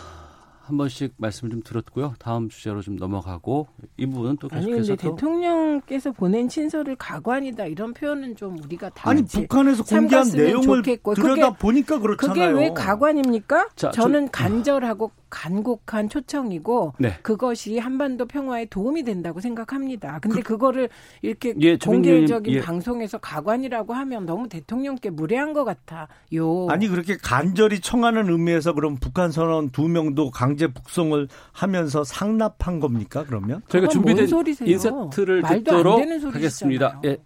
한 0.68 0.76
번씩 0.76 1.14
말씀을 1.16 1.50
좀 1.50 1.62
들었고요. 1.62 2.12
다음 2.18 2.50
주제로 2.50 2.82
좀 2.82 2.96
넘어가고 2.96 3.68
이 3.96 4.04
부분은 4.04 4.36
또 4.36 4.48
아니 4.52 4.66
계속해서 4.66 4.96
근데 4.96 5.02
또 5.02 5.16
대통령께서 5.16 6.12
보낸 6.12 6.46
친서를 6.46 6.94
가관이다 6.96 7.64
이런 7.66 7.94
표현은 7.94 8.36
좀 8.36 8.58
우리가 8.62 8.90
다 8.90 9.08
아니 9.08 9.24
북한에서 9.24 9.82
공개한 9.82 10.28
내용을 10.28 10.82
좋겠고. 10.82 11.14
들여다 11.14 11.52
그게- 11.52 11.58
보니까 11.58 11.98
그렇잖아요. 11.98 12.34
그게 12.52 12.64
왜 12.66 12.70
가관입니까? 12.74 13.68
자, 13.76 13.90
저는 13.92 14.30
간절하고 14.30 15.10
간곡한 15.30 16.08
초청이고 16.08 16.94
네. 16.98 17.18
그것이 17.22 17.78
한반도 17.78 18.26
평화에 18.26 18.66
도움이 18.66 19.04
된다고 19.04 19.40
생각합니다. 19.40 20.18
근데 20.20 20.42
그, 20.42 20.58
거를 20.58 20.88
이렇게 21.22 21.54
예, 21.60 21.76
공개적인 21.76 22.54
예. 22.54 22.60
방송에서 22.60 23.18
가관이라고 23.18 23.94
하면 23.94 24.26
너무 24.26 24.48
대통령께 24.48 25.10
무례한 25.10 25.52
것 25.52 25.64
같아요. 25.64 26.66
아니 26.68 26.88
그렇게 26.88 27.16
간절히 27.16 27.80
청하는 27.80 28.28
의미에서 28.28 28.72
그럼 28.72 28.96
북한 29.00 29.30
선원 29.30 29.70
두 29.70 29.88
명도 29.88 30.30
강제 30.30 30.66
북송을 30.66 31.28
하면서 31.52 32.04
상납한 32.04 32.80
겁니까? 32.80 33.24
그러면 33.26 33.62
저희가 33.68 33.88
준비된 33.88 34.26
소리세요? 34.26 34.68
인서트를 34.68 35.42
듣도록. 35.42 36.00
하겠습니다. 36.32 37.00
예, 37.04 37.18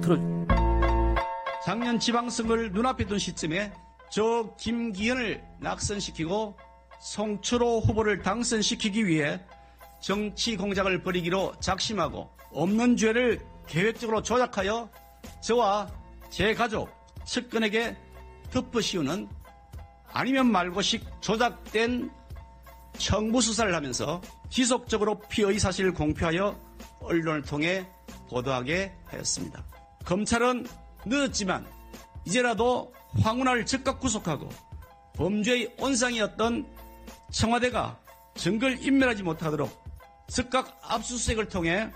틀어. 0.00 0.18
작년 1.64 1.98
지방선거를 1.98 2.72
눈앞에 2.72 3.06
둔 3.06 3.18
시점에 3.18 3.72
저 4.08 4.54
김기현을 4.56 5.42
낙선시키고 5.60 6.56
송철호 7.00 7.80
후보를 7.80 8.22
당선시키기 8.22 9.06
위해 9.06 9.40
정치 10.00 10.56
공작을 10.56 11.02
벌이기로 11.02 11.54
작심하고 11.60 12.30
없는 12.52 12.96
죄를 12.96 13.40
계획적으로 13.66 14.22
조작하여 14.22 14.90
저와 15.42 15.88
제 16.30 16.54
가족, 16.54 16.90
측근에게 17.24 17.96
덮어씌우는 18.50 19.28
아니면 20.12 20.50
말고식 20.50 21.04
조작된 21.20 22.10
청부 22.98 23.40
수사를 23.40 23.74
하면서 23.74 24.20
지속적으로 24.48 25.18
피의 25.28 25.58
사실을 25.58 25.92
공표하여 25.92 26.58
언론을 27.00 27.42
통해 27.42 27.86
보도하게 28.28 28.92
하였습니다. 29.06 29.64
검찰은 30.04 30.66
늦었지만 31.04 31.66
이제라도 32.24 32.92
황운하를 33.20 33.66
즉각 33.66 34.00
구속하고 34.00 34.48
범죄의 35.14 35.74
온상이었던 35.78 36.75
청와대가 37.36 38.00
증거를 38.34 38.82
인멸하지 38.82 39.22
못하도록 39.22 39.70
즉각 40.28 40.78
압수수색을 40.82 41.48
통해 41.48 41.90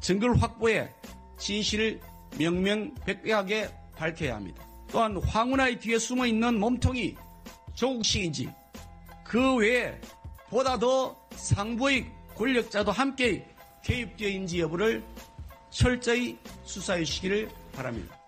증거를 0.00 0.42
확보해 0.42 0.92
진실을 1.38 2.00
명명백백하게 2.36 3.70
밝혀야 3.96 4.34
합니다. 4.34 4.66
또한 4.90 5.16
황운하의 5.16 5.78
뒤에 5.78 5.98
숨어 5.98 6.26
있는 6.26 6.58
몸통이 6.58 7.14
조국 7.74 8.04
씨인지 8.04 8.52
그 9.24 9.54
외에 9.56 9.98
보다 10.48 10.76
더 10.76 11.16
상부의 11.36 12.10
권력자도 12.34 12.90
함께 12.90 13.46
개입되어 13.84 14.28
있는지 14.28 14.60
여부를 14.60 15.04
철저히 15.70 16.36
수사해 16.64 17.04
주시기를 17.04 17.48
바랍니다. 17.72 18.19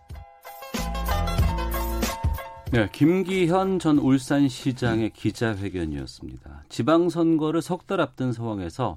네, 2.73 2.89
김기현 2.91 3.79
전 3.79 3.99
울산시장의 3.99 5.11
기자회견이었습니다. 5.11 6.65
지방선거를 6.71 7.61
석 7.61 7.87
달 7.87 8.01
앞둔 8.01 8.33
상황에서 8.33 8.97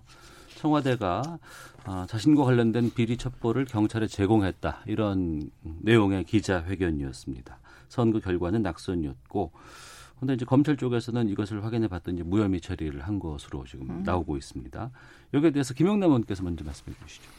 청와대가 0.58 1.40
아, 1.84 2.06
자신과 2.10 2.46
관련된 2.46 2.94
비리 2.94 3.18
첩보를 3.18 3.66
경찰에 3.66 4.08
제공했다. 4.08 4.84
이런 4.88 5.52
내용의 5.82 6.24
기자회견이었습니다. 6.24 7.60
선거 7.90 8.20
결과는 8.20 8.62
낙선이었고, 8.64 9.52
근데 10.20 10.34
이제 10.36 10.46
검찰 10.46 10.78
쪽에서는 10.78 11.28
이것을 11.30 11.64
확인해 11.66 11.88
봤더니 11.90 12.24
무혐의 12.24 12.62
처리를 12.62 13.02
한 13.02 13.20
것으로 13.20 13.66
지금 13.68 14.04
나오고 14.04 14.38
있습니다. 14.38 14.90
여기에 15.34 15.52
대해서 15.52 15.74
김영남 15.74 16.10
의원께서 16.12 16.42
먼저 16.44 16.64
말씀해 16.64 16.96
주시죠. 17.06 17.30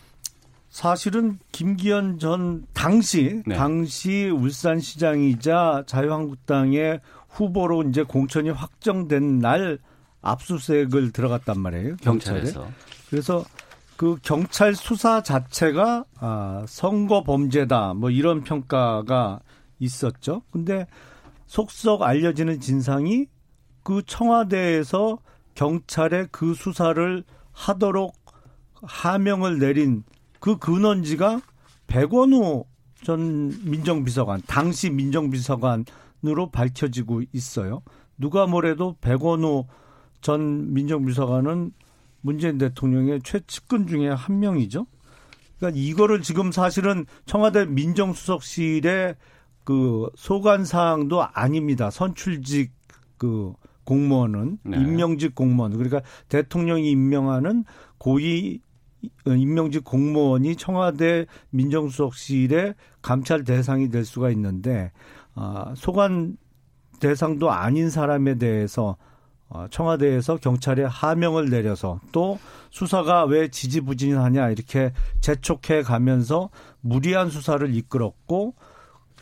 사실은 0.68 1.38
김기현 1.52 2.18
전 2.18 2.66
당시 2.72 3.42
네. 3.46 3.56
당시 3.56 4.28
울산시장이자 4.28 5.84
자유한국당의 5.86 7.00
후보로 7.28 7.84
이제 7.84 8.02
공천이 8.02 8.50
확정된 8.50 9.38
날 9.38 9.78
압수수색을 10.22 11.12
들어갔단 11.12 11.58
말이에요. 11.58 11.96
경찰에. 11.96 12.40
경찰에서. 12.40 12.68
그래서 13.10 13.44
그 13.96 14.16
경찰 14.22 14.74
수사 14.74 15.22
자체가 15.22 16.04
아, 16.18 16.64
선거 16.68 17.22
범죄다 17.22 17.94
뭐 17.94 18.10
이런 18.10 18.42
평가가 18.42 19.40
있었죠. 19.78 20.42
근데 20.50 20.86
속속 21.46 22.02
알려지는 22.02 22.60
진상이 22.60 23.26
그 23.82 24.02
청와대에서 24.04 25.18
경찰에 25.54 26.26
그 26.30 26.54
수사를 26.54 27.24
하도록 27.52 28.14
하명을 28.82 29.58
내린 29.58 30.04
그 30.40 30.58
근원지가 30.58 31.40
백원우 31.86 32.64
전 33.02 33.52
민정비서관, 33.64 34.42
당시 34.46 34.90
민정비서관으로 34.90 36.50
밝혀지고 36.52 37.22
있어요. 37.32 37.82
누가 38.18 38.46
뭐래도 38.46 38.96
백원우 39.00 39.66
전 40.20 40.72
민정비서관은 40.72 41.72
문재인 42.20 42.58
대통령의 42.58 43.20
최측근 43.22 43.86
중에 43.86 44.08
한 44.08 44.40
명이죠. 44.40 44.86
그러니까 45.58 45.78
이거를 45.80 46.22
지금 46.22 46.52
사실은 46.52 47.06
청와대 47.24 47.66
민정수석실의 47.66 49.16
그 49.64 50.08
소관 50.16 50.64
사항도 50.64 51.22
아닙니다. 51.22 51.90
선출직 51.90 52.72
그 53.16 53.52
공무원은 53.84 54.58
네. 54.64 54.76
임명직 54.76 55.34
공무원 55.34 55.72
그러니까 55.72 56.02
대통령이 56.28 56.90
임명하는 56.90 57.64
고위 57.98 58.60
임명직 59.26 59.84
공무원이 59.84 60.56
청와대 60.56 61.26
민정수석실의 61.50 62.74
감찰 63.02 63.44
대상이 63.44 63.90
될 63.90 64.04
수가 64.04 64.30
있는데 64.30 64.92
아, 65.34 65.72
소관 65.76 66.36
대상도 67.00 67.50
아닌 67.50 67.90
사람에 67.90 68.36
대해서 68.36 68.96
어, 69.48 69.66
청와대에서 69.70 70.36
경찰에 70.36 70.84
하명을 70.84 71.50
내려서 71.50 72.00
또 72.10 72.38
수사가 72.70 73.24
왜 73.24 73.48
지지부진하냐 73.48 74.50
이렇게 74.50 74.92
재촉해 75.20 75.82
가면서 75.82 76.50
무리한 76.80 77.30
수사를 77.30 77.72
이끌었고 77.74 78.54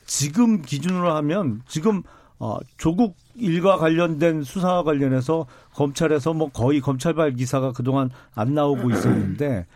지금 0.06 0.62
기준으로 0.62 1.12
하면 1.16 1.62
지금 1.66 2.02
어, 2.38 2.58
조국 2.76 3.16
일과 3.34 3.76
관련된 3.76 4.42
수사와 4.42 4.82
관련해서 4.82 5.46
검찰에서 5.74 6.32
뭐 6.32 6.50
거의 6.50 6.80
검찰발 6.80 7.34
기사가 7.34 7.72
그동안 7.72 8.10
안 8.34 8.54
나오고 8.54 8.90
있었는데 8.90 9.66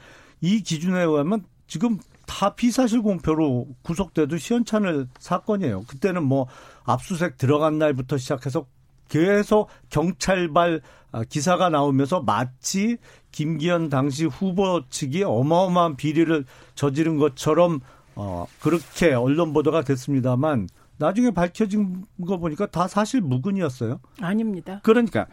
이 0.41 0.63
기준에 0.63 1.03
의하면 1.03 1.45
지금 1.67 1.99
다 2.27 2.55
비사실 2.55 3.03
공표로 3.03 3.67
구속돼도 3.83 4.37
시원찮을 4.37 5.09
사건이에요. 5.19 5.85
그때는 5.85 6.23
뭐 6.23 6.47
압수색 6.85 7.39
들어간 7.39 7.79
날부터 7.79 8.19
시작해서 8.19 8.67
계속 9.09 9.69
경찰발 9.91 10.83
아, 11.11 11.25
기사가 11.25 11.71
나오면서 11.71 12.21
마치 12.21 12.99
김기현 13.33 13.89
당시 13.89 14.27
후보 14.27 14.83
측이 14.91 15.25
어마어마한 15.25 15.97
비리를 15.97 16.45
저지른 16.75 17.17
것처럼 17.17 17.81
어 18.15 18.47
그렇게 18.61 19.15
언론 19.15 19.55
보도가 19.55 19.83
됐습니다만 19.83 20.69
나중에 20.99 21.31
밝혀진 21.31 22.05
거 22.27 22.37
보니까 22.37 22.67
다 22.67 22.89
사실 22.89 23.23
무근이었어요. 23.23 24.01
아닙니다. 24.21 24.81
그러니까 24.83 25.27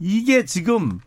이게 0.00 0.44
지금 0.44 1.00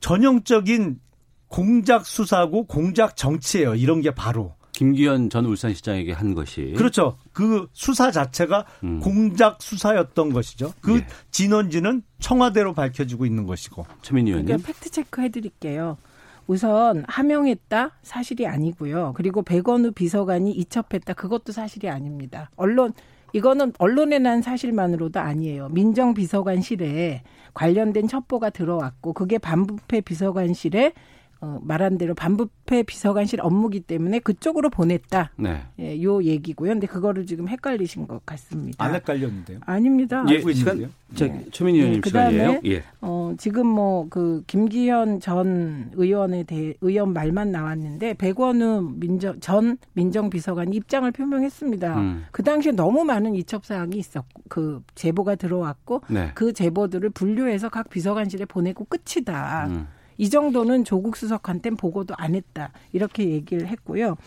전형적인 0.00 1.00
공작 1.48 2.06
수사고 2.06 2.64
공작 2.66 3.16
정치예요. 3.16 3.74
이런 3.74 4.00
게 4.00 4.12
바로. 4.12 4.54
김기현 4.72 5.28
전 5.28 5.44
울산시장에게 5.44 6.12
한 6.12 6.32
것이 6.32 6.72
그렇죠. 6.74 7.18
그 7.34 7.68
수사 7.74 8.10
자체가 8.10 8.64
음. 8.82 9.00
공작 9.00 9.60
수사였던 9.60 10.32
것이죠. 10.32 10.72
그 10.80 10.98
예. 10.98 11.06
진원지는 11.30 12.02
청와대로 12.18 12.72
밝혀지고 12.72 13.26
있는 13.26 13.44
것이고. 13.44 13.84
최민희 14.00 14.30
의원님. 14.30 14.46
그러니까 14.46 14.66
팩트 14.66 14.90
체크 14.90 15.20
해드릴게요. 15.20 15.98
우선 16.46 17.04
하명했다 17.06 17.98
사실이 18.02 18.46
아니고요. 18.46 19.12
그리고 19.16 19.42
백원우 19.42 19.92
비서관이 19.92 20.50
이첩했다 20.52 21.12
그것도 21.12 21.52
사실이 21.52 21.90
아닙니다. 21.90 22.50
언론 22.56 22.94
이거는 23.32 23.72
언론에 23.78 24.18
난 24.18 24.42
사실만으로도 24.42 25.20
아니에요. 25.20 25.68
민정비서관실에 25.70 27.22
관련된 27.54 28.08
첩보가 28.08 28.50
들어왔고 28.50 29.12
그게 29.12 29.38
반부패 29.38 30.02
비서관실에 30.02 30.92
어, 31.40 31.58
말한 31.62 31.96
대로 31.98 32.14
반부패 32.14 32.82
비서관실 32.82 33.40
업무기 33.40 33.80
때문에 33.80 34.18
그쪽으로 34.18 34.68
보냈다. 34.70 35.32
네. 35.36 35.62
예, 35.78 36.02
요 36.02 36.22
얘기고요. 36.22 36.72
근데 36.72 36.86
그거를 36.86 37.26
지금 37.26 37.48
헷갈리신 37.48 38.06
것 38.06 38.24
같습니다. 38.26 38.84
안 38.84 38.94
헷갈렸는데요. 38.94 39.60
아닙니다. 39.64 40.24
예, 40.28 40.36
알고 40.36 40.52
시간. 40.52 40.90
저 41.14 41.26
네. 41.26 41.44
최민희 41.50 41.78
의원님 41.78 42.00
네, 42.02 42.08
시간이에요. 42.08 42.46
그다음에 42.46 42.60
예. 42.66 42.82
어, 43.00 43.34
지금 43.38 43.66
뭐 43.66 44.00
그 44.10 44.42
김기현 44.46 45.20
전 45.20 45.90
의원에 45.94 46.42
대해 46.42 46.74
의원 46.80 47.12
말만 47.12 47.50
나왔는데 47.50 48.14
백원우 48.14 48.92
민정 48.96 49.38
전 49.40 49.78
민정 49.92 50.30
비서관이 50.30 50.76
입장을 50.76 51.10
표명했습니다. 51.10 51.98
음. 51.98 52.24
그 52.32 52.42
당시에 52.42 52.72
너무 52.72 53.04
많은 53.04 53.34
이첩 53.34 53.64
사항이 53.64 53.96
있었고 53.96 54.42
그 54.48 54.82
제보가 54.94 55.36
들어왔고 55.36 56.02
네. 56.08 56.32
그 56.34 56.52
제보들을 56.52 57.10
분류해서 57.10 57.68
각 57.68 57.88
비서관실에 57.90 58.44
보내고 58.46 58.84
끝이다. 58.84 59.66
음. 59.68 59.86
이 60.20 60.28
정도는 60.28 60.84
조국 60.84 61.16
수석한테는 61.16 61.78
보고도 61.78 62.14
안 62.18 62.34
했다. 62.34 62.72
이렇게 62.92 63.30
얘기를 63.30 63.66
했고요. 63.66 64.18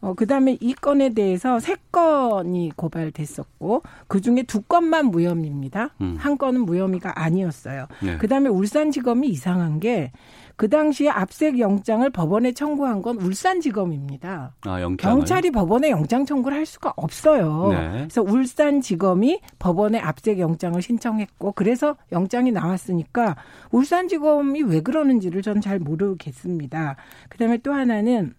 어, 0.00 0.14
그 0.14 0.24
다음에 0.24 0.56
이 0.60 0.72
건에 0.72 1.10
대해서 1.10 1.58
세 1.58 1.74
건이 1.90 2.70
고발됐었고, 2.76 3.82
그 4.06 4.20
중에 4.20 4.44
두 4.44 4.62
건만 4.62 5.06
무혐의입니다. 5.06 5.90
음. 6.00 6.14
한 6.16 6.38
건은 6.38 6.60
무혐의가 6.60 7.20
아니었어요. 7.20 7.86
네. 8.04 8.18
그 8.18 8.28
다음에 8.28 8.48
울산지검이 8.48 9.26
이상한 9.28 9.80
게, 9.80 10.12
그 10.62 10.68
당시에 10.68 11.08
압색 11.08 11.58
영장을 11.58 12.08
법원에 12.10 12.52
청구한 12.52 13.02
건 13.02 13.16
울산지검입니다. 13.16 14.54
아. 14.60 14.96
경찰이 14.96 15.50
법원에 15.50 15.90
영장 15.90 16.24
청구를 16.24 16.56
할 16.56 16.64
수가 16.66 16.92
없어요. 16.94 17.70
네. 17.72 17.90
그래서 18.02 18.22
울산지검이 18.22 19.40
법원에 19.58 19.98
압색 19.98 20.38
영장을 20.38 20.80
신청했고 20.80 21.50
그래서 21.56 21.96
영장이 22.12 22.52
나왔으니까 22.52 23.34
울산지검이 23.72 24.62
왜 24.62 24.80
그러는지를 24.82 25.42
전 25.42 25.60
잘 25.60 25.80
모르겠습니다. 25.80 26.94
그다음에 27.28 27.56
또 27.58 27.72
하나는 27.72 28.32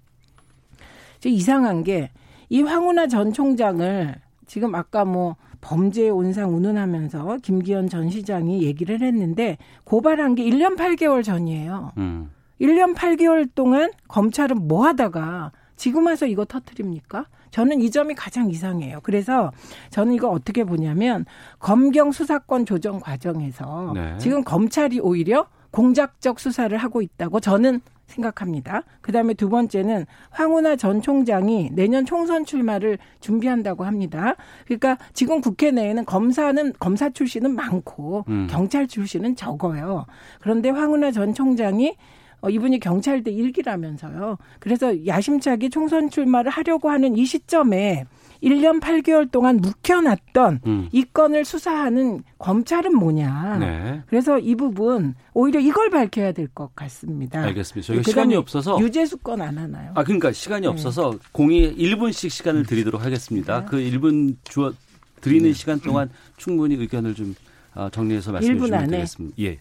좀 1.19 1.31
이상한 1.33 1.83
게 1.83 2.09
이 2.47 2.61
황운하 2.61 3.07
전 3.07 3.33
총장을 3.33 4.15
지금 4.45 4.75
아까 4.75 5.03
뭐 5.03 5.35
범죄 5.63 6.09
온상 6.09 6.53
운운하면서 6.55 7.37
김기현 7.41 7.87
전 7.87 8.09
시장이 8.09 8.63
얘기를 8.63 9.01
했는데 9.01 9.57
고발한 9.85 10.35
게 10.35 10.43
1년 10.43 10.75
8개월 10.75 11.23
전이에요. 11.23 11.93
음. 11.97 12.29
1년 12.59 12.93
8개월 12.93 13.49
동안 13.55 13.89
검찰은 14.09 14.67
뭐 14.67 14.85
하다가 14.85 15.53
지금 15.77 16.05
와서 16.05 16.27
이거 16.27 16.45
터트립니까? 16.45 17.25
저는 17.51 17.81
이 17.81 17.89
점이 17.89 18.13
가장 18.13 18.49
이상해요. 18.49 18.99
그래서 19.03 19.51
저는 19.89 20.13
이거 20.13 20.29
어떻게 20.29 20.63
보냐면 20.63 21.25
검경 21.59 22.11
수사권 22.11 22.65
조정 22.65 22.99
과정에서 22.99 23.91
네. 23.95 24.17
지금 24.17 24.43
검찰이 24.43 24.99
오히려 24.99 25.47
공작적 25.71 26.39
수사를 26.39 26.75
하고 26.77 27.01
있다고 27.01 27.39
저는 27.39 27.79
생각합니다. 28.05 28.83
그다음에 29.01 29.33
두 29.33 29.49
번째는 29.49 30.05
황운하 30.29 30.75
전 30.75 31.01
총장이 31.01 31.69
내년 31.73 32.05
총선 32.05 32.45
출마를 32.45 32.97
준비한다고 33.19 33.83
합니다. 33.85 34.35
그러니까 34.65 34.97
지금 35.13 35.41
국회 35.41 35.71
내에는 35.71 36.05
검사는 36.05 36.73
검사 36.79 37.09
출신은 37.09 37.55
많고 37.55 38.25
음. 38.27 38.47
경찰 38.49 38.87
출신은 38.87 39.35
적어요. 39.35 40.05
그런데 40.39 40.69
황운하 40.69 41.11
전 41.11 41.33
총장이 41.33 41.95
어, 42.41 42.49
이분이 42.49 42.79
경찰대 42.81 43.31
일기라면서요. 43.31 44.37
그래서 44.59 45.07
야심차게 45.07 45.69
총선 45.69 46.09
출마를 46.09 46.51
하려고 46.51 46.89
하는 46.89 47.15
이 47.15 47.25
시점에 47.25 48.05
1년 48.43 48.81
8개월 48.81 49.31
동안 49.31 49.57
묵혀놨던 49.57 50.59
음. 50.67 50.89
이 50.91 51.03
건을 51.13 51.45
수사하는 51.45 52.23
검찰은 52.39 52.93
뭐냐. 52.95 53.57
네. 53.59 54.01
그래서 54.07 54.37
이 54.37 54.53
부분 54.55 55.15
오히려 55.33 55.59
이걸 55.61 55.89
밝혀야 55.89 56.33
될 56.33 56.47
것 56.53 56.75
같습니다. 56.75 57.41
알겠습니다. 57.41 57.87
저희가 57.87 58.01
그다음에 58.01 58.11
시간이 58.11 58.35
없어서 58.35 58.79
유재수 58.79 59.17
건 59.19 59.41
안 59.41 59.57
하나요? 59.57 59.91
아 59.95 60.03
그러니까 60.03 60.31
시간이 60.31 60.61
네. 60.63 60.67
없어서 60.67 61.17
공이 61.31 61.75
1분씩 61.77 62.29
시간을 62.29 62.65
드리도록 62.65 63.03
하겠습니다. 63.03 63.61
네. 63.61 63.65
그 63.69 63.77
1분 63.77 64.35
주어 64.43 64.73
드리는 65.21 65.51
시간 65.53 65.79
동안 65.79 66.09
충분히 66.37 66.75
의견을 66.75 67.15
좀 67.15 67.33
아, 67.73 67.89
정리해서 67.89 68.31
말씀해 68.33 68.57
주시면 68.59 68.79
안에. 68.79 68.91
되겠습니다. 68.91 69.35
예. 69.39 69.57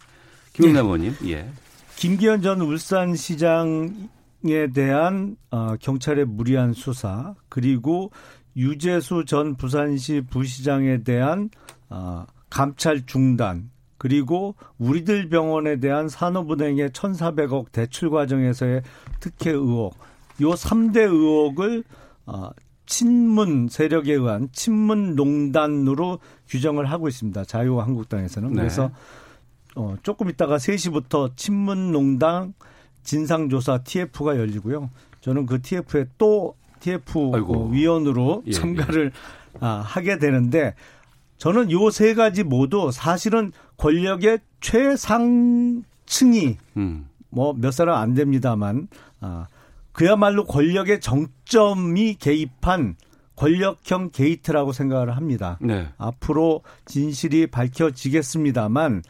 김영남 0.55 0.85
의원님. 0.87 1.15
예. 1.29 1.49
김기현 1.97 2.43
전 2.43 2.61
울산시장에 2.61 3.93
대한 4.75 5.37
어, 5.51 5.75
경찰의 5.81 6.27
무리한 6.27 6.73
수사 6.73 7.35
그리고 7.49 8.11
유재수 8.57 9.25
전 9.27 9.57
부산시 9.57 10.23
부시장에 10.31 11.03
대한 11.03 11.51
어, 11.89 12.27
감찰 12.51 13.07
중단 13.07 13.71
그리고 13.99 14.57
우리들 14.79 15.29
병원에 15.29 15.79
대한 15.79 16.09
산업은행의 16.09 16.91
1,400억 16.91 17.73
대출 17.73 18.11
과정에서의 18.11 18.83
특혜 19.21 19.51
의혹 19.51 19.95
요 20.41 20.51
3대 20.51 20.99
의혹을 20.99 21.85
어, 22.27 22.51
친문 22.87 23.69
세력에 23.69 24.13
의한 24.13 24.49
친문 24.53 25.15
농단으로 25.15 26.19
규정을 26.49 26.91
하고 26.91 27.09
있습니다. 27.09 27.45
자유한국당에서는. 27.45 28.51
네. 28.51 28.57
그래서 28.57 28.91
어, 29.75 29.95
조금 30.03 30.29
있다가 30.29 30.57
3시부터 30.57 31.37
친문농당 31.37 32.55
진상조사 33.03 33.79
TF가 33.79 34.37
열리고요. 34.37 34.91
저는 35.21 35.47
그 35.47 35.63
TF에 35.63 36.07
또 36.19 36.57
TF 36.83 37.31
아이고. 37.35 37.55
어, 37.55 37.69
위원으로 37.69 38.43
예, 38.47 38.53
참가를 38.53 39.13
아, 39.61 39.83
하게 39.85 40.19
되는데 40.19 40.75
저는 41.39 41.71
요 41.71 41.91
세 41.91 42.15
가지 42.15 42.43
모두 42.43 42.91
사실은 42.93 43.53
권력의 43.77 44.41
최상층이 44.61 46.57
음. 46.77 47.09
뭐몇 47.31 47.73
사람 47.73 47.97
안 47.99 48.15
됩니다만 48.15 48.89
아, 49.21 49.47
그야말로 49.93 50.45
권력의 50.45 51.01
정점이 51.01 52.15
개입한 52.15 52.97
권력형 53.37 54.11
게이트라고 54.13 54.73
생각을 54.73 55.17
합니다. 55.17 55.59
네. 55.61 55.89
앞으로 55.99 56.63
진실이 56.85 57.47
밝혀지겠습니다만 57.49 59.03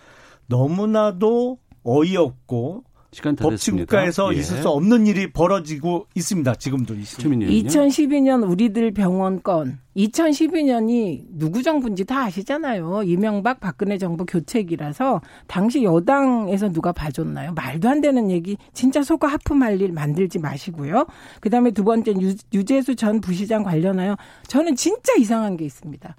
너무나도 0.47 1.59
어이없고 1.85 2.85
시간 3.13 3.37
다 3.37 3.45
법치국가에서. 3.45 4.35
예. 4.35 4.39
있을 4.39 4.63
수 4.63 4.69
없는 4.71 5.07
일이 5.07 5.31
벌어지고 5.31 6.07
있습니다. 6.15 6.55
지금도 6.55 6.95
있습니다. 6.95 7.23
최민희 7.23 7.45
의원님. 7.45 7.69
2012년 7.69 8.51
우리들 8.51 8.93
병원 8.93 9.43
건 9.43 9.79
2012년이 9.97 11.27
누구 11.33 11.63
정부인지 11.63 12.07
다 12.07 12.25
아시잖아요. 12.25 13.03
이명박 13.05 13.61
박근혜 13.61 13.99
정부 13.99 14.25
교체기라서 14.25 15.21
당시 15.47 15.85
여당에서 15.85 16.71
누가 16.71 16.93
봐줬나요? 16.93 17.53
말도 17.53 17.91
안 17.91 18.01
되는 18.01 18.31
얘기 18.31 18.57
진짜 18.73 19.03
속아 19.03 19.29
하품할 19.29 19.81
일 19.83 19.93
만들지 19.93 20.39
마시고요. 20.39 21.07
그다음에 21.41 21.71
두 21.73 21.85
번째 21.85 22.15
유, 22.19 22.35
유재수 22.55 22.97
전 22.97 23.21
부시장 23.21 23.63
관련하여 23.63 24.17
저는 24.47 24.75
진짜 24.75 25.13
이상한 25.19 25.59
게 25.59 25.67
있습니다. 25.67 26.17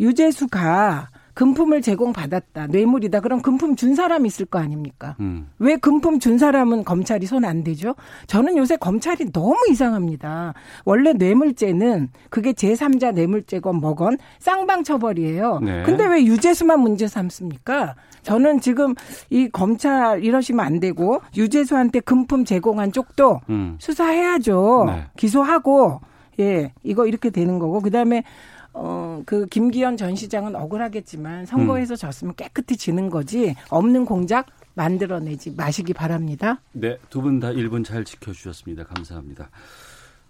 유재수가 0.00 1.10
금품을 1.34 1.82
제공받았다. 1.82 2.66
뇌물이다. 2.68 3.20
그럼 3.20 3.40
금품 3.42 3.76
준 3.76 3.94
사람 3.94 4.26
있을 4.26 4.46
거 4.46 4.58
아닙니까? 4.58 5.16
음. 5.20 5.48
왜 5.58 5.76
금품 5.76 6.18
준 6.18 6.38
사람은 6.38 6.84
검찰이 6.84 7.26
손 7.26 7.44
안 7.44 7.64
대죠? 7.64 7.94
저는 8.26 8.56
요새 8.58 8.76
검찰이 8.76 9.32
너무 9.32 9.56
이상합니다. 9.70 10.52
원래 10.84 11.12
뇌물죄는 11.14 12.10
그게 12.28 12.52
제3자 12.52 13.12
뇌물죄건 13.14 13.76
뭐건 13.76 14.18
쌍방 14.38 14.84
처벌이에요. 14.84 15.60
네. 15.60 15.82
근데 15.84 16.04
왜 16.06 16.24
유재수만 16.24 16.80
문제 16.80 17.08
삼습니까? 17.08 17.94
저는 18.22 18.60
지금 18.60 18.94
이 19.30 19.48
검찰 19.48 20.22
이러시면 20.22 20.64
안 20.64 20.80
되고 20.80 21.22
유재수한테 21.36 22.00
금품 22.00 22.44
제공한 22.44 22.92
쪽도 22.92 23.40
음. 23.48 23.76
수사해야죠. 23.78 24.84
네. 24.86 25.04
기소하고 25.16 26.00
예 26.40 26.72
이거 26.82 27.06
이렇게 27.06 27.30
되는 27.30 27.58
거고 27.58 27.80
그다음에 27.80 28.24
어 28.72 29.10
그 29.26 29.44
김기현 29.46 29.96
전 29.98 30.16
시장은 30.16 30.56
억울하겠지만 30.56 31.44
선거에서 31.44 31.94
졌으면 31.94 32.34
깨끗이 32.36 32.76
지는 32.78 33.10
거지 33.10 33.54
없는 33.68 34.06
공작 34.06 34.46
만들어내지 34.74 35.52
마시기 35.56 35.92
바랍니다. 35.92 36.60
네, 36.72 36.96
두 37.10 37.20
분 37.20 37.38
다 37.40 37.48
1분 37.50 37.84
잘 37.84 38.04
지켜주셨습니다. 38.04 38.84
감사합니다. 38.84 39.50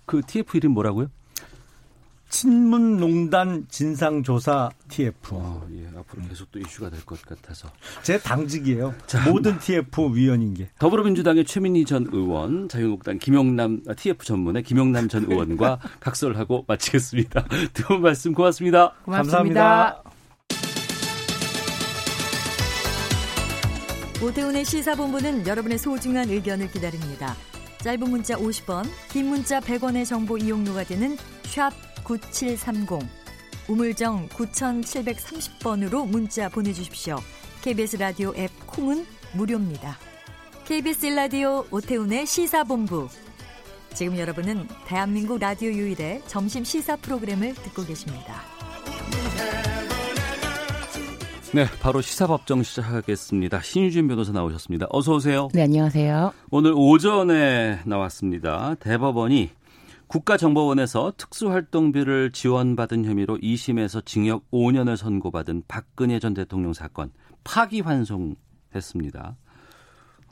그 0.07 0.23
TF 0.27 0.57
이름 0.57 0.73
뭐라고요? 0.73 1.09
친문농단 2.31 3.67
진상조사 3.69 4.71
TF. 4.89 5.15
어, 5.33 5.67
예, 5.75 5.87
앞으로 5.99 6.23
계속 6.29 6.51
또 6.51 6.59
이슈가 6.59 6.89
될 6.91 7.05
것 7.05 7.21
같아서. 7.23 7.69
제 8.03 8.19
당직이에요. 8.19 8.95
모든 9.29 9.59
TF 9.59 9.91
위원인 10.15 10.55
게. 10.55 10.69
더불어민주당의 10.79 11.45
최민희 11.45 11.85
전 11.85 12.09
의원, 12.13 12.69
자유한국당 12.69 13.19
김용남 13.19 13.83
아, 13.89 13.95
TF 13.95 14.25
전문의 14.25 14.63
김용남 14.63 15.09
전 15.09 15.25
의원과 15.31 15.81
각설하고 16.01 16.65
마치겠습니다. 16.67 17.45
두 17.75 17.85
분 17.91 18.03
말씀 18.03 18.33
고맙습니다. 18.33 18.93
고맙습니다. 19.05 20.03
오태훈의 24.23 24.65
시사본부는 24.65 25.47
여러분의 25.47 25.79
소중한 25.79 26.29
의견을 26.29 26.71
기다립니다. 26.71 27.35
짧은 27.79 28.11
문자 28.11 28.37
50원, 28.37 28.85
긴 29.11 29.27
문자 29.31 29.59
100원의 29.61 30.05
정보 30.07 30.37
이용료가 30.37 30.85
되는 30.85 31.17
샵 31.45 31.71
9730, 32.11 32.99
우물정 33.69 34.29
9730번으로 34.31 36.09
문자 36.09 36.49
보내주십시오. 36.49 37.19
KBS 37.63 37.99
라디오 37.99 38.33
앱 38.37 38.51
콩은 38.67 39.07
무료입니다. 39.35 39.97
KBS 40.65 41.07
라디오 41.07 41.65
오태훈의 41.71 42.27
시사본부. 42.27 43.09
지금 43.95 44.19
여러분은 44.19 44.67
대한민국 44.87 45.39
라디오 45.39 45.71
유일의 45.71 46.23
점심 46.27 46.65
시사 46.65 46.97
프로그램을 46.97 47.55
듣고 47.55 47.85
계십니다. 47.85 48.43
네, 51.53 51.67
바로 51.81 52.01
시사법정 52.01 52.65
시작하겠습니다. 52.65 53.61
신유진 53.61 54.09
변호사 54.09 54.33
나오셨습니다. 54.33 54.87
어서 54.91 55.15
오세요. 55.15 55.49
네, 55.53 55.63
안녕하세요. 55.63 56.33
오늘 56.51 56.73
오전에 56.75 57.81
나왔습니다. 57.85 58.75
대법원이 58.81 59.51
국가정보원에서 60.11 61.13
특수활동비를 61.17 62.33
지원받은 62.33 63.05
혐의로 63.05 63.39
2심에서 63.39 64.05
징역 64.05 64.51
5년을 64.51 64.97
선고받은 64.97 65.63
박근혜 65.69 66.19
전 66.19 66.35
대통령 66.35 66.73
사건 66.73 67.13
파기환송했습니다. 67.45 69.37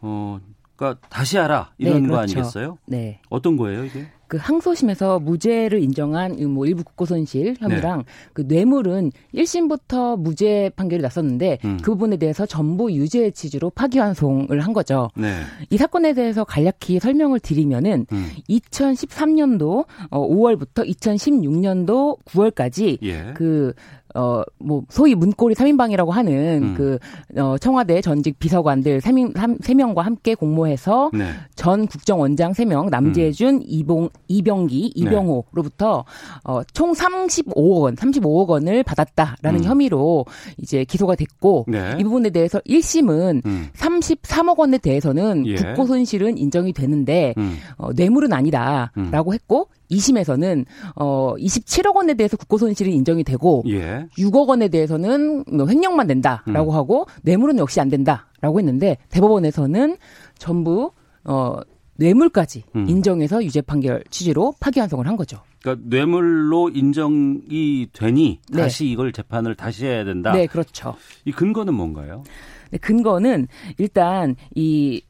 어, 0.01 0.41
그러니까 0.75 1.01
다시 1.09 1.37
하라 1.39 1.73
이런 1.79 2.03
네, 2.03 2.09
거 2.09 2.17
그렇죠. 2.17 2.23
아니겠어요? 2.39 2.79
네. 2.87 3.21
어떤 3.31 3.57
거예요 3.57 3.85
이게? 3.85 4.11
그 4.29 4.37
항소심에서 4.37 5.19
무죄를 5.21 5.83
인정한 5.83 6.37
뭐 6.53 6.67
일부 6.67 6.85
국고손실 6.85 7.57
혐의랑 7.59 8.05
그 8.35 8.43
뇌물은 8.47 9.11
1심부터 9.35 10.19
무죄 10.19 10.71
판결이 10.77 11.03
났었는데 11.03 11.59
음. 11.65 11.79
그 11.83 11.93
부분에 11.93 12.19
대해서 12.19 12.47
전부 12.47 12.93
유죄 12.93 13.31
취지로 13.31 13.71
파기환송을 13.71 14.61
한 14.61 14.73
거죠. 14.73 15.11
네. 15.17 15.41
이 15.71 15.77
사건에 15.77 16.13
대해서 16.13 16.45
간략히 16.45 17.01
설명을 17.01 17.41
드리면은 17.41 18.07
음. 18.13 18.31
2013년도 18.49 19.87
5월부터 20.11 20.87
2016년도 20.87 22.19
9월까지 22.25 22.99
예. 23.03 23.33
그 23.35 23.73
어, 24.19 24.43
뭐, 24.59 24.83
소위 24.89 25.15
문고리 25.15 25.55
3인방이라고 25.55 26.11
하는 26.11 26.63
음. 26.63 26.75
그, 26.77 26.99
어, 27.41 27.57
청와대 27.59 28.01
전직 28.01 28.39
비서관들 28.41 29.01
3인, 29.01 29.33
3명과 29.35 30.03
함께 30.03 30.35
공모해서 30.35 31.11
네. 31.15 31.31
전 31.55 31.87
국정원장 31.87 32.53
3명, 32.53 32.91
남재준, 32.91 33.55
음. 33.57 33.63
이봉, 33.65 34.09
이병기, 34.27 34.93
이병호로부터 34.97 36.05
어, 36.45 36.63
총 36.73 36.93
35억 36.93 37.81
원, 37.81 37.95
35억 37.95 38.49
원을 38.49 38.83
받았다라는 38.83 39.61
음. 39.61 39.65
혐의로 39.65 40.27
이제 40.57 40.85
기소가 40.85 41.15
됐고 41.15 41.67
네. 41.69 41.97
이 42.01 42.03
부분에 42.03 42.31
대해서 42.31 42.59
1심은 42.61 43.47
음. 43.47 43.69
33억 43.75 44.59
원에 44.59 44.79
대해서는 44.79 45.47
예. 45.47 45.55
국고 45.55 45.87
손실은 45.87 46.37
인정이 46.39 46.73
되는데 46.73 47.35
음. 47.39 47.57
어, 47.77 47.93
뇌물은 47.93 48.33
아니다라고 48.33 49.35
했고 49.35 49.69
2심에서는 49.91 50.65
어 50.97 51.35
27억 51.37 51.95
원에 51.97 52.15
대해서 52.15 52.37
국고 52.37 52.59
손실이 52.59 52.95
인정이 52.95 53.25
되고 53.25 53.63
예. 53.69 54.07
6억 54.19 54.49
원에 54.49 54.69
대해서는 54.69 55.45
뭐 55.51 55.67
횡령만 55.67 56.07
된다라고 56.07 56.73
음. 56.73 56.75
하고 56.75 57.07
뇌물은 57.23 57.59
역시 57.59 57.81
안 57.81 57.89
된다라고 57.89 58.59
했는데 58.59 58.97
대법원에서는 59.11 59.97
전부 60.39 60.93
어 61.25 61.57
뇌물까지 61.97 62.65
음. 62.77 62.89
인정해서 62.89 63.45
유죄 63.45 63.61
판결 63.61 64.05
취지로 64.11 64.55
파기환송을 64.61 65.07
한 65.07 65.17
거죠. 65.17 65.39
그러니까 65.61 65.85
뇌물로 65.89 66.71
인정이 66.71 67.89
되니 67.93 68.41
네. 68.51 68.63
다시 68.63 68.87
이걸 68.87 69.13
재판을 69.13 69.55
다시 69.55 69.87
해야 69.87 70.05
된다. 70.05 70.33
네, 70.33 70.47
그렇죠. 70.47 70.95
이 71.25 71.33
근거는 71.33 71.75
뭔가요? 71.75 72.23
네, 72.71 72.79
근거는 72.79 73.49
일단 73.79 74.37
이 74.55 75.03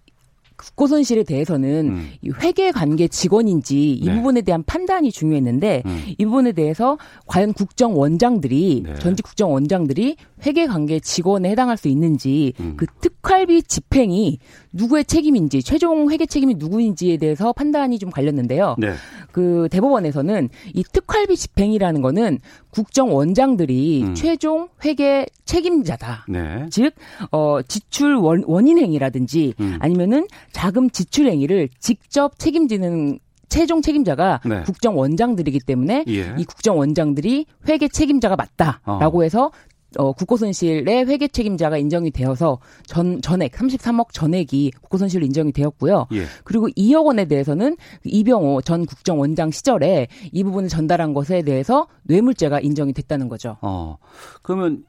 국고 0.58 0.88
손실에 0.88 1.22
대해서는 1.22 1.88
음. 1.88 2.10
이 2.20 2.30
회계 2.42 2.72
관계 2.72 3.06
직원인지 3.06 3.92
이 3.92 4.04
네. 4.04 4.14
부분에 4.14 4.42
대한 4.42 4.64
판단이 4.64 5.12
중요했는데 5.12 5.84
음. 5.86 6.04
이 6.18 6.24
부분에 6.24 6.52
대해서 6.52 6.98
과연 7.26 7.52
국정원장들이 7.52 8.82
네. 8.84 8.94
전직 8.96 9.22
국정원장들이 9.22 10.16
회계 10.46 10.66
관계 10.66 11.00
직원에 11.00 11.50
해당할 11.50 11.76
수 11.76 11.88
있는지 11.88 12.52
음. 12.60 12.74
그 12.76 12.86
특활비 13.00 13.62
집행이 13.62 14.38
누구의 14.72 15.04
책임인지 15.04 15.62
최종 15.62 16.10
회계 16.10 16.26
책임이 16.26 16.54
누구인지에 16.58 17.16
대해서 17.16 17.52
판단이 17.52 17.98
좀 17.98 18.10
갈렸는데요. 18.10 18.76
네. 18.78 18.92
그 19.32 19.68
대법원에서는 19.70 20.48
이 20.74 20.84
특활비 20.84 21.36
집행이라는 21.36 22.02
거는 22.02 22.38
국정 22.70 23.14
원장들이 23.14 24.02
음. 24.02 24.14
최종 24.14 24.68
회계 24.84 25.26
책임자다. 25.44 26.26
네. 26.28 26.66
즉, 26.70 26.94
어, 27.30 27.60
지출 27.62 28.14
원, 28.14 28.44
원인 28.46 28.78
행위라든지 28.78 29.54
음. 29.60 29.78
아니면은 29.80 30.26
자금 30.52 30.90
지출 30.90 31.28
행위를 31.28 31.68
직접 31.80 32.38
책임지는 32.38 33.18
최종 33.48 33.82
책임자가 33.82 34.40
네. 34.44 34.62
국정원장들이기 34.62 35.60
때문에 35.60 36.04
예. 36.08 36.34
이 36.38 36.44
국정원장들이 36.44 37.46
회계 37.68 37.88
책임자가 37.88 38.36
맞다라고 38.36 39.20
어. 39.20 39.22
해서 39.22 39.50
어, 39.96 40.12
국고손실의 40.12 41.06
회계 41.06 41.28
책임자가 41.28 41.78
인정이 41.78 42.10
되어서 42.10 42.58
전, 42.86 43.22
전액, 43.22 43.52
33억 43.52 44.12
전액이 44.12 44.72
국고손실로 44.82 45.24
인정이 45.24 45.52
되었고요. 45.52 46.06
예. 46.12 46.24
그리고 46.44 46.68
2억 46.68 47.06
원에 47.06 47.24
대해서는 47.24 47.76
이병호 48.04 48.62
전 48.62 48.84
국정원장 48.84 49.50
시절에 49.50 50.08
이 50.32 50.44
부분을 50.44 50.68
전달한 50.68 51.14
것에 51.14 51.42
대해서 51.42 51.86
뇌물죄가 52.04 52.60
인정이 52.60 52.92
됐다는 52.92 53.28
거죠. 53.28 53.56
어. 53.62 53.96
그러면 54.42 54.84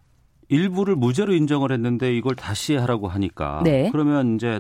일부를 0.50 0.96
무죄로 0.96 1.34
인정을 1.34 1.72
했는데 1.72 2.14
이걸 2.16 2.36
다시 2.36 2.76
하라고 2.76 3.08
하니까 3.08 3.62
네. 3.64 3.90
그러면 3.92 4.36
이제 4.36 4.60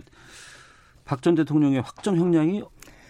박 1.03 1.21
전 1.21 1.33
대통령의 1.33 1.81
확정 1.81 2.15
형량이 2.17 2.61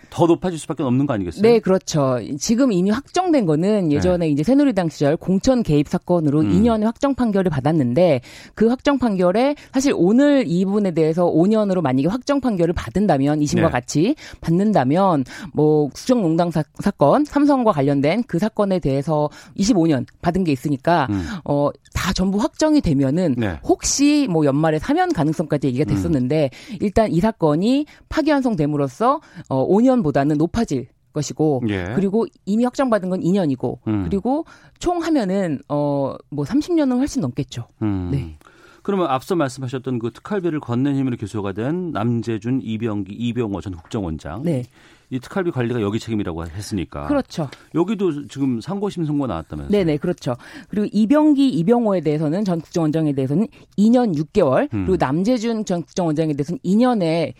더 0.10 0.26
높아질 0.26 0.58
수밖에 0.60 0.84
없는 0.84 1.06
거 1.06 1.14
아니겠어요? 1.14 1.42
네, 1.42 1.60
그렇죠. 1.60 2.20
지금 2.40 2.72
이미 2.72 2.90
확정된 2.90 3.46
거는 3.46 3.92
예전에 3.92 4.30
이제 4.30 4.44
새누리당 4.44 4.90
시절 4.90 5.18
공천 5.18 5.64
개입 5.64 5.88
사건으로 5.88 6.42
음. 6.42 6.52
2년의 6.52 6.84
확정 6.84 7.16
판결을 7.16 7.50
받았는데 7.50 8.22
그 8.56 8.68
확정 8.68 8.98
판결에 8.98 9.56
사실 9.72 9.94
오늘 9.96 10.46
이 10.48 10.66
부분에 10.66 10.92
대해서 10.92 11.26
5년으로 11.26 11.82
만약에 11.82 12.08
확정 12.08 12.42
판결을 12.42 12.74
받은다면 12.74 13.42
이심과 13.42 13.68
네. 13.68 13.72
같이 13.72 14.16
받는다면 14.42 15.26
뭐 15.54 15.88
국정농단 15.90 16.52
사, 16.52 16.64
건 16.98 17.24
삼성과 17.24 17.72
관련된 17.72 18.24
그 18.28 18.40
사건에 18.40 18.80
대해서 18.80 19.30
25년 19.58 20.06
받은 20.22 20.44
게 20.44 20.52
있으니까 20.52 21.08
음. 21.12 21.24
어다 21.44 22.14
전부 22.14 22.40
확정이 22.40 22.82
되면은 22.82 23.36
네. 23.38 23.60
혹시 23.64 24.28
뭐 24.30 24.44
연말에 24.46 24.80
사면 24.80 25.14
가능성까지 25.14 25.68
얘기가 25.68 25.86
됐었는데 25.86 26.50
일단 26.82 27.12
이 27.12 27.20
사건이 27.20 27.86
파기환송됨으로써 28.10 29.22
어 29.48 29.68
5년 29.68 29.99
보다는 30.04 30.38
높아질 30.38 30.88
것이고 31.14 31.64
예. 31.70 31.86
그리고 31.96 32.26
이미 32.46 32.64
확정받은 32.64 33.10
건 33.10 33.22
2년이고 33.22 33.80
음. 33.88 34.04
그리고 34.04 34.46
총 34.80 35.02
하면은 35.02 35.60
어뭐 35.68 36.18
30년은 36.44 36.98
훨씬 36.98 37.22
넘겠죠. 37.22 37.66
음. 37.82 38.10
네. 38.12 38.38
그러면 38.84 39.08
앞서 39.08 39.36
말씀하셨던 39.36 40.00
그 40.00 40.12
특활비를 40.12 40.60
건넨 40.60 40.96
혐의로 40.96 41.18
기소가 41.18 41.52
된 41.52 41.92
남재준, 41.92 42.62
이병기, 42.64 43.14
이병호 43.14 43.62
전 43.62 43.76
국정원장. 43.76 44.44
네. 44.44 44.64
이 45.12 45.20
특활비 45.20 45.52
관리가 45.52 45.82
여기 45.82 46.00
책임이라고 46.00 46.46
했으니까. 46.46 47.08
그렇죠. 47.08 47.50
여기도 47.74 48.28
지금 48.28 48.62
상고심 48.62 49.06
선고 49.06 49.26
나왔다면서요? 49.26 49.72
네네, 49.72 49.98
그렇죠. 49.98 50.36
그리고 50.70 50.88
이병기, 50.92 51.50
이병호에 51.50 52.02
대해서는 52.02 52.46
전 52.46 52.62
국정원장에 52.62 53.14
대해서는 53.14 53.48
2년 53.78 54.16
6개월, 54.16 54.72
음. 54.74 54.86
그리고 54.86 54.98
남재준 55.04 55.66
전 55.66 55.82
국정원장에 55.82 56.34
대해서는 56.34 56.60
2년의 56.64 57.34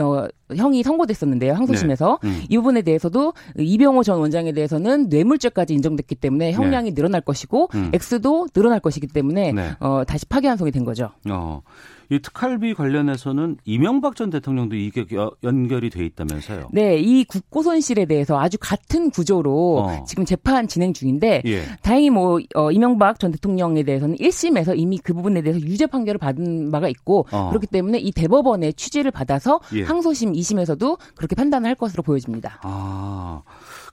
어, 0.00 0.26
형이 0.54 0.82
선고됐었는데요. 0.82 1.54
항소심에서. 1.54 2.18
네. 2.22 2.28
음. 2.28 2.42
이 2.48 2.56
부분에 2.56 2.82
대해서도 2.82 3.32
이병호 3.56 4.02
전 4.02 4.18
원장에 4.18 4.52
대해서는 4.52 5.08
뇌물죄까지 5.08 5.74
인정됐기 5.74 6.16
때문에 6.16 6.52
형량이 6.52 6.94
늘어날 6.94 7.20
것이고 7.20 7.68
네. 7.72 7.78
음. 7.78 7.90
액수도 7.94 8.48
늘어날 8.52 8.80
것이기 8.80 9.06
때문에 9.06 9.52
네. 9.52 9.70
어, 9.80 10.02
다시 10.06 10.26
파기환송이 10.26 10.70
된 10.70 10.84
거죠. 10.84 11.10
어, 11.30 11.62
이 12.10 12.18
특활비 12.18 12.74
관련해서는 12.74 13.56
이명박 13.64 14.16
전 14.16 14.30
대통령도 14.30 14.76
이게 14.76 15.04
여- 15.14 15.32
연결이 15.42 15.90
돼 15.90 16.04
있다면서요? 16.04 16.68
네, 16.72 16.98
이 16.98 17.24
국고손실에 17.24 18.04
대해서 18.06 18.38
아주 18.38 18.56
같은 18.60 19.10
구조로 19.10 19.78
어. 19.78 20.04
지금 20.04 20.24
재판 20.24 20.68
진행 20.68 20.92
중인데 20.92 21.42
예. 21.46 21.62
다행히 21.82 22.10
뭐 22.10 22.38
어, 22.54 22.70
이명박 22.70 23.18
전 23.18 23.32
대통령에 23.32 23.82
대해서는 23.82 24.16
1심에서 24.16 24.78
이미 24.78 24.98
그 24.98 25.14
부분에 25.14 25.42
대해서 25.42 25.60
유죄 25.60 25.86
판결을 25.86 26.18
받은 26.18 26.70
바가 26.70 26.88
있고 26.88 27.26
어. 27.32 27.48
그렇기 27.48 27.66
때문에 27.68 27.98
이 27.98 28.12
대법원의 28.12 28.74
취지를 28.74 29.10
받아서 29.10 29.60
예. 29.74 29.82
항소심 29.82 30.32
2심에서도 30.32 30.98
그렇게 31.16 31.34
판단을 31.34 31.68
할 31.68 31.74
것으로 31.74 32.02
보여집니다. 32.02 32.58
아, 32.62 33.42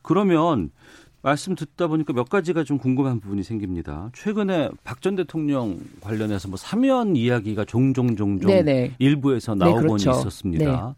그러면 0.01 0.71
말씀 1.23 1.55
듣다 1.55 1.87
보니까 1.87 2.13
몇 2.13 2.29
가지가 2.29 2.63
좀 2.63 2.77
궁금한 2.79 3.19
부분이 3.19 3.43
생깁니다. 3.43 4.09
최근에 4.13 4.69
박 4.83 5.01
전 5.01 5.15
대통령 5.15 5.79
관련해서 6.01 6.47
뭐 6.47 6.57
사면 6.57 7.15
이야기가 7.15 7.65
종종 7.65 8.15
종종 8.15 8.51
네네. 8.51 8.95
일부에서 8.99 9.55
네, 9.55 9.65
나오곤 9.65 9.83
그렇죠. 9.97 10.11
있었습니다. 10.11 10.95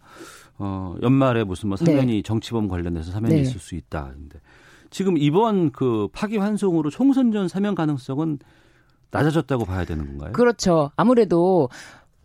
어, 0.58 0.96
연말에 1.02 1.44
무슨 1.44 1.70
뭐 1.70 1.78
사면이 1.78 2.24
정치범 2.24 2.68
관련해서 2.68 3.12
사면이 3.12 3.36
네. 3.36 3.42
있을 3.42 3.60
수 3.60 3.76
있다. 3.76 4.12
근데 4.14 4.40
지금 4.90 5.18
이번 5.18 5.72
그 5.72 6.08
파기환송으로 6.14 6.90
총선 6.90 7.32
전 7.32 7.48
사면 7.48 7.76
가능성은 7.76 8.40
낮아졌다고 9.12 9.66
봐야 9.66 9.86
되는 9.86 10.06
건가요? 10.06 10.34
그렇죠. 10.34 10.92
아무래도 10.96 11.70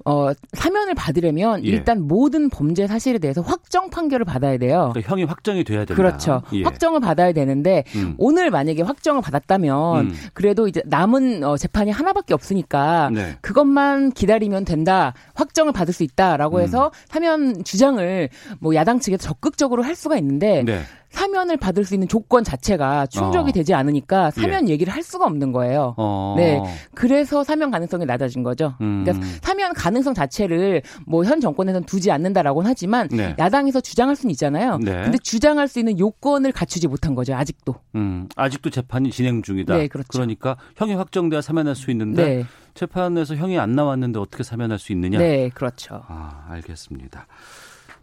어, 0.04 0.30
사면을 0.52 0.94
받으려면 0.94 1.64
예. 1.64 1.68
일단 1.68 2.06
모든 2.06 2.48
범죄 2.48 2.86
사실에 2.86 3.18
대해서 3.18 3.40
확정 3.42 3.90
판결을 3.90 4.24
받아야 4.24 4.56
돼요. 4.56 4.90
그러니까 4.92 5.12
형이 5.12 5.24
확정이 5.24 5.64
돼야 5.64 5.84
된다. 5.84 5.94
그렇죠. 5.94 6.42
예. 6.52 6.62
확정을 6.62 7.00
받아야 7.00 7.32
되는데 7.32 7.84
음. 7.96 8.14
오늘 8.18 8.50
만약에 8.50 8.82
확정을 8.82 9.22
받았다면 9.22 10.06
음. 10.06 10.14
그래도 10.34 10.68
이제 10.68 10.82
남은 10.86 11.44
어, 11.44 11.56
재판이 11.56 11.90
하나밖에 11.90 12.34
없으니까 12.34 13.10
네. 13.12 13.36
그것만 13.40 14.12
기다리면 14.12 14.64
된다. 14.64 15.14
확정을 15.34 15.72
받을 15.72 15.92
수 15.92 16.04
있다라고 16.04 16.58
음. 16.58 16.62
해서 16.62 16.90
사면 17.08 17.64
주장을 17.64 18.28
뭐 18.60 18.74
야당 18.74 19.00
측에서 19.00 19.22
적극적으로 19.22 19.82
할 19.82 19.94
수가 19.94 20.16
있는데 20.16 20.62
네. 20.64 20.80
사면을 21.10 21.56
받을 21.56 21.84
수 21.84 21.94
있는 21.94 22.08
조건 22.08 22.44
자체가 22.44 23.06
충족이 23.06 23.50
어. 23.50 23.52
되지 23.52 23.74
않으니까 23.74 24.30
사면 24.30 24.68
얘기를 24.68 24.92
할 24.92 25.02
수가 25.02 25.24
없는 25.26 25.52
거예요. 25.52 25.94
어. 25.96 26.34
네. 26.36 26.60
그래서 26.94 27.44
사면 27.44 27.70
가능성이 27.70 28.04
낮아진 28.04 28.42
거죠. 28.42 28.74
음. 28.80 29.04
그러니까 29.04 29.26
사면 29.42 29.72
가능성 29.72 30.14
자체를 30.14 30.82
뭐 31.06 31.24
현 31.24 31.40
정권에서는 31.40 31.84
두지 31.86 32.10
않는다라고는 32.10 32.68
하지만 32.70 33.08
네. 33.08 33.34
야당에서 33.38 33.80
주장할 33.80 34.16
수는 34.16 34.30
있잖아요. 34.32 34.78
네. 34.78 35.02
근데 35.02 35.18
주장할 35.18 35.68
수 35.68 35.78
있는 35.78 35.98
요건을 35.98 36.52
갖추지 36.52 36.88
못한 36.88 37.14
거죠. 37.14 37.34
아직도. 37.34 37.74
음, 37.96 38.28
아직도 38.36 38.70
재판이 38.70 39.10
진행 39.10 39.42
중이다. 39.42 39.76
네, 39.76 39.88
그렇죠. 39.88 40.18
러니까 40.18 40.56
형이 40.76 40.94
확정돼야 40.94 41.40
사면할 41.42 41.74
수 41.74 41.90
있는데 41.90 42.24
네. 42.36 42.44
재판에서 42.74 43.34
형이 43.34 43.58
안 43.58 43.72
나왔는데 43.72 44.18
어떻게 44.20 44.42
사면할 44.42 44.78
수 44.78 44.92
있느냐? 44.92 45.18
네, 45.18 45.50
그렇죠. 45.52 46.02
아, 46.06 46.46
알겠습니다. 46.50 47.26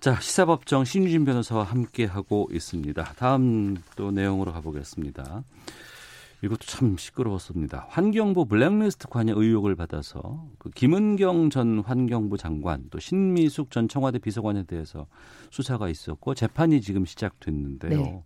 자, 0.06 0.20
시사법정 0.20 0.86
신유진 0.86 1.26
변호사와 1.26 1.64
함께 1.64 2.06
하고 2.06 2.48
있습니다. 2.52 3.14
다음 3.18 3.78
또 3.96 4.12
내용으로 4.12 4.54
가보겠습니다. 4.54 5.44
이것도 6.44 6.60
참 6.60 6.96
시끄러웠습니다. 6.96 7.88
환경부 7.90 8.46
블랙리스트 8.46 9.08
관여 9.08 9.34
의혹을 9.36 9.76
받아서 9.76 10.46
그 10.60 10.70
김은경 10.70 11.50
전 11.50 11.80
환경부 11.80 12.38
장관 12.38 12.84
또 12.92 13.00
신미숙 13.00 13.72
전 13.72 13.88
청와대 13.88 14.20
비서관에 14.20 14.66
대해서 14.66 15.08
수사가 15.50 15.90
있었고 15.90 16.36
재판이 16.36 16.82
지금 16.82 17.06
시작됐는데요. 17.06 18.00
네. 18.00 18.24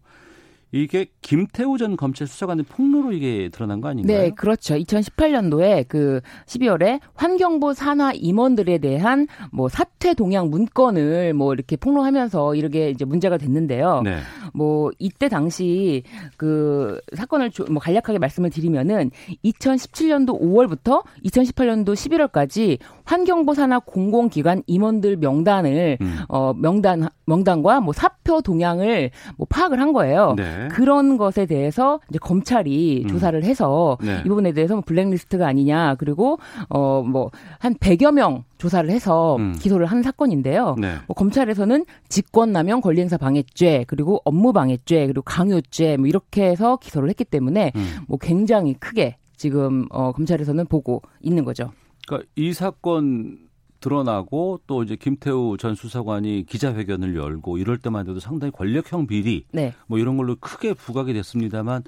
이게 0.72 1.07
김태우 1.22 1.78
전 1.78 1.97
검찰 1.97 2.28
수사관의 2.28 2.65
폭로로 2.70 3.11
이게 3.11 3.49
드러난 3.51 3.82
거 3.82 3.88
아닌가요? 3.89 4.17
네, 4.17 4.30
그렇죠. 4.32 4.76
2018년도에 4.76 5.86
그 5.88 6.22
12월에 6.45 6.99
환경부 7.15 7.74
산하 7.74 8.11
임원들에 8.13 8.78
대한 8.78 9.28
뭐 9.51 9.67
사퇴 9.67 10.13
동향 10.13 10.49
문건을 10.49 11.34
뭐 11.34 11.53
이렇게 11.53 11.76
폭로하면서 11.76 12.53
이렇게 12.55 12.89
이제 12.91 13.03
문제가 13.05 13.38
됐는데요. 13.38 14.01
네. 14.03 14.17
뭐 14.53 14.91
이때 14.99 15.28
당시 15.28 16.03
그 16.38 16.99
사건을 17.15 17.49
조- 17.51 17.65
뭐 17.72 17.82
간략하게 17.82 18.20
말씀을 18.20 18.49
드리면은 18.51 19.09
2017년도 19.43 20.39
5월부터 20.39 21.03
2018년도 21.26 21.93
11월까지 21.93 22.78
환경부 23.05 23.55
산하 23.55 23.80
공공기관 23.80 24.63
임원들 24.67 25.17
명단을 25.17 25.97
음. 26.01 26.17
어 26.28 26.53
명단 26.53 27.07
명단과 27.26 27.80
뭐 27.82 27.93
사표 27.93 28.41
동향을 28.41 29.11
뭐 29.38 29.47
파악을 29.49 29.80
한 29.80 29.93
거예요. 29.93 30.34
네. 30.38 30.59
그런 30.68 31.18
것에 31.18 31.45
대해서 31.45 31.99
이제 32.10 32.20
검찰이 32.20 33.03
음. 33.05 33.10
조사를 33.10 33.41
해서 33.43 33.97
네. 34.01 34.22
이 34.26 34.28
부분에 34.28 34.51
대해서 34.51 34.76
뭐 34.76 34.84
블랙리스트가 34.86 35.47
아니냐 35.47 35.95
그리고 35.95 36.38
어 36.70 37.01
뭐 37.03 37.30
한 37.60 37.74
100여 37.76 38.14
명 38.14 38.43
조사를 38.57 38.89
해서 38.89 39.38
음. 39.38 39.53
기소를 39.60 39.86
한 39.86 40.03
사건인데요. 40.03 40.76
네. 40.80 40.95
뭐 41.07 41.16
검찰에서는 41.16 41.86
직권남용 42.10 42.82
권리행사 42.82 43.18
방해죄 43.18 43.86
그리고 43.88 44.22
업무방해죄 44.26 45.07
그리고 45.07 45.22
강요죄 45.22 45.97
뭐 45.97 46.07
이렇게 46.07 46.45
해서 46.45 46.78
기소를 46.78 47.10
했기 47.10 47.24
때문에 47.24 47.72
음. 47.76 47.97
뭐 48.07 48.18
굉장히 48.20 48.74
크게 48.74 49.18
지금 49.38 49.86
어 49.89 50.12
검찰에서는 50.12 50.66
보고 50.68 51.01
있는 51.22 51.45
거죠. 51.45 51.72
그러니까 52.07 52.28
이 52.36 52.53
사건 52.53 53.38
드러나고 53.80 54.62
또 54.68 54.84
이제 54.84 54.96
김태우 54.96 55.58
전 55.58 55.76
수사관이 55.76 56.46
기자회견을 56.48 57.16
열고 57.16 57.58
이럴 57.58 57.78
때만 57.78 58.08
해도 58.08 58.20
상당히 58.20 58.52
권력형 58.52 59.08
비리 59.08 59.46
네. 59.52 59.74
뭐 59.88 60.00
이런 60.00 60.18
걸로 60.18 60.36
크게 60.36 60.74
부각이 60.74 61.14
됐습니다만 61.14 61.84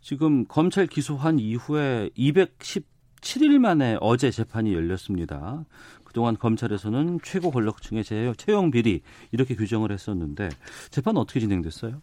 지금 0.00 0.44
검찰 0.46 0.86
기소한 0.86 1.38
이후에 1.38 2.10
217일 2.16 3.58
만에 3.58 3.96
어제 4.00 4.30
재판이 4.30 4.72
열렸습니다. 4.74 5.64
그동안 6.04 6.36
검찰에서는 6.36 7.18
최고 7.22 7.50
권력층의 7.50 8.04
제- 8.04 8.32
채용 8.36 8.70
비리 8.70 9.02
이렇게 9.32 9.54
규정을 9.56 9.90
했었는데 9.90 10.48
재판 10.90 11.16
어떻게 11.16 11.40
진행됐어요? 11.40 12.00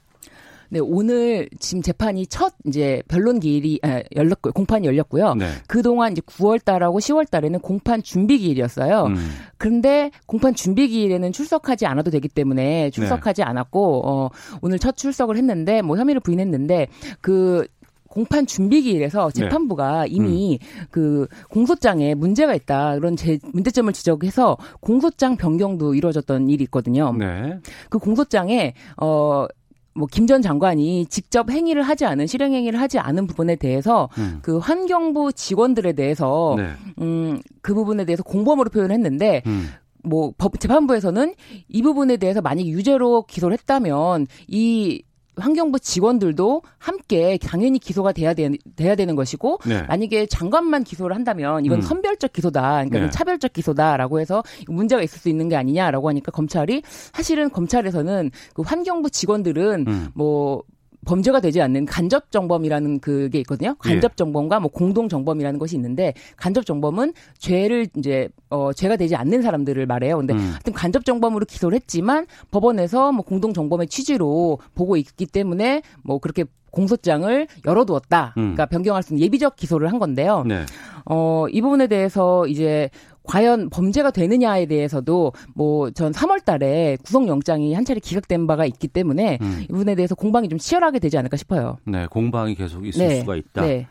네, 0.74 0.80
오늘 0.80 1.50
지금 1.60 1.82
재판이 1.82 2.28
첫 2.28 2.54
이제 2.66 3.04
변론 3.10 3.42
기일이 3.42 3.82
아, 3.84 4.02
열렸고 4.16 4.54
공판이 4.54 4.88
열렸고요. 4.88 5.36
네. 5.36 5.50
그동안 5.68 6.14
이제 6.14 6.22
9월 6.22 6.64
달하고 6.64 7.00
10월 7.00 7.30
달에는 7.30 7.60
공판 7.60 8.04
준비 8.04 8.38
기일이었어요. 8.38 9.08
음. 9.08 9.18
그런데 9.58 10.12
공판 10.28 10.56
준비 10.56 10.88
기일에는 10.88 11.34
출석하지 11.34 11.86
않아도 11.88 12.10
되기 12.10 12.30
때문에 12.30 12.90
출석하지 12.92 13.44
않았고 13.44 14.02
어 14.06 14.30
오늘 14.62 14.80
첫 14.80 14.96
출석을 14.96 15.36
했는데 15.36 15.82
뭐 15.82 15.98
혐의를 15.98 16.22
부인했는데 16.22 16.88
그 17.20 17.68
공판 18.08 18.46
준비 18.46 18.82
기일에서 18.82 19.30
네. 19.30 19.42
재판부가 19.42 20.06
이미 20.06 20.60
그 20.90 21.28
공소장에 21.50 22.14
문제가 22.14 22.54
있다 22.54 22.96
그런 22.96 23.18
제 23.18 23.40
문제점을 23.52 23.92
지적해서 23.92 24.58
공소장 24.80 25.36
변경도 25.36 25.96
이루어졌던 25.96 26.50
일이 26.50 26.64
있거든요. 26.66 27.14
네. 27.18 27.60
그 27.90 28.00
공소장에 28.00 28.74
어 28.98 29.48
뭐 29.94 30.08
김 30.08 30.26
전 30.28 30.42
장관이 30.42 31.06
직접 31.08 31.50
행위를 31.50 31.84
하지 31.84 32.06
않은 32.06 32.28
실행 32.28 32.54
행위를 32.54 32.80
하지 32.80 32.98
않은 33.00 33.28
부분에 33.28 33.56
대해서 33.58 34.10
음. 34.18 34.40
그 34.42 34.58
환경부 34.58 35.34
직원들에 35.34 35.94
대해서 35.94 36.56
네. 36.58 36.70
음그 37.02 37.74
부분에 37.74 38.06
대해서 38.06 38.24
공범으로 38.24 38.70
표현했는데 38.70 39.44
음. 39.46 39.70
뭐 40.04 40.32
법 40.38 40.60
재판부에서는 40.60 41.36
이 41.68 41.82
부분에 41.84 42.18
대해서 42.18 42.42
만약 42.42 42.66
유죄로 42.66 43.24
기소를 43.24 43.58
했다면 43.60 44.28
이 44.48 45.04
환경부 45.38 45.80
직원들도 45.80 46.62
함께 46.78 47.38
당연히 47.38 47.80
기소가 47.80 48.12
돼야 48.12 48.34
되, 48.34 48.50
돼야 48.76 48.96
되는 48.96 49.16
것이고 49.16 49.60
네. 49.66 49.82
만약에 49.84 50.26
장관만 50.26 50.84
기소를 50.84 51.16
한다면 51.16 51.66
이건 51.66 51.80
음. 51.80 51.82
선별적 51.82 52.34
기소다. 52.34 52.84
그러니까 52.84 53.00
네. 53.00 53.10
차별적 53.10 53.54
기소다라고 53.54 54.20
해서 54.20 54.44
문제가 54.68 55.02
있을 55.02 55.20
수 55.20 55.30
있는 55.30 55.50
게 55.50 55.56
아니냐라고 55.56 56.10
하니까 56.10 56.32
검찰이 56.32 56.84
사실은 56.86 57.50
검찰에서는 57.50 58.32
그 58.54 58.62
환경부 58.62 59.10
직원들은 59.10 59.86
음. 59.88 60.08
뭐 60.14 60.64
범죄가 61.06 61.40
되지 61.40 61.62
않는 61.62 61.86
간접 61.86 62.32
정범이라는 62.32 63.00
그게 63.00 63.40
있거든요. 63.40 63.76
예. 63.86 63.90
간접 63.90 64.18
정범과 64.18 64.60
뭐 64.60 64.70
공동 64.72 65.10
정범이라는 65.10 65.60
것이 65.60 65.76
있는데 65.76 66.14
간접 66.38 66.66
정범은 66.66 67.14
죄를 67.38 67.88
이제 67.98 68.30
어 68.50 68.72
죄가 68.74 68.98
되지 68.98 69.16
않는 69.16 69.42
사람들을 69.42 69.86
말해요. 69.86 70.18
근데 70.18 70.34
음. 70.34 70.40
하여튼 70.40 70.74
간접 70.74 71.06
정범으로 71.06 71.46
기소를 71.46 71.76
했지만 71.76 72.28
법원에서 72.52 73.12
뭐 73.12 73.24
공동 73.24 73.54
정범의 73.54 73.88
취지로 73.88 74.60
보고 74.76 74.96
있기 74.98 75.26
때문에 75.26 75.82
뭐 76.04 76.20
그렇게 76.20 76.46
공소장을 76.72 77.48
열어두었다. 77.66 78.34
음. 78.38 78.54
그러니까 78.54 78.66
변경할 78.66 79.04
수 79.04 79.14
있는 79.14 79.26
예비적 79.26 79.56
기소를 79.56 79.92
한 79.92 80.00
건데요. 80.00 80.44
네. 80.48 80.66
어, 81.06 81.46
이 81.50 81.62
부분에 81.62 81.88
대해서 81.88 82.48
이제 82.48 82.90
과연 83.24 83.70
범죄가 83.70 84.12
되느냐에 84.12 84.66
대해서도 84.66 85.34
뭐 85.54 85.92
전 85.92 86.12
3월 86.12 86.44
달에 86.44 86.98
구속영장이 87.04 87.74
한 87.74 87.86
차례 87.86 88.00
기각된 88.00 88.48
바가 88.48 88.66
있기 88.66 88.88
때문에 88.88 89.38
음. 89.42 89.60
이 89.64 89.68
부분에 89.68 89.96
대해서 89.96 90.16
공방이 90.16 90.50
좀 90.50 90.58
치열하게 90.58 91.00
되지 91.00 91.18
않을까 91.18 91.38
싶어요. 91.38 91.78
네, 91.86 92.08
공방이 92.08 92.56
계속 92.56 92.86
있을 92.88 93.08
네, 93.08 93.20
수가 93.20 93.36
있다. 93.36 93.62
네. 93.62 93.88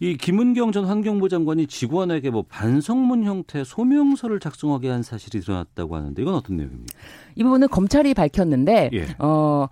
이 0.00 0.16
김은경 0.16 0.72
전 0.72 0.84
환경부 0.84 1.28
장관이 1.28 1.68
직원에게 1.68 2.30
뭐 2.30 2.44
반성문 2.48 3.22
형태 3.22 3.62
소명서를 3.62 4.40
작성하게 4.40 4.88
한 4.90 5.04
사실이 5.04 5.40
드러났다고 5.40 5.94
하는데 5.94 6.20
이건 6.20 6.34
어떤 6.34 6.56
내용입니까? 6.56 6.98
이 7.36 7.44
부분은 7.44 7.68
검찰이 7.68 8.12
밝혔는데 8.12 8.90
예. 8.92 9.06
어 9.20 9.68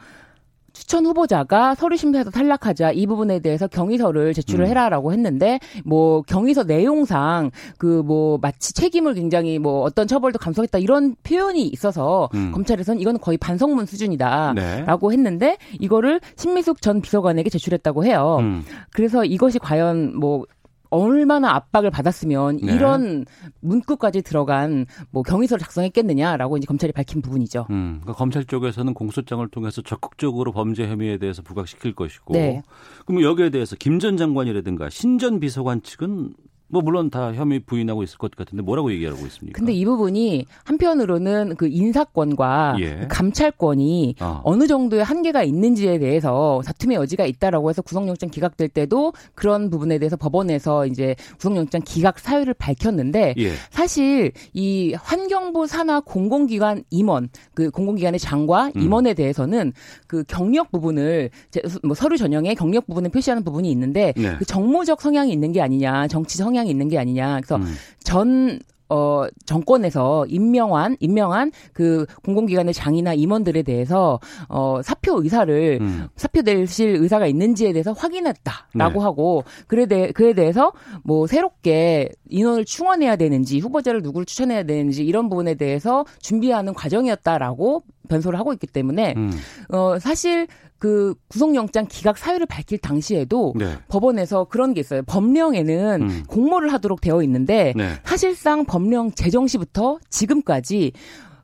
추천 0.73 1.07
후보자가 1.07 1.75
서류 1.75 1.97
심사에서 1.97 2.31
탈락하자 2.31 2.93
이 2.93 3.07
부분에 3.07 3.39
대해서 3.39 3.66
경위서를 3.66 4.35
제출을 4.35 4.64
음. 4.66 4.71
해라라고 4.71 5.12
했는데 5.12 5.59
뭐 5.85 6.23
경위서 6.23 6.64
내용상 6.64 7.51
그 7.79 8.01
뭐 8.11 8.39
마치 8.41 8.73
책임을 8.75 9.14
굉장히 9.14 9.59
뭐 9.59 9.83
어떤 9.83 10.07
처벌도 10.07 10.39
감수하겠다 10.39 10.79
이런 10.79 11.14
표현이 11.23 11.66
있어서 11.68 12.29
음. 12.35 12.51
검찰에서는 12.53 13.01
이건 13.01 13.21
거의 13.21 13.39
반성문 13.39 13.85
네. 13.85 13.91
수준이다라고 13.91 15.12
했는데 15.12 15.57
이거를 15.79 16.21
신미숙 16.37 16.83
전 16.83 17.01
비서관에게 17.01 17.51
제출했다고 17.51 18.05
해요. 18.05 18.39
음. 18.41 18.64
그래서 18.93 19.25
이것이 19.25 19.59
과연 19.59 20.18
뭐 20.18 20.45
얼마나 20.91 21.55
압박을 21.55 21.91
받았으면 21.91 22.59
네. 22.62 22.74
이런 22.74 23.24
문구까지 23.61 24.22
들어간 24.22 24.86
뭐 25.11 25.22
경위서를 25.22 25.61
작성했겠느냐라고 25.62 26.57
이제 26.57 26.66
검찰이 26.66 26.93
밝힌 26.93 27.22
부분이죠. 27.22 27.66
음, 27.70 28.01
그러니까 28.03 28.12
검찰 28.18 28.45
쪽에서는 28.45 28.93
공소장을 28.95 29.47
통해서 29.49 29.82
적극적으로 29.82 30.53
범죄 30.53 30.86
혐의에 30.88 31.18
대해서 31.18 31.43
부각시킬 31.43 31.95
것이고, 31.95 32.34
네. 32.34 32.62
그럼 33.07 33.22
여기에 33.22 33.51
대해서 33.51 33.76
김 33.76 34.01
전 34.01 34.16
장관이라든가 34.16 34.88
신 34.91 35.18
전 35.18 35.41
비서관 35.41 35.82
측은 35.82 36.32
뭐 36.71 36.83
물론 36.83 37.11
다 37.11 37.33
혐의 37.35 37.59
부인하고 37.61 38.03
있을 38.03 38.16
것 38.18 38.31
같은데 38.35 38.62
뭐라고 38.62 38.93
얘기하고 38.93 39.27
있습니까? 39.27 39.59
근데 39.59 39.73
이 39.73 39.85
부분이 39.85 40.47
한편으로는 40.64 41.57
그 41.57 41.68
인사권과 41.68 42.77
예. 42.81 42.97
그 43.01 43.07
감찰권이 43.09 44.16
어. 44.21 44.41
어. 44.45 44.57
느 44.57 44.66
정도의 44.66 45.03
한계가 45.05 45.43
있는지에 45.43 45.99
대해서 45.99 46.61
다툼의 46.64 46.97
여지가 46.99 47.27
있다라고 47.27 47.71
해서 47.71 47.83
구속영장 47.83 48.31
기각될 48.31 48.68
때도 48.68 49.12
그런 49.35 49.71
부분에 49.71 49.99
대해서 49.99 50.16
법원에서 50.16 50.87
이제 50.87 51.16
구속영장 51.39 51.81
기각 51.85 52.18
사유를 52.18 52.55
밝혔는데 52.55 53.35
예. 53.39 53.51
사실 53.71 54.33
이 54.53 54.95
환경부 54.95 55.66
산하 55.66 56.01
공공기관 56.01 56.85
임원 56.91 57.29
그 57.55 57.71
공공기관의 57.71 58.21
장과 58.21 58.73
음. 58.77 58.81
임원에 58.81 59.14
대해서는 59.14 59.73
그 60.07 60.25
경력 60.29 60.71
부분을 60.71 61.31
제- 61.51 61.62
뭐 61.83 61.95
서류 61.95 62.16
전형에 62.16 62.55
경력 62.55 62.87
부분을 62.87 63.11
표시하는 63.11 63.43
부분이 63.45 63.71
있는데 63.73 64.12
네. 64.16 64.37
그 64.39 64.45
정무적 64.45 65.01
성향이 65.01 65.33
있는 65.33 65.53
게 65.53 65.61
아니냐 65.61 66.07
정치 66.09 66.37
성향 66.39 66.60
이 66.67 66.71
있는 66.71 66.89
게 66.89 66.99
아니냐 66.99 67.41
그래서 67.41 67.57
음. 67.57 67.75
전 68.03 68.59
어, 68.91 69.25
정권에서 69.47 70.27
임명한, 70.27 70.97
임명한 70.99 71.53
그 71.73 72.07
공공기관의 72.25 72.75
장이나 72.75 73.15
임원들에 73.15 73.63
대해서, 73.63 74.19
어, 74.49 74.81
사표 74.83 75.23
의사를, 75.23 75.79
음. 75.81 76.09
사표 76.17 76.43
내실 76.43 76.97
의사가 76.97 77.27
있는지에 77.29 77.73
대해서 77.73 77.93
확인했다라고 77.93 78.99
네. 78.99 78.99
하고, 78.99 79.45
그에, 79.69 79.87
대, 79.87 80.11
그에 80.11 80.33
대해서 80.33 80.73
뭐 81.05 81.29
새롭게 81.29 82.11
인원을 82.29 82.65
충원해야 82.65 83.15
되는지, 83.15 83.61
후보자를 83.61 84.03
누구를 84.03 84.27
추천해야 84.27 84.65
되는지, 84.65 85.05
이런 85.05 85.29
부분에 85.29 85.55
대해서 85.55 86.05
준비하는 86.21 86.75
과정이었다라고 86.75 87.85
변소를 88.09 88.41
하고 88.41 88.53
있기 88.53 88.67
때문에, 88.67 89.15
음. 89.17 89.31
어, 89.69 90.01
사실 90.01 90.49
그 90.81 91.14
구속영장 91.28 91.87
기각 91.89 92.16
사유를 92.16 92.47
밝힐 92.47 92.78
당시에도 92.78 93.53
네. 93.55 93.76
법원에서 93.89 94.45
그런 94.45 94.72
게 94.72 94.81
있어요. 94.81 95.03
법령에는 95.03 96.03
음. 96.03 96.22
공모를 96.26 96.72
하도록 96.72 96.99
되어 97.01 97.22
있는데 97.22 97.74
네. 97.76 98.01
사실상 98.03 98.64
법령 98.64 99.12
제정 99.12 99.47
시부터 99.47 99.99
지금까지 100.09 100.93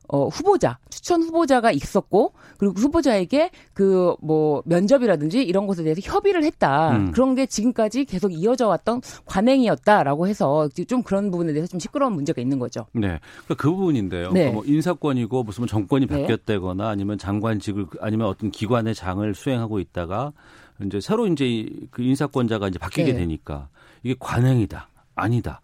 어, 0.09 0.27
후보자, 0.27 0.77
추천 0.89 1.21
후보자가 1.21 1.71
있었고, 1.71 2.33
그리고 2.57 2.73
그 2.73 2.81
후보자에게 2.81 3.51
그, 3.73 4.15
뭐, 4.21 4.63
면접이라든지 4.65 5.41
이런 5.43 5.67
것에 5.67 5.83
대해서 5.83 6.01
협의를 6.03 6.43
했다. 6.43 6.91
음. 6.95 7.11
그런 7.11 7.35
게 7.35 7.45
지금까지 7.45 8.05
계속 8.05 8.31
이어져 8.31 8.67
왔던 8.67 9.01
관행이었다라고 9.25 10.27
해서 10.27 10.69
좀 10.87 11.03
그런 11.03 11.31
부분에 11.31 11.53
대해서 11.53 11.69
좀 11.69 11.79
시끄러운 11.79 12.13
문제가 12.13 12.41
있는 12.41 12.59
거죠. 12.59 12.85
네. 12.93 13.19
그러니까 13.45 13.55
그 13.57 13.69
부분인데요. 13.71 14.31
네. 14.31 14.51
그러니까 14.51 14.53
뭐 14.53 14.63
인사권이고 14.65 15.43
무슨 15.43 15.61
뭐 15.61 15.67
정권이 15.67 16.07
네. 16.07 16.21
바뀌었다거나 16.21 16.87
아니면 16.87 17.17
장관직을 17.17 17.85
아니면 18.01 18.27
어떤 18.27 18.51
기관의 18.51 18.95
장을 18.95 19.33
수행하고 19.33 19.79
있다가 19.79 20.33
이제 20.85 20.99
새로 21.01 21.27
이제 21.27 21.45
이- 21.47 21.87
그 21.91 22.01
인사권자가 22.03 22.67
이제 22.67 22.79
바뀌게 22.79 23.13
네. 23.13 23.19
되니까 23.19 23.67
이게 24.03 24.15
관행이다. 24.19 24.87
아니다. 25.17 25.61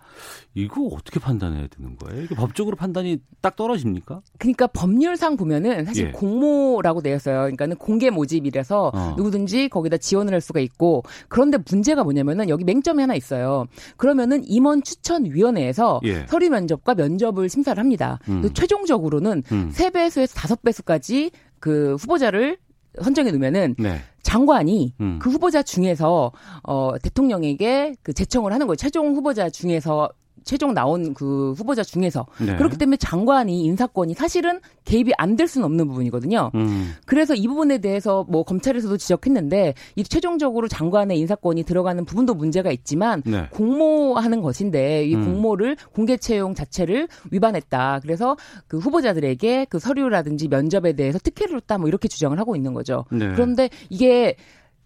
이거 0.55 0.83
어떻게 0.91 1.19
판단해야 1.19 1.67
되는 1.67 1.95
거예요? 1.97 2.23
이게 2.23 2.35
법적으로 2.35 2.75
판단이 2.75 3.19
딱 3.41 3.55
떨어집니까? 3.55 4.21
그러니까 4.37 4.67
법률상 4.67 5.37
보면은 5.37 5.85
사실 5.85 6.07
예. 6.07 6.11
공모라고 6.11 7.01
되어 7.01 7.15
있어요. 7.15 7.41
그러니까는 7.41 7.77
공개 7.77 8.09
모집이라서 8.09 8.91
어. 8.93 9.13
누구든지 9.17 9.69
거기다 9.69 9.97
지원을 9.97 10.33
할 10.33 10.41
수가 10.41 10.59
있고 10.59 11.03
그런데 11.29 11.57
문제가 11.69 12.03
뭐냐면은 12.03 12.49
여기 12.49 12.63
맹점이 12.63 13.01
하나 13.01 13.15
있어요. 13.15 13.65
그러면은 13.97 14.43
임원 14.45 14.83
추천 14.83 15.25
위원회에서 15.25 16.01
예. 16.03 16.25
서류 16.27 16.49
면접과 16.49 16.95
면접을 16.95 17.49
심사를 17.49 17.79
합니다. 17.79 18.19
음. 18.29 18.41
또 18.41 18.51
최종적으로는 18.51 19.43
음. 19.51 19.69
세 19.71 19.89
배수에서 19.89 20.35
다섯 20.35 20.61
배수까지 20.61 21.31
그 21.59 21.95
후보자를 21.99 22.57
선정해 23.01 23.31
두면은 23.31 23.75
네. 23.77 23.99
장관이 24.21 24.93
음. 25.01 25.19
그 25.21 25.29
후보자 25.29 25.63
중에서 25.63 26.31
어 26.63 26.91
대통령에게 27.01 27.95
그 28.03 28.13
제청을 28.13 28.53
하는 28.53 28.67
거예요. 28.67 28.75
최종 28.75 29.15
후보자 29.15 29.49
중에서 29.49 30.09
최종 30.45 30.73
나온 30.73 31.13
그 31.13 31.53
후보자 31.57 31.83
중에서 31.83 32.25
네. 32.39 32.55
그렇기 32.55 32.77
때문에 32.77 32.97
장관이 32.97 33.63
인사권이 33.65 34.13
사실은 34.13 34.61
개입이 34.85 35.11
안 35.17 35.33
될 35.33 35.47
수는 35.47 35.65
없는 35.65 35.87
부분이거든요. 35.87 36.51
음. 36.53 36.93
그래서 37.05 37.33
이 37.33 37.47
부분에 37.47 37.79
대해서 37.79 38.23
뭐 38.29 38.43
검찰에서도 38.43 38.97
지적했는데 38.97 39.73
이 39.95 40.03
최종적으로 40.03 40.67
장관의 40.67 41.17
인사권이 41.19 41.63
들어가는 41.63 42.05
부분도 42.05 42.35
문제가 42.35 42.71
있지만 42.71 43.23
네. 43.25 43.47
공모하는 43.51 44.41
것인데 44.41 45.07
이 45.07 45.15
음. 45.15 45.25
공모를 45.25 45.75
공개 45.93 46.17
채용 46.17 46.53
자체를 46.53 47.07
위반했다. 47.31 48.01
그래서 48.03 48.37
그 48.67 48.77
후보자들에게 48.77 49.65
그 49.69 49.79
서류라든지 49.79 50.47
면접에 50.49 50.93
대해서 50.93 51.17
특혜를 51.17 51.59
줬다 51.61 51.79
뭐 51.79 51.87
이렇게 51.87 52.07
주장을 52.07 52.37
하고 52.37 52.55
있는 52.55 52.73
거죠. 52.73 53.05
네. 53.11 53.31
그런데 53.31 53.69
이게 53.89 54.35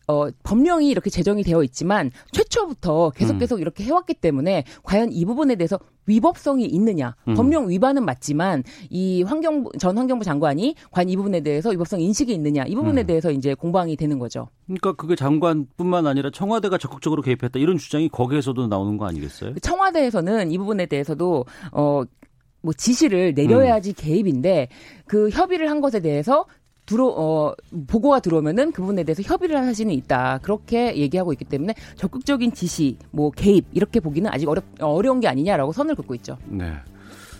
어, 0.08 0.30
법령이 0.44 0.90
이렇게 0.90 1.10
제정이 1.10 1.44
되어 1.44 1.64
있지만 1.64 2.12
최초부터 2.32 3.12
계속 3.12 3.34
음. 3.34 3.40
계속 3.40 3.62
이렇게 3.62 3.84
해왔기 3.84 4.16
때문에 4.16 4.64
과연 4.84 5.12
이 5.12 5.26
부분에 5.26 5.56
대해서 5.56 5.80
위법성이 6.06 6.66
있느냐. 6.66 7.16
음. 7.28 7.36
법령 7.36 7.70
위반은 7.70 8.06
맞지만 8.06 8.64
이 8.90 9.24
환경부, 9.24 9.78
전 9.78 9.98
환경부 9.98 10.24
장관이 10.24 10.76
과연 10.92 11.10
이 11.10 11.18
부분에 11.18 11.42
대해서 11.42 11.70
위법성 11.72 12.00
인식이 12.00 12.34
있느냐. 12.34 12.64
이 12.64 12.76
부분에 12.76 13.02
음. 13.02 13.08
대해서 13.08 13.32
이제 13.32 13.54
공방이 13.54 13.98
되는 13.98 14.18
거죠. 14.18 14.48
그러니까 14.66 14.94
그게 14.94 15.16
장관뿐만 15.16 16.08
아니라 16.08 16.30
청와대가 16.32 16.78
적극적으로 16.78 17.22
개입했다 17.22 17.60
이런 17.60 17.78
주장이 17.78 18.08
거기에서도 18.08 18.68
나오는 18.68 18.98
거 18.98 19.06
아니겠어요? 19.06 19.54
그 19.56 19.60
청와대에서는 19.60 20.52
이 20.52 20.58
부분에 20.58 20.86
대해서도 20.86 21.46
어, 21.74 22.04
뭐 22.62 22.74
지시를 22.74 23.34
내려야지 23.34 23.94
개입인데 23.94 24.70
그 25.06 25.30
협의를 25.30 25.70
한 25.70 25.82
것에 25.82 26.00
대해서 26.00 26.46
들어 26.88 27.06
어 27.08 27.54
보고가 27.86 28.22
들어오면은 28.22 28.72
그 28.72 28.82
부분에 28.82 29.04
대해서 29.04 29.22
협의를 29.22 29.58
할 29.58 29.66
사실은 29.66 29.92
있다 29.92 30.40
그렇게 30.42 30.98
얘기하고 30.98 31.34
있기 31.34 31.46
때문에 31.46 31.76
적극적인 31.96 32.54
지시 32.54 32.98
뭐 33.12 33.30
개입 33.30 33.66
이렇게 33.74 34.00
보기는 34.00 34.32
아직 34.34 34.50
어렵 34.50 34.64
어려운 34.80 35.20
게 35.20 35.28
아니냐라고 35.28 35.74
선을 35.74 35.94
긋고 35.94 36.16
있죠. 36.16 36.38
네. 36.46 36.74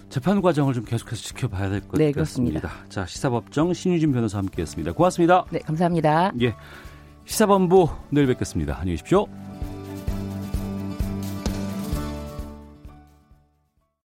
재판 0.10 0.42
과정을 0.42 0.74
좀 0.74 0.86
계속해서 0.86 1.22
지켜봐야 1.22 1.70
될것 1.70 1.94
네, 1.94 2.12
같습니다. 2.12 2.60
그렇습니다. 2.60 2.90
자, 2.90 3.06
시사법정 3.06 3.74
신유진 3.74 4.12
변호사 4.14 4.38
함께했습니다. 4.38 4.94
고맙습니다. 4.94 5.46
네 5.50 5.60
감사합니다. 5.60 6.32
예. 6.42 6.54
시사본부 7.26 7.90
내일 8.10 8.28
뵙겠습니다. 8.28 8.74
안녕히 8.76 8.92
계십시오. 8.92 9.26